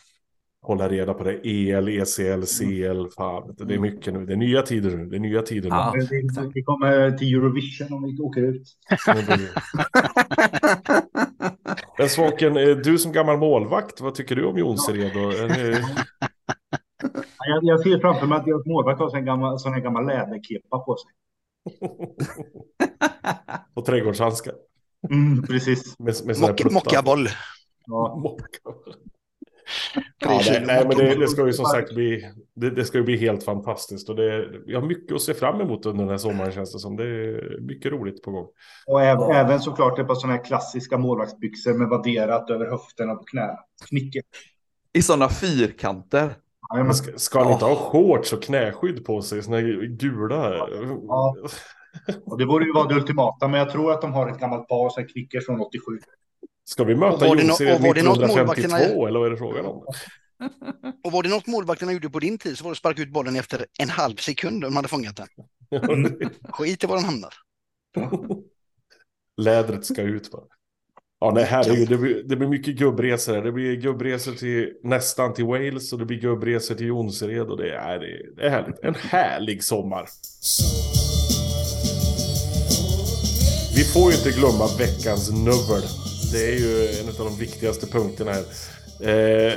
Hålla 0.61 0.89
reda 0.89 1.13
på 1.13 1.23
det. 1.23 1.31
EL, 1.43 1.87
ECL, 1.87 2.43
CL, 2.43 3.07
fan. 3.15 3.55
Det 3.57 3.73
är 3.73 3.79
mycket 3.79 4.13
nu. 4.13 4.25
Det 4.25 4.33
är 4.33 4.37
nya 4.37 4.61
tider 4.61 4.97
nu. 4.97 5.05
Det 5.05 5.15
är 5.15 5.19
nya 5.19 5.41
tider 5.41 5.69
nu. 5.69 5.75
Ja, 5.75 5.95
vi 6.53 6.63
kommer 6.63 7.17
till 7.17 7.35
Eurovision 7.35 7.93
om 7.93 8.03
vi 8.03 8.19
åker 8.19 8.41
ut. 8.41 8.67
Men 11.97 12.09
Svaken, 12.09 12.53
du 12.83 12.97
som 12.97 13.11
gammal 13.11 13.37
målvakt, 13.37 14.01
vad 14.01 14.15
tycker 14.15 14.35
du 14.35 14.45
om 14.45 14.57
Jonsered? 14.57 15.11
Jag, 17.47 17.63
jag 17.63 17.79
ser 17.79 17.99
framför 17.99 18.27
mig 18.27 18.37
att 18.37 18.45
deras 18.45 18.65
målvakt 18.65 18.99
har 18.99 19.17
en 19.17 19.25
gammal, 19.25 19.59
sån 19.59 19.73
här 19.73 19.79
gammal 19.79 20.05
läderkepa 20.05 20.79
på 20.79 20.95
sig. 20.97 21.11
Och 23.73 23.85
trädgårdshandskar. 23.85 24.53
Mm, 25.09 25.43
precis. 25.43 25.99
Med, 25.99 26.15
med 26.25 26.39
Mock, 26.39 26.71
mockaboll. 26.71 27.27
Ja. 27.85 28.37
Ja, 30.19 30.41
nej, 30.45 30.63
nej, 30.65 30.87
men 30.87 30.97
det, 30.97 31.15
det, 31.15 31.27
ska 31.27 31.45
ju 31.45 31.53
som 31.53 31.65
sagt 31.65 31.93
bli, 31.93 32.31
det, 32.55 32.69
det, 32.69 32.85
ska 32.85 32.97
ju 32.97 33.03
bli 33.03 33.17
helt 33.17 33.43
fantastiskt. 33.43 34.09
Och 34.09 34.15
det, 34.15 34.49
vi 34.65 34.75
har 34.75 34.81
mycket 34.81 35.15
att 35.15 35.21
se 35.21 35.33
fram 35.33 35.61
emot 35.61 35.85
under 35.85 36.03
den 36.03 36.09
här 36.09 36.17
sommaren 36.17 36.51
känns 36.51 36.73
det 36.73 36.79
som. 36.79 36.95
Det 36.95 37.03
är 37.03 37.61
mycket 37.61 37.91
roligt 37.91 38.23
på 38.23 38.31
gång. 38.31 38.47
Och 38.87 39.01
även, 39.01 39.21
ja. 39.21 39.33
även 39.33 39.59
såklart 39.59 39.99
ett 39.99 40.07
par 40.07 40.15
sådana 40.15 40.37
här 40.37 40.43
klassiska 40.43 40.97
målvaktsbyxor 40.97 41.73
med 41.73 41.87
vadderat 41.87 42.49
över 42.49 42.65
höfterna 42.65 43.15
på 43.15 43.23
knäna. 43.23 43.57
Knicke. 43.87 44.21
I 44.93 45.01
sådana 45.01 45.29
fyrkanter. 45.29 46.33
Men 46.73 46.93
ska, 46.93 47.17
ska 47.17 47.43
han 47.43 47.53
inte 47.53 47.65
ha 47.65 47.75
shorts 47.75 48.33
och 48.33 48.43
knäskydd 48.43 49.05
på 49.05 49.21
sig? 49.21 49.43
Såna 49.43 49.61
gula? 49.61 50.67
Ja. 51.07 51.35
Och 52.25 52.37
det 52.37 52.45
borde 52.45 52.65
ju 52.65 52.73
vara 52.73 52.87
det 52.87 52.95
ultimata, 52.95 53.47
men 53.47 53.59
jag 53.59 53.69
tror 53.69 53.91
att 53.91 54.01
de 54.01 54.13
har 54.13 54.29
ett 54.29 54.39
gammalt 54.39 54.67
par 54.67 54.89
som 54.89 55.07
knicker 55.07 55.41
från 55.41 55.61
87. 55.61 55.81
Ska 56.65 56.83
vi 56.83 56.95
möta 56.95 57.27
Jonsered 57.27 57.85
1952 57.85 59.07
eller 59.07 59.19
vad 59.19 59.27
är 59.27 59.31
det 59.31 59.37
frågan 59.37 59.65
om? 59.65 59.85
Och 61.03 61.11
var 61.11 61.23
det 61.23 61.29
något 61.29 61.47
målvakterna 61.47 61.91
gjorde 61.91 62.09
på 62.09 62.19
din 62.19 62.37
tid 62.37 62.57
så 62.57 62.63
var 62.63 62.71
det 62.71 62.73
att 62.73 62.77
sparka 62.77 63.01
ut 63.01 63.11
bollen 63.11 63.35
efter 63.35 63.65
en 63.79 63.89
halv 63.89 64.15
sekund 64.15 64.55
om 64.55 64.71
de 64.71 64.75
hade 64.75 64.87
fångat 64.87 65.15
den. 65.17 65.27
Skit 66.49 66.83
i 66.83 66.87
var 66.87 66.95
den 66.95 67.05
hamnar. 67.05 67.33
Lädret 69.41 69.85
ska 69.85 70.01
ut 70.01 70.31
bara. 70.31 70.43
Ja, 71.23 71.31
nej, 71.31 71.43
herregud, 71.43 71.89
det 71.89 71.97
blir, 71.97 72.23
det 72.23 72.35
blir 72.35 72.47
mycket 72.47 72.75
gubbresor. 72.75 73.41
Det 73.41 73.51
blir 73.51 73.75
gubbresor 73.75 74.31
till 74.31 74.69
nästan 74.83 75.33
till 75.33 75.45
Wales 75.45 75.93
och 75.93 75.99
det 75.99 76.05
blir 76.05 76.19
gubbresor 76.19 76.75
till 76.75 76.87
Jonsered 76.87 77.49
och 77.49 77.57
det 77.57 77.75
är, 77.75 77.99
det 78.35 78.45
är 78.45 78.49
härligt. 78.49 78.83
En 78.83 78.95
härlig 78.95 79.63
sommar. 79.63 80.05
Vi 83.75 83.83
får 83.83 84.11
ju 84.11 84.17
inte 84.17 84.39
glömma 84.39 84.67
veckans 84.79 85.31
nubbel. 85.31 85.83
Det 86.33 86.45
är 86.45 86.59
ju 86.59 86.87
en 87.01 87.09
av 87.09 87.31
de 87.31 87.39
viktigaste 87.39 87.87
punkterna 87.87 88.31
här. 88.31 88.43
Eh, 88.99 89.53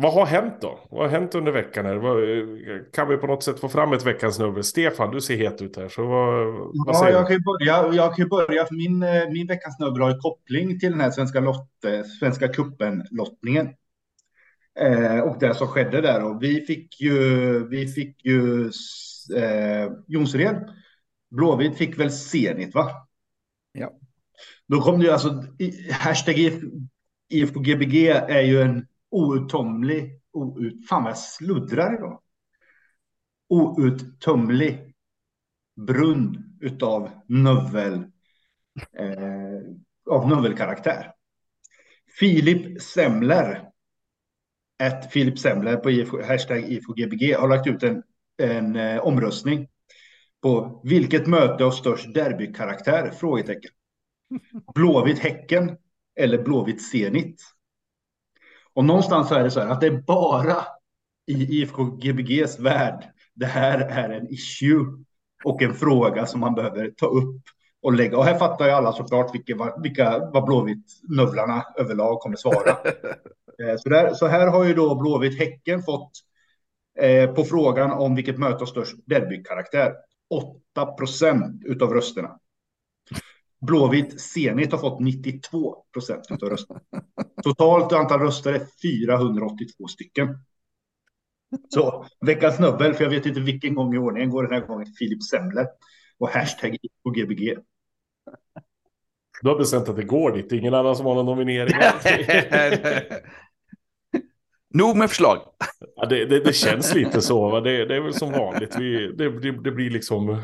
vad 0.00 0.12
har 0.12 0.26
hänt 0.26 0.54
då? 0.60 0.80
Vad 0.90 1.02
har 1.02 1.08
hänt 1.08 1.34
under 1.34 1.52
veckan? 1.52 1.86
Här? 1.86 2.92
Kan 2.92 3.08
vi 3.08 3.16
på 3.16 3.26
något 3.26 3.42
sätt 3.42 3.60
få 3.60 3.68
fram 3.68 3.92
ett 3.92 4.06
veckans 4.06 4.38
nummer? 4.38 4.62
Stefan, 4.62 5.10
du 5.10 5.20
ser 5.20 5.36
het 5.36 5.62
ut 5.62 5.76
här. 5.76 5.88
Så 5.88 6.06
vad, 6.06 6.46
vad 6.86 6.96
ja, 6.96 7.10
jag 7.10 7.26
kan 7.26 7.36
ju 7.36 7.42
börja. 7.42 7.94
Jag 7.94 8.16
kan 8.16 8.28
börja 8.28 8.64
för 8.64 8.74
min, 8.74 9.02
eh, 9.02 9.28
min 9.32 9.46
veckans 9.46 9.78
nummer 9.78 10.00
har 10.00 10.10
ju 10.10 10.18
koppling 10.18 10.80
till 10.80 10.90
den 10.90 11.00
här 11.00 11.10
Svenska, 11.10 11.40
lott, 11.40 11.68
Svenska 12.20 12.48
cupen-lottningen. 12.48 13.68
Eh, 14.80 15.20
och 15.20 15.36
det 15.40 15.54
som 15.54 15.66
skedde 15.66 16.00
där. 16.00 16.24
Och 16.24 16.42
vi 16.42 16.60
fick 16.60 17.00
ju, 17.00 17.68
vi 17.68 17.86
fick 17.86 18.24
ju 18.24 18.70
eh, 19.36 19.92
Jonsered. 20.06 20.70
Blåvitt 21.30 21.78
fick 21.78 21.98
väl 21.98 22.10
Zenit, 22.10 22.74
va? 22.74 22.90
Ja. 23.72 23.92
Då 24.68 24.80
kom 24.80 24.98
det 24.98 25.04
ju 25.04 25.12
alltså, 25.12 25.44
hashtag 25.90 26.36
IFK 27.28 27.60
Gbg 27.60 28.08
är 28.08 28.40
ju 28.40 28.62
en 28.62 28.86
outtömlig, 29.10 30.20
out, 30.32 30.88
fan 30.88 31.02
vad 31.02 31.10
jag 31.10 31.18
sluddrar 31.18 31.94
idag. 31.94 32.22
Outtömlig 33.48 34.94
brunn 35.76 36.56
utav 36.60 37.10
növel, 37.26 37.94
eh, 38.98 39.60
av 40.10 40.28
növelkaraktär. 40.28 41.12
Filip 42.18 42.82
Semler, 42.82 43.70
ett 44.82 45.12
Filip 45.12 45.38
Semler 45.38 45.76
på 45.76 45.90
IFK, 45.90 46.22
hashtag 46.22 46.64
IFOGBG 46.64 47.34
har 47.38 47.48
lagt 47.48 47.66
ut 47.66 47.82
en, 47.82 48.02
en 48.42 48.76
eh, 48.76 49.00
omröstning 49.00 49.68
på 50.42 50.80
vilket 50.84 51.26
möte 51.26 51.64
av 51.64 51.70
störst 51.70 52.14
derbykaraktär? 52.14 53.10
Frågetecken. 53.10 53.70
Blåvitt 54.74 55.18
Häcken 55.18 55.76
eller 56.16 56.42
Blåvitt 56.42 56.82
Zenit? 56.90 57.42
Och 58.74 58.84
någonstans 58.84 59.28
så 59.28 59.34
är 59.34 59.44
det 59.44 59.50
så 59.50 59.60
här 59.60 59.68
att 59.68 59.80
det 59.80 59.86
är 59.86 60.02
bara 60.06 60.56
i 61.26 61.60
IFK 61.60 61.84
Gbgs 61.84 62.58
värld 62.58 63.04
det 63.34 63.46
här 63.46 63.78
är 63.78 64.10
en 64.10 64.28
issue. 64.32 64.86
och 65.44 65.62
en 65.62 65.74
fråga 65.74 66.26
som 66.26 66.40
man 66.40 66.54
behöver 66.54 66.90
ta 66.90 67.06
upp 67.06 67.42
och 67.82 67.92
lägga. 67.92 68.18
Och 68.18 68.24
här 68.24 68.38
fattar 68.38 68.64
ju 68.64 68.70
alla 68.70 68.92
såklart 68.92 69.34
vilka, 69.34 69.74
vilka 69.82 70.18
vad 70.32 70.44
Blåvitt-növlarna 70.44 71.64
överlag 71.76 72.20
kommer 72.20 72.36
svara. 72.36 72.76
Eh, 73.68 73.76
så, 73.76 73.88
där, 73.88 74.14
så 74.14 74.26
här 74.26 74.46
har 74.46 74.64
ju 74.64 74.74
då 74.74 74.94
Blåvitt 74.94 75.38
Häcken 75.38 75.82
fått 75.82 76.10
eh, 77.00 77.30
på 77.30 77.44
frågan 77.44 77.90
om 77.90 78.14
vilket 78.14 78.38
möte 78.38 78.58
har 78.58 78.66
störst 78.66 78.96
derbykaraktär. 79.06 79.94
8 80.74 80.86
procent 80.86 81.62
utav 81.64 81.94
rösterna. 81.94 82.38
Blåvitt 83.60 84.20
Zenit 84.20 84.72
har 84.72 84.78
fått 84.78 85.00
92 85.00 85.76
procent 85.92 86.42
av 86.42 86.48
rösterna. 86.48 86.80
Totalt 87.42 87.92
antal 87.92 88.20
röster 88.20 88.52
är 88.52 88.66
482 88.82 89.86
stycken. 89.88 90.38
Så 91.68 92.06
veckans 92.20 92.56
snubbel, 92.56 92.94
för 92.94 93.04
jag 93.04 93.10
vet 93.10 93.26
inte 93.26 93.40
vilken 93.40 93.74
gång 93.74 93.94
i 93.94 93.98
ordningen 93.98 94.30
går 94.30 94.42
den 94.42 94.52
här 94.52 94.66
gången 94.66 94.86
till 94.86 94.94
Filip 94.94 95.22
Semler 95.22 95.66
och 96.18 96.28
hashtag 96.28 96.76
på 97.02 97.10
Gbg. 97.10 97.56
Du 99.42 99.48
har 99.48 99.58
bestämt 99.58 99.88
att 99.88 99.96
det 99.96 100.02
går 100.02 100.32
dit, 100.32 100.52
ingen 100.52 100.74
annan 100.74 100.96
som 100.96 101.06
har 101.06 101.14
någon 101.14 101.26
nominering. 101.26 101.74
Nog 104.74 104.96
med 104.96 105.08
förslag. 105.08 105.38
Ja, 105.96 106.06
det, 106.06 106.24
det, 106.24 106.40
det, 106.44 106.52
känns 106.52 106.94
lite 106.94 107.20
så. 107.20 107.60
Det, 107.60 107.84
det, 107.84 107.96
är 107.96 108.00
väl 108.00 108.14
som 108.14 108.32
vanligt. 108.32 108.76
Vi, 108.78 109.12
det, 109.62 109.70
blir 109.70 109.90
liksom... 109.90 110.30
Eh, 110.30 110.38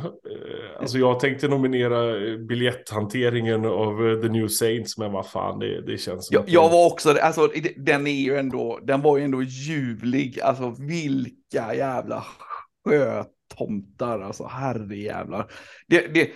alltså 0.80 0.98
jag 0.98 1.20
tänkte 1.20 1.48
nominera 1.48 2.12
biljetthanteringen 2.38 3.66
av 3.66 4.08
eh, 4.08 4.20
The 4.22 4.28
New 4.28 4.48
Saints, 4.48 4.98
men 4.98 5.12
vad 5.12 5.26
fan, 5.26 5.58
det, 5.58 6.00
känns. 6.00 6.28
Jag, 6.32 6.44
jag 6.46 6.70
var 6.70 6.86
också... 6.86 7.10
Alltså, 7.22 7.50
den 7.76 8.06
är 8.06 8.22
ju 8.22 8.36
ändå... 8.36 8.80
Den 8.82 9.02
var 9.02 9.18
ju 9.18 9.24
ändå 9.24 9.42
ljuvlig. 9.42 10.40
Alltså 10.40 10.74
vilka 10.78 11.74
jävla 11.74 12.24
sjötomtar. 12.84 14.20
Alltså 14.20 14.46
herrejävlar. 14.46 15.50
Det, 15.86 16.14
det, 16.14 16.30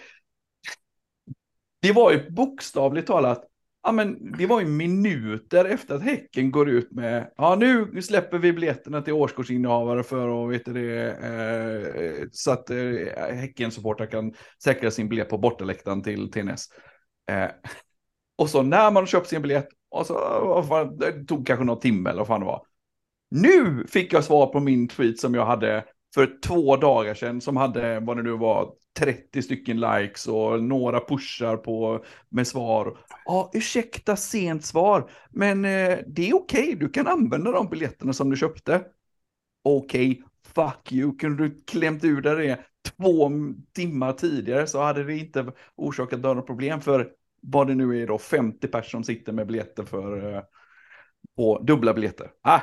det 1.82 1.92
var 1.92 2.12
ju 2.12 2.30
bokstavligt 2.30 3.06
talat 3.06 3.49
ja, 3.82 3.92
men 3.92 4.32
det 4.32 4.46
var 4.46 4.60
ju 4.60 4.66
minuter 4.66 5.64
efter 5.64 5.94
att 5.94 6.02
Häcken 6.02 6.50
går 6.50 6.68
ut 6.68 6.90
med, 6.92 7.32
ja 7.36 7.56
nu 7.60 8.02
släpper 8.02 8.38
vi 8.38 8.52
biljetterna 8.52 9.02
till 9.02 9.12
årskortsinnehavare 9.12 10.02
för 10.02 10.44
att, 10.44 10.50
vet 10.50 10.64
det, 10.64 11.10
eh, 11.10 12.28
så 12.32 12.50
att 12.50 12.70
eh, 12.70 13.34
häcken 13.34 13.70
kan 14.10 14.34
säkra 14.64 14.90
sin 14.90 15.08
biljett 15.08 15.28
på 15.28 15.38
bortaläktaren 15.38 16.02
till 16.02 16.30
TNS. 16.30 16.66
Eh, 17.30 17.50
och 18.38 18.50
så 18.50 18.62
när 18.62 18.90
man 18.90 19.06
köpt 19.06 19.28
sin 19.28 19.42
biljett, 19.42 19.68
och 19.90 20.06
så, 20.06 20.64
fan, 20.68 20.98
det 20.98 21.24
tog 21.24 21.46
kanske 21.46 21.64
någon 21.64 21.80
timme 21.80 22.10
eller 22.10 22.18
vad 22.18 22.26
fan 22.26 22.40
det 22.40 22.46
var. 22.46 22.62
Nu 23.30 23.86
fick 23.88 24.12
jag 24.12 24.24
svar 24.24 24.46
på 24.46 24.60
min 24.60 24.88
tweet 24.88 25.18
som 25.18 25.34
jag 25.34 25.46
hade 25.46 25.84
för 26.14 26.40
två 26.42 26.76
dagar 26.76 27.14
sedan 27.14 27.40
som 27.40 27.56
hade, 27.56 28.00
vad 28.00 28.16
det 28.16 28.22
nu 28.22 28.36
var, 28.36 28.72
30 28.98 29.42
stycken 29.42 29.80
likes 29.80 30.26
och 30.26 30.62
några 30.62 31.00
pushar 31.00 31.56
på 31.56 32.04
med 32.28 32.46
svar. 32.46 32.98
Ja, 33.24 33.50
ursäkta 33.54 34.16
sent 34.16 34.64
svar, 34.64 35.10
men 35.30 35.64
eh, 35.64 35.98
det 36.06 36.28
är 36.28 36.34
okej, 36.34 36.62
okay. 36.62 36.74
du 36.74 36.88
kan 36.88 37.06
använda 37.06 37.52
de 37.52 37.68
biljetterna 37.68 38.12
som 38.12 38.30
du 38.30 38.36
köpte. 38.36 38.84
Okej, 39.62 40.10
okay, 40.10 40.22
fuck 40.54 40.92
you, 40.92 41.16
kunde 41.16 41.48
du 41.48 41.62
klämt 41.66 42.04
ur 42.04 42.20
dig 42.20 42.46
det 42.46 42.58
två 42.96 43.30
timmar 43.72 44.12
tidigare 44.12 44.66
så 44.66 44.82
hade 44.82 45.04
det 45.04 45.16
inte 45.16 45.52
orsakat 45.76 46.20
några 46.20 46.42
problem 46.42 46.80
för 46.80 47.10
vad 47.42 47.66
det 47.66 47.74
nu 47.74 48.02
är 48.02 48.06
då, 48.06 48.18
50 48.18 48.68
personer 48.68 48.90
som 48.90 49.04
sitter 49.04 49.32
med 49.32 49.46
biljetter 49.46 49.84
för 49.84 50.34
eh, 50.34 50.42
på 51.36 51.58
dubbla 51.58 51.94
biljetter. 51.94 52.30
Ah, 52.42 52.60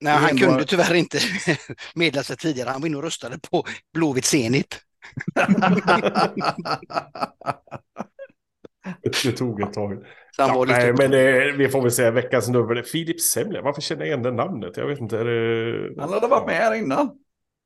Nej, 0.00 0.12
han 0.12 0.28
kunde 0.28 0.54
bara... 0.54 0.64
tyvärr 0.64 0.94
inte 0.94 1.18
meddela 1.94 2.22
sig 2.22 2.36
tidigare. 2.36 2.70
Han 2.70 2.80
var 2.80 2.88
inne 2.88 2.96
och 2.96 3.02
röstade 3.02 3.38
på 3.50 3.64
Blåvitt 3.94 4.24
Zenit. 4.24 4.80
det 9.02 9.32
tog 9.32 9.60
ett 9.60 9.72
tag. 9.72 10.04
Ja, 10.38 10.64
nej, 10.68 10.92
men 10.92 11.12
eh, 11.12 11.54
vi 11.56 11.68
får 11.68 11.82
väl 11.82 11.90
säga 11.90 12.10
veckans 12.10 12.48
nummer. 12.48 12.82
Filip 12.82 13.20
Semler, 13.20 13.62
varför 13.62 13.82
känner 13.82 14.00
jag 14.00 14.08
igen 14.08 14.22
det 14.22 14.30
namnet? 14.30 14.76
Jag 14.76 14.86
vet 14.86 15.00
inte. 15.00 15.18
Är 15.18 15.24
det... 15.24 16.00
Han 16.00 16.12
hade 16.12 16.26
varit 16.26 16.46
med 16.46 16.56
här 16.56 16.74
innan. 16.74 17.10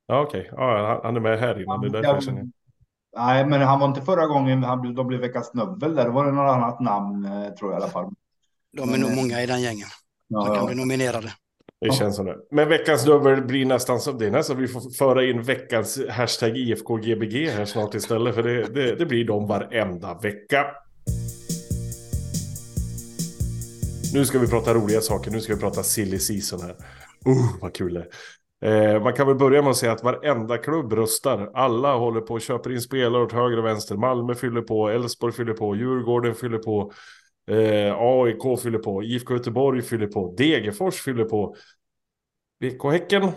Ja, 0.07 0.21
okej. 0.21 0.41
Okay. 0.41 0.51
Ja, 0.51 1.01
han 1.03 1.15
är 1.15 1.19
med 1.19 1.39
här 1.39 1.61
innan. 1.61 1.81
Det 1.81 1.87
är 1.87 1.91
därför 1.91 2.13
jag 2.13 2.23
känner 2.23 2.45
Nej, 3.17 3.45
men 3.45 3.61
han 3.61 3.79
var 3.79 3.87
inte 3.87 4.01
förra 4.01 4.27
gången 4.27 4.63
han, 4.63 4.95
de 4.95 5.07
blev 5.07 5.19
veckans 5.19 5.47
snubbel. 5.47 5.95
Där 5.95 6.09
var 6.09 6.25
det 6.25 6.31
något 6.31 6.55
annat 6.55 6.79
namn, 6.79 7.25
eh, 7.25 7.49
tror 7.49 7.71
jag 7.71 7.79
i 7.79 7.83
alla 7.83 7.91
fall. 7.91 8.13
De 8.77 8.93
är 8.93 8.97
nog 8.97 9.09
eh, 9.09 9.15
många 9.15 9.41
i 9.41 9.45
den 9.45 9.61
gängen. 9.61 9.87
Ja, 10.27 10.45
kan 10.45 10.55
ja. 10.55 10.65
bli 10.65 10.75
nominerade. 10.75 11.33
Det 11.81 11.93
känns 11.93 12.15
som 12.15 12.25
det. 12.25 12.37
Men 12.51 12.69
veckans 12.69 13.05
dubbel 13.05 13.41
blir 13.41 13.65
nästan 13.65 13.99
som 13.99 14.17
det 14.17 14.25
är 14.25 14.31
nästan 14.31 14.57
vi 14.57 14.67
får 14.67 14.97
föra 14.97 15.25
in 15.25 15.41
veckans 15.41 16.01
hashtag 16.09 16.57
IFKGBG 16.57 17.49
här 17.49 17.65
snart 17.65 17.95
istället. 17.95 18.35
För 18.35 18.43
det, 18.43 18.73
det, 18.73 18.95
det 18.95 19.05
blir 19.05 19.25
de 19.25 19.47
varenda 19.47 20.19
vecka. 20.23 20.65
Nu 24.13 24.25
ska 24.25 24.39
vi 24.39 24.47
prata 24.47 24.73
roliga 24.73 25.01
saker. 25.01 25.31
Nu 25.31 25.41
ska 25.41 25.55
vi 25.55 25.61
prata 25.61 25.83
silly 25.83 26.19
season 26.19 26.61
här. 26.61 26.75
Uh, 27.27 27.61
vad 27.61 27.73
kul 27.73 27.93
det 27.93 27.99
är. 27.99 28.07
Eh, 28.65 29.03
man 29.03 29.13
kan 29.13 29.27
väl 29.27 29.35
börja 29.35 29.61
med 29.61 29.71
att 29.71 29.77
säga 29.77 29.91
att 29.91 30.03
varenda 30.03 30.57
klubb 30.57 30.93
röstar. 30.93 31.51
Alla 31.53 31.95
håller 31.95 32.21
på 32.21 32.33
och 32.33 32.41
köper 32.41 32.71
in 32.71 32.81
spelare 32.81 33.23
åt 33.23 33.31
höger 33.31 33.57
och 33.57 33.65
vänster. 33.65 33.95
Malmö 33.95 34.35
fyller 34.35 34.61
på, 34.61 34.89
Elfsborg 34.89 35.33
fyller 35.33 35.53
på, 35.53 35.75
Djurgården 35.75 36.35
fyller 36.35 36.57
på. 36.57 36.91
Eh, 37.47 37.95
AIK 37.97 38.61
fyller 38.63 38.79
på, 38.79 39.03
IFK 39.03 39.33
Göteborg 39.33 39.81
fyller 39.81 40.07
på, 40.07 40.35
Degerfors 40.37 41.01
fyller 41.01 41.25
på. 41.25 41.55
BK 42.59 42.91
Häcken? 42.91 43.31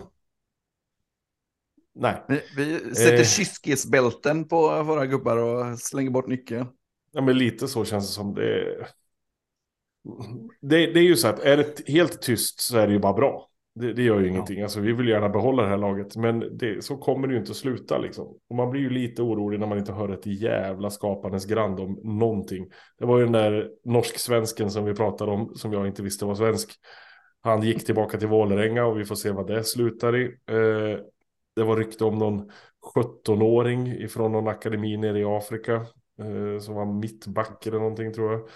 Nej. 1.95 2.23
Vi, 2.27 2.43
vi 2.55 2.95
sätter 2.95 3.13
eh, 3.13 3.23
kiskisbälten 3.23 4.47
på 4.47 4.83
våra 4.83 5.05
gubbar 5.05 5.37
och 5.37 5.79
slänger 5.79 6.11
bort 6.11 6.27
nyckeln. 6.27 6.67
Ja, 7.11 7.21
men 7.21 7.37
lite 7.37 7.67
så 7.67 7.85
känns 7.85 8.07
det 8.07 8.13
som. 8.13 8.33
Det, 8.33 8.87
det, 10.61 10.93
det 10.93 10.99
är 10.99 11.03
ju 11.03 11.15
så 11.15 11.27
att 11.27 11.39
är 11.39 11.57
det 11.57 11.87
helt 11.87 12.21
tyst 12.21 12.59
så 12.59 12.77
är 12.77 12.87
det 12.87 12.93
ju 12.93 12.99
bara 12.99 13.13
bra. 13.13 13.49
Det, 13.75 13.93
det 13.93 14.03
gör 14.03 14.19
ju 14.19 14.25
ja. 14.25 14.31
ingenting. 14.31 14.61
Alltså, 14.61 14.79
vi 14.79 14.93
vill 14.93 15.07
gärna 15.07 15.29
behålla 15.29 15.63
det 15.63 15.69
här 15.69 15.77
laget. 15.77 16.15
Men 16.15 16.57
det, 16.57 16.83
så 16.83 16.97
kommer 16.97 17.27
det 17.27 17.33
ju 17.33 17.39
inte 17.39 17.51
att 17.51 17.57
sluta. 17.57 17.97
Liksom. 17.97 18.27
Och 18.49 18.55
man 18.55 18.69
blir 18.69 18.81
ju 18.81 18.89
lite 18.89 19.21
orolig 19.21 19.59
när 19.59 19.67
man 19.67 19.77
inte 19.77 19.93
hör 19.93 20.09
ett 20.09 20.25
jävla 20.25 20.89
skapandes 20.89 21.45
grand 21.45 21.79
om 21.79 21.99
någonting. 22.03 22.67
Det 22.99 23.05
var 23.05 23.17
ju 23.17 23.23
den 23.23 23.33
där 23.33 23.69
norsk-svensken 23.85 24.71
som 24.71 24.85
vi 24.85 24.93
pratade 24.93 25.31
om. 25.31 25.55
Som 25.55 25.73
jag 25.73 25.87
inte 25.87 26.03
visste 26.03 26.25
var 26.25 26.35
svensk. 26.35 26.71
Han 27.41 27.61
gick 27.61 27.85
tillbaka 27.85 28.17
till 28.17 28.27
Vålerenga 28.27 28.85
och 28.85 28.99
vi 28.99 29.05
får 29.05 29.15
se 29.15 29.31
vad 29.31 29.47
det 29.47 29.63
slutar 29.63 30.15
i. 30.17 30.23
Eh, 30.25 30.99
det 31.55 31.63
var 31.63 31.77
rykte 31.77 32.05
om 32.05 32.17
någon 32.17 32.51
17-åring 32.95 33.87
ifrån 33.87 34.31
någon 34.31 34.47
akademi 34.47 34.97
nere 34.97 35.19
i 35.19 35.23
Afrika. 35.23 35.73
Eh, 36.19 36.59
som 36.59 36.75
var 36.75 36.85
mittback 36.85 37.67
eller 37.67 37.79
någonting 37.79 38.13
tror 38.13 38.31
jag. 38.31 38.49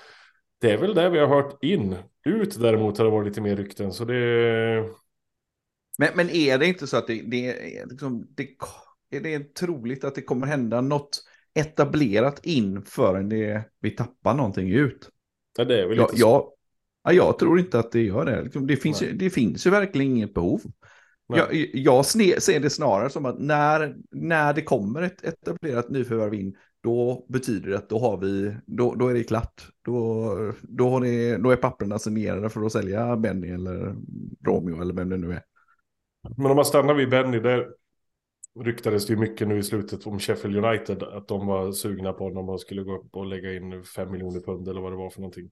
Det 0.62 0.72
är 0.72 0.78
väl 0.78 0.96
det 0.96 1.10
vi 1.10 1.20
har 1.20 1.28
hört 1.28 1.64
in. 1.64 1.96
Ut 2.26 2.60
däremot 2.60 2.98
har 2.98 3.06
det 3.06 3.12
varit 3.12 3.28
lite 3.28 3.42
mer 3.42 3.56
rykten. 3.56 3.92
Så 3.92 4.06
det 4.06 4.16
men, 5.98 6.10
men 6.16 6.30
är 6.30 6.58
det 6.58 6.68
inte 6.68 6.88
så 6.88 6.98
att 6.98 7.08
det, 7.08 7.22
det, 7.22 7.78
är, 7.78 7.88
liksom, 7.88 8.28
det, 8.36 8.48
är 9.10 9.22
det 9.22 9.56
troligt 9.56 10.04
att 10.04 10.16
det 10.16 10.22
kommer 10.22 10.48
hända 10.48 10.82
något 10.82 11.24
etablerat 11.54 12.46
in 12.46 12.82
förrän 12.82 13.30
det, 13.30 13.64
vi 13.80 13.92
tappar 13.92 14.34
någonting 14.34 14.70
ut? 14.70 15.10
Ja, 15.58 15.66
det 15.66 15.82
är 15.82 15.88
väl 15.88 15.98
jag, 15.98 16.10
jag, 16.14 16.50
ja, 17.04 17.14
jag 17.14 17.40
tror 17.40 17.60
inte 17.60 17.80
att 17.80 17.92
det 17.92 18.02
gör 18.02 18.26
det. 18.26 18.42
Liksom, 18.42 18.68
det 18.68 18.76
finns, 18.76 19.04
ju, 19.04 19.12
det 19.12 19.30
finns 19.30 19.68
ju 19.68 19.70
verkligen 19.70 20.12
inget 20.12 20.34
behov. 20.34 20.62
Jag, 21.28 21.70
jag 21.74 22.06
ser 22.06 22.60
det 22.60 22.70
snarare 22.70 23.10
som 23.10 23.26
att 23.26 23.40
när, 23.40 23.96
när 24.12 24.54
det 24.54 24.62
kommer 24.62 25.02
ett 25.02 25.24
etablerat 25.24 25.90
nyförvärv 25.90 26.34
in, 26.34 26.56
då 26.84 27.26
betyder 27.30 27.70
det 27.70 27.78
att 27.78 27.90
då 27.90 28.00
har 28.00 28.18
vi, 28.18 28.56
då, 28.66 28.96
då 28.96 29.08
är 29.08 29.14
det 29.14 29.24
klart. 29.24 29.68
Då, 29.82 30.54
då, 30.62 30.90
har 30.90 31.02
det, 31.02 31.38
då 31.38 31.52
är 31.52 31.56
papperna 31.56 32.00
signerade 32.00 32.50
för 32.50 32.66
att 32.66 32.72
sälja 32.72 33.18
Benny 33.18 33.50
eller 33.50 33.96
Romeo 34.46 34.82
eller 34.82 34.94
vem 34.94 35.10
det 35.10 35.18
nu 35.18 35.32
är. 35.32 35.42
Men 36.38 36.52
om 36.52 36.56
man 36.56 36.66
stannar 36.66 36.94
vid 36.94 37.10
Benny, 37.10 37.40
där 37.40 37.68
ryktades 38.60 39.08
det 39.08 39.14
ju 39.14 39.20
mycket 39.20 39.48
nu 39.48 39.58
i 39.58 39.64
slutet 39.64 40.08
om 40.08 40.20
Sheffield 40.20 40.66
United. 40.66 41.04
Att 41.04 41.28
de 41.28 41.48
var 41.48 41.72
sugna 41.72 42.14
på 42.14 42.24
honom 42.24 42.50
och 42.50 42.62
skulle 42.62 42.84
gå 42.84 42.96
upp 42.96 43.16
och 43.16 43.26
lägga 43.26 43.54
in 43.54 43.84
fem 43.84 44.12
miljoner 44.12 44.40
pund 44.40 44.68
eller 44.68 44.82
vad 44.82 44.92
det 44.92 44.98
var 44.98 45.10
för 45.10 45.22
någonting. 45.22 45.50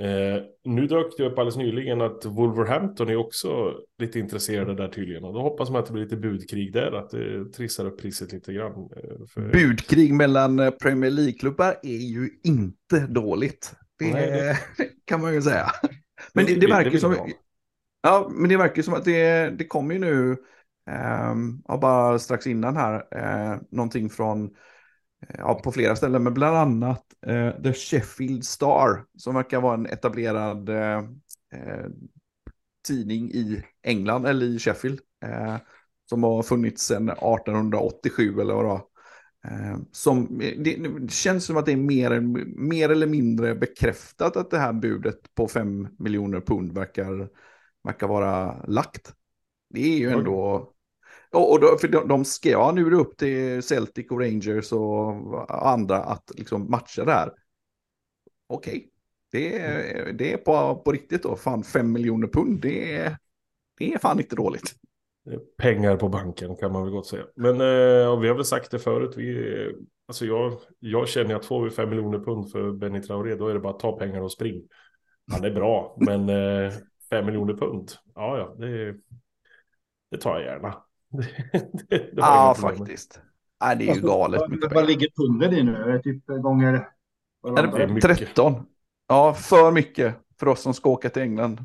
Eh, 0.00 0.42
nu 0.64 0.86
dök 0.86 1.16
det 1.16 1.24
upp 1.24 1.38
alldeles 1.38 1.56
nyligen 1.56 2.00
att 2.00 2.24
Wolverhampton 2.24 3.08
är 3.08 3.16
också 3.16 3.74
lite 3.98 4.18
intresserade 4.18 4.74
där 4.74 4.88
tydligen. 4.88 5.24
Och 5.24 5.34
då 5.34 5.40
hoppas 5.40 5.70
man 5.70 5.80
att 5.80 5.86
det 5.86 5.92
blir 5.92 6.02
lite 6.02 6.16
budkrig 6.16 6.72
där, 6.72 6.92
att 6.92 7.10
det 7.10 7.52
trissar 7.52 7.86
upp 7.86 8.00
priset 8.00 8.32
lite 8.32 8.52
grann. 8.52 8.72
Eh, 8.72 9.26
för... 9.34 9.52
Budkrig 9.52 10.14
mellan 10.14 10.58
eh, 10.58 10.70
Premier 10.70 11.10
League-klubbar 11.10 11.76
är 11.82 12.12
ju 12.12 12.28
inte 12.44 13.06
dåligt. 13.06 13.74
Det, 13.98 14.12
Nej, 14.12 14.30
det... 14.30 14.58
kan 15.04 15.20
man 15.20 15.34
ju 15.34 15.42
säga. 15.42 15.66
Men 16.34 16.46
det, 16.46 16.54
det, 16.54 16.60
det 16.60 16.66
verkar 16.66 16.98
som... 16.98 17.16
Ja, 18.02 18.30
men 18.32 18.48
det 18.48 18.56
verkar 18.56 18.82
som 18.82 18.94
att 18.94 19.04
det, 19.04 19.50
det 19.50 19.64
kommer 19.64 19.94
ju 19.94 20.00
nu, 20.00 20.32
eh, 20.90 21.34
ja, 21.68 21.78
bara 21.80 22.18
strax 22.18 22.46
innan 22.46 22.76
här, 22.76 23.06
eh, 23.10 23.60
någonting 23.70 24.10
från, 24.10 24.44
eh, 25.26 25.36
ja, 25.38 25.60
på 25.64 25.72
flera 25.72 25.96
ställen, 25.96 26.22
men 26.22 26.34
bland 26.34 26.56
annat 26.56 27.04
eh, 27.26 27.62
The 27.62 27.72
Sheffield 27.72 28.44
Star, 28.44 29.04
som 29.16 29.34
verkar 29.34 29.60
vara 29.60 29.74
en 29.74 29.86
etablerad 29.86 30.68
eh, 30.68 30.98
eh 31.52 31.86
tidning 32.88 33.30
i 33.30 33.64
England, 33.82 34.26
eller 34.26 34.46
i 34.46 34.58
Sheffield, 34.58 35.00
eh, 35.24 35.56
som 36.08 36.22
har 36.22 36.42
funnits 36.42 36.82
sedan 36.82 37.08
1887 37.08 38.40
eller 38.40 38.54
vad 38.54 38.64
det 38.64 38.68
var. 38.68 38.82
Eh, 39.44 39.78
som, 39.92 40.38
det, 40.38 40.74
det, 40.74 41.10
känns 41.12 41.44
som 41.44 41.56
att 41.56 41.66
det 41.66 41.72
är 41.72 41.76
mer, 41.76 42.20
mer 42.60 42.88
eller 42.88 43.06
mindre 43.06 43.54
bekräftat 43.54 44.36
att 44.36 44.50
det 44.50 44.58
här 44.58 44.72
budet 44.72 45.34
på 45.34 45.48
5 45.48 45.88
miljoner 45.98 46.40
pund 46.40 46.72
verkar, 46.72 47.28
verkar 47.84 48.08
vara 48.08 48.64
lagt. 48.66 49.14
Det 49.68 49.80
är 49.80 49.98
ju 49.98 50.10
ändå... 50.10 50.72
Och, 51.32 51.52
och 51.52 51.60
då, 51.60 51.78
för 51.80 51.88
de, 51.88 52.08
de 52.08 52.24
ska, 52.24 52.48
ja, 52.48 52.72
nu 52.74 52.86
är 52.86 52.90
det 52.90 52.96
upp 52.96 53.16
till 53.16 53.62
Celtic 53.62 54.10
och 54.10 54.20
Rangers 54.20 54.72
och 54.72 55.66
andra 55.66 55.96
att 55.96 56.30
liksom 56.34 56.70
matcha 56.70 57.04
det 57.04 57.12
här. 57.12 57.32
Okej, 58.46 58.76
okay. 58.76 58.88
det, 59.32 59.58
är, 59.58 60.12
det 60.12 60.32
är 60.32 60.36
på, 60.36 60.82
på 60.84 60.92
riktigt 60.92 61.22
då. 61.22 61.36
Fan, 61.36 61.62
5 61.62 61.92
miljoner 61.92 62.26
pund, 62.26 62.60
det 62.60 62.94
är, 62.94 63.16
det 63.78 63.94
är 63.94 63.98
fan 63.98 64.20
inte 64.20 64.36
dåligt. 64.36 64.74
Pengar 65.58 65.96
på 65.96 66.08
banken 66.08 66.56
kan 66.56 66.72
man 66.72 66.82
väl 66.82 66.92
gott 66.92 67.06
säga. 67.06 67.24
Men 67.36 67.54
eh, 67.54 68.20
vi 68.20 68.28
har 68.28 68.34
väl 68.34 68.44
sagt 68.44 68.70
det 68.70 68.78
förut. 68.78 69.14
Vi, 69.16 69.54
alltså 70.08 70.26
jag, 70.26 70.52
jag 70.78 71.08
känner 71.08 71.34
att 71.34 71.44
får 71.44 71.64
vi 71.64 71.70
5 71.70 71.88
miljoner 71.88 72.18
pund 72.18 72.50
för 72.50 72.72
Benny 72.72 73.02
Traoré, 73.02 73.34
då 73.34 73.48
är 73.48 73.54
det 73.54 73.60
bara 73.60 73.72
att 73.72 73.80
ta 73.80 73.98
pengar 73.98 74.20
och 74.20 74.32
spring. 74.32 74.62
Han 75.32 75.44
är 75.44 75.50
bra, 75.50 75.96
men 76.00 76.28
eh, 76.28 76.72
5 77.10 77.26
miljoner 77.26 77.54
pund, 77.54 77.92
ja 78.14 78.38
ja, 78.38 78.54
det, 78.58 78.94
det 80.10 80.16
tar 80.16 80.40
jag 80.40 80.42
gärna. 80.42 80.76
det, 81.88 81.98
det 81.98 82.12
ja, 82.16 82.54
faktiskt. 82.60 83.20
Nej, 83.60 83.76
det 83.76 83.88
är 83.88 83.94
ju 83.94 84.00
galet. 84.00 84.40
Vad, 84.40 84.74
vad 84.74 84.86
ligger 84.86 85.08
pundet 85.16 85.52
i 85.52 85.62
nu? 85.62 85.76
Är 85.76 85.88
det 85.88 86.02
typ 86.02 86.26
gånger... 86.26 86.88
Är 87.56 87.86
det 87.86 88.00
13? 88.00 88.66
Ja, 89.08 89.34
för 89.34 89.72
mycket 89.72 90.16
för 90.40 90.48
oss 90.48 90.60
som 90.60 90.74
ska 90.74 90.90
åka 90.90 91.10
till 91.10 91.22
England. 91.22 91.64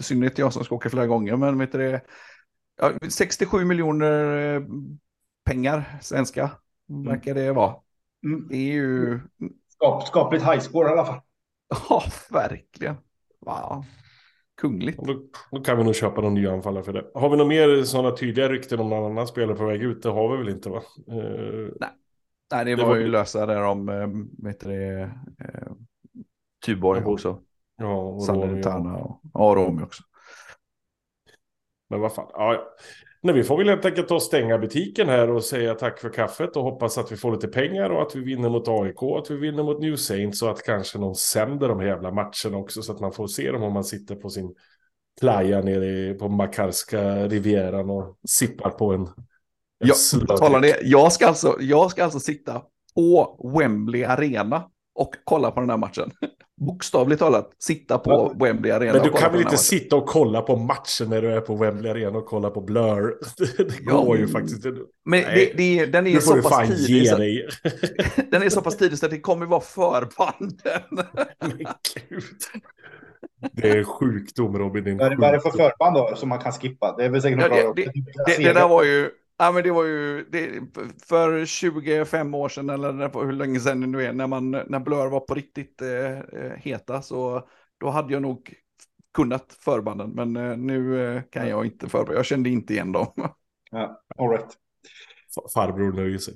I 0.00 0.02
synnerhet 0.02 0.38
jag 0.38 0.52
som 0.52 0.64
ska 0.64 0.74
åka 0.74 0.90
flera 0.90 1.06
gånger, 1.06 1.36
men 1.36 1.58
vet 1.58 1.72
du 1.72 1.78
det 1.78 2.00
ja, 2.76 2.92
67 3.08 3.64
miljoner 3.64 4.54
eh, 4.54 4.62
pengar 5.44 5.98
svenska 6.02 6.50
mm. 6.90 7.04
verkar 7.04 7.34
det 7.34 7.52
vara. 7.52 7.76
Mm. 8.26 8.48
Det 8.48 8.56
är 8.56 8.72
ju... 8.72 9.20
Skap, 9.68 10.06
skapligt 10.06 10.44
high 10.44 10.58
score 10.58 10.88
i 10.88 10.92
alla 10.92 11.04
fall. 11.04 11.20
Ja, 11.88 12.02
verkligen. 12.30 12.96
Wow. 13.40 13.84
Kungligt. 14.56 14.98
Då, 14.98 15.22
då, 15.50 15.60
kan 15.60 15.78
vi 15.78 15.84
nog 15.84 15.94
köpa 15.94 16.20
någon 16.20 16.34
ny 16.34 16.46
anfallare 16.46 16.84
för 16.84 16.92
det. 16.92 17.10
Har 17.14 17.30
vi 17.30 17.36
några 17.36 17.48
mer 17.48 17.82
sådana 17.82 18.16
tydliga 18.16 18.48
rykten 18.48 18.80
om 18.80 18.90
någon 18.90 19.12
annan 19.12 19.26
spelare 19.26 19.56
på 19.56 19.66
väg 19.66 19.82
ut? 19.82 20.02
Det 20.02 20.08
har 20.08 20.32
vi 20.32 20.36
väl 20.36 20.48
inte 20.48 20.70
va? 20.70 20.82
Uh, 21.08 21.70
Nej. 21.80 21.90
Nej, 22.52 22.64
det, 22.64 22.70
det 22.70 22.82
var, 22.82 22.88
var 22.88 22.96
ju 22.96 23.08
lösa 23.08 23.46
där 23.46 23.62
om, 23.62 23.88
äh, 23.88 24.08
vet 24.44 24.60
du 24.60 24.68
det, 24.68 25.02
äh, 25.38 25.72
Tuborg 26.66 27.00
ja, 27.04 27.12
också. 27.12 27.40
Ja, 27.76 27.96
och 27.96 28.24
Salernitana 28.24 28.96
och, 28.96 29.20
och 29.32 29.56
Romy 29.56 29.82
också. 29.82 30.02
Men 31.90 32.00
vad 32.00 32.14
fan, 32.14 32.30
ja, 32.32 32.54
ja. 32.54 32.74
Nej, 33.24 33.34
vi 33.34 33.44
får 33.44 33.58
väl 33.58 33.68
helt 33.68 33.84
enkelt 33.84 34.08
ta 34.08 34.14
och 34.14 34.22
stänga 34.22 34.58
butiken 34.58 35.08
här 35.08 35.30
och 35.30 35.44
säga 35.44 35.74
tack 35.74 35.98
för 35.98 36.10
kaffet 36.10 36.56
och 36.56 36.62
hoppas 36.62 36.98
att 36.98 37.12
vi 37.12 37.16
får 37.16 37.32
lite 37.32 37.48
pengar 37.48 37.90
och 37.90 38.02
att 38.02 38.16
vi 38.16 38.20
vinner 38.20 38.48
mot 38.48 38.68
AIK, 38.68 39.02
att 39.02 39.30
vi 39.30 39.36
vinner 39.36 39.62
mot 39.62 39.80
New 39.80 39.96
Saints 39.96 40.42
och 40.42 40.50
att 40.50 40.62
kanske 40.62 40.98
någon 40.98 41.14
sänder 41.14 41.68
de 41.68 41.80
här 41.80 41.86
jävla 41.86 42.10
matcherna 42.10 42.56
också 42.56 42.82
så 42.82 42.92
att 42.92 43.00
man 43.00 43.12
får 43.12 43.26
se 43.26 43.50
dem 43.50 43.62
om 43.62 43.72
man 43.72 43.84
sitter 43.84 44.14
på 44.14 44.30
sin 44.30 44.54
playa 45.20 45.60
nere 45.60 46.14
på 46.14 46.28
Makarska 46.28 47.28
rivieran 47.28 47.90
och 47.90 48.18
sippar 48.28 48.70
på 48.70 48.92
en, 48.92 49.00
en 49.00 49.08
jag, 49.78 49.96
talar 50.38 50.60
det, 50.60 50.80
jag, 50.82 51.12
ska 51.12 51.26
alltså, 51.26 51.56
jag 51.60 51.90
ska 51.90 52.04
alltså 52.04 52.20
sitta 52.20 52.62
på 52.94 53.40
Wembley 53.58 54.04
Arena 54.04 54.70
och 54.94 55.14
kolla 55.24 55.50
på 55.50 55.60
den 55.60 55.70
här 55.70 55.76
matchen 55.76 56.10
bokstavligt 56.60 57.18
talat 57.18 57.50
sitta 57.58 57.98
på 57.98 58.10
ja. 58.10 58.44
Wembley 58.44 58.72
Arena. 58.72 58.92
Men 58.92 59.02
du 59.02 59.10
kan 59.10 59.32
väl 59.32 59.40
inte 59.40 59.56
sitta 59.56 59.96
och 59.96 60.06
kolla 60.06 60.42
på 60.42 60.56
matchen 60.56 61.10
när 61.10 61.22
du 61.22 61.32
är 61.32 61.40
på 61.40 61.56
Wembley 61.56 61.90
Arena 61.90 62.18
och 62.18 62.26
kolla 62.26 62.50
på 62.50 62.60
Blur? 62.60 63.14
Det 63.56 63.84
går 63.84 64.16
ja, 64.16 64.20
ju 64.20 64.28
faktiskt 64.28 64.66
inte. 64.66 64.80
Men 65.04 65.20
det, 65.20 65.52
det, 65.56 65.86
den 65.92 66.06
är 66.06 66.20
så 66.20 66.42
pass 66.42 66.86
tidig. 66.86 67.08
Så, 67.08 67.16
den 68.30 68.42
är 68.42 68.48
så 68.48 68.60
pass 68.60 68.76
tidig 68.76 68.98
så 68.98 69.06
att 69.06 69.12
det 69.12 69.20
kommer 69.20 69.46
vara 69.46 69.60
förbanden. 69.60 70.82
Men 71.40 71.58
gud. 72.08 72.24
Det 73.52 73.70
är 73.70 73.84
sjukdom 73.84 74.58
Robin. 74.58 74.98
Vad 74.98 75.22
är 75.22 75.32
det 75.32 75.40
för 75.40 75.50
förband 75.50 75.96
då 75.96 76.16
som 76.16 76.28
man 76.28 76.38
kan 76.38 76.52
skippa? 76.52 76.96
Det 76.96 77.04
är 77.04 77.08
väl 77.08 77.22
säkert 77.22 77.40
ja, 77.40 77.48
det, 77.48 77.82
det, 77.82 77.92
det, 78.26 78.44
det 78.44 78.52
där 78.52 78.68
var 78.68 78.84
ju 78.84 79.10
Ja, 79.36 79.52
men 79.52 79.62
det 79.62 79.70
var 79.70 79.84
ju 79.84 80.24
det, 80.30 80.60
för 81.08 81.46
25 81.46 82.34
år 82.34 82.48
sedan 82.48 82.70
eller 82.70 83.24
hur 83.24 83.32
länge 83.32 83.60
sedan 83.60 83.80
det 83.80 83.86
nu 83.86 84.02
är, 84.02 84.12
när, 84.12 84.26
man, 84.26 84.50
när 84.50 84.80
Blur 84.80 85.10
var 85.10 85.20
på 85.20 85.34
riktigt 85.34 85.82
eh, 85.82 86.18
eh, 86.18 86.52
heta, 86.56 87.02
så 87.02 87.48
då 87.78 87.90
hade 87.90 88.12
jag 88.12 88.22
nog 88.22 88.54
kunnat 89.14 89.56
förbanden, 89.60 90.10
men 90.10 90.36
eh, 90.36 90.56
nu 90.56 91.06
eh, 91.06 91.22
kan 91.30 91.48
jag 91.48 91.66
inte 91.66 91.88
förband. 91.88 92.18
Jag 92.18 92.26
kände 92.26 92.50
inte 92.50 92.72
igen 92.72 92.92
dem. 92.92 93.06
Ja, 93.70 94.02
all 94.18 94.30
right. 94.30 94.56
Farbror 95.54 95.92
nöjer 95.92 96.18
sig. 96.18 96.34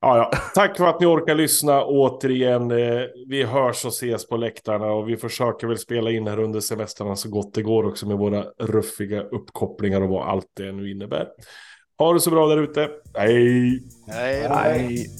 Ja, 0.00 0.16
ja. 0.16 0.38
Tack 0.54 0.76
för 0.76 0.86
att 0.86 1.00
ni 1.00 1.06
orkar 1.06 1.34
lyssna 1.34 1.84
återigen. 1.84 2.70
Eh, 2.70 3.02
vi 3.28 3.44
hörs 3.44 3.84
och 3.84 3.92
ses 3.92 4.28
på 4.28 4.36
läktarna 4.36 4.86
och 4.86 5.08
vi 5.08 5.16
försöker 5.16 5.66
väl 5.66 5.78
spela 5.78 6.10
in 6.10 6.26
här 6.26 6.38
under 6.38 6.60
semestrarna 6.60 7.16
så 7.16 7.30
gott 7.30 7.54
det 7.54 7.62
går 7.62 7.86
också 7.86 8.08
med 8.08 8.18
våra 8.18 8.42
ruffiga 8.58 9.22
uppkopplingar 9.22 10.00
och 10.00 10.08
vad 10.08 10.28
allt 10.28 10.50
det 10.56 10.72
nu 10.72 10.90
innebär. 10.90 11.28
Ha 12.00 12.12
det 12.12 12.20
så 12.20 12.30
bra 12.30 12.48
där 12.48 12.62
ute. 12.62 12.88
Hej! 13.14 13.82
Hej! 14.06 14.48
Hej. 14.48 15.10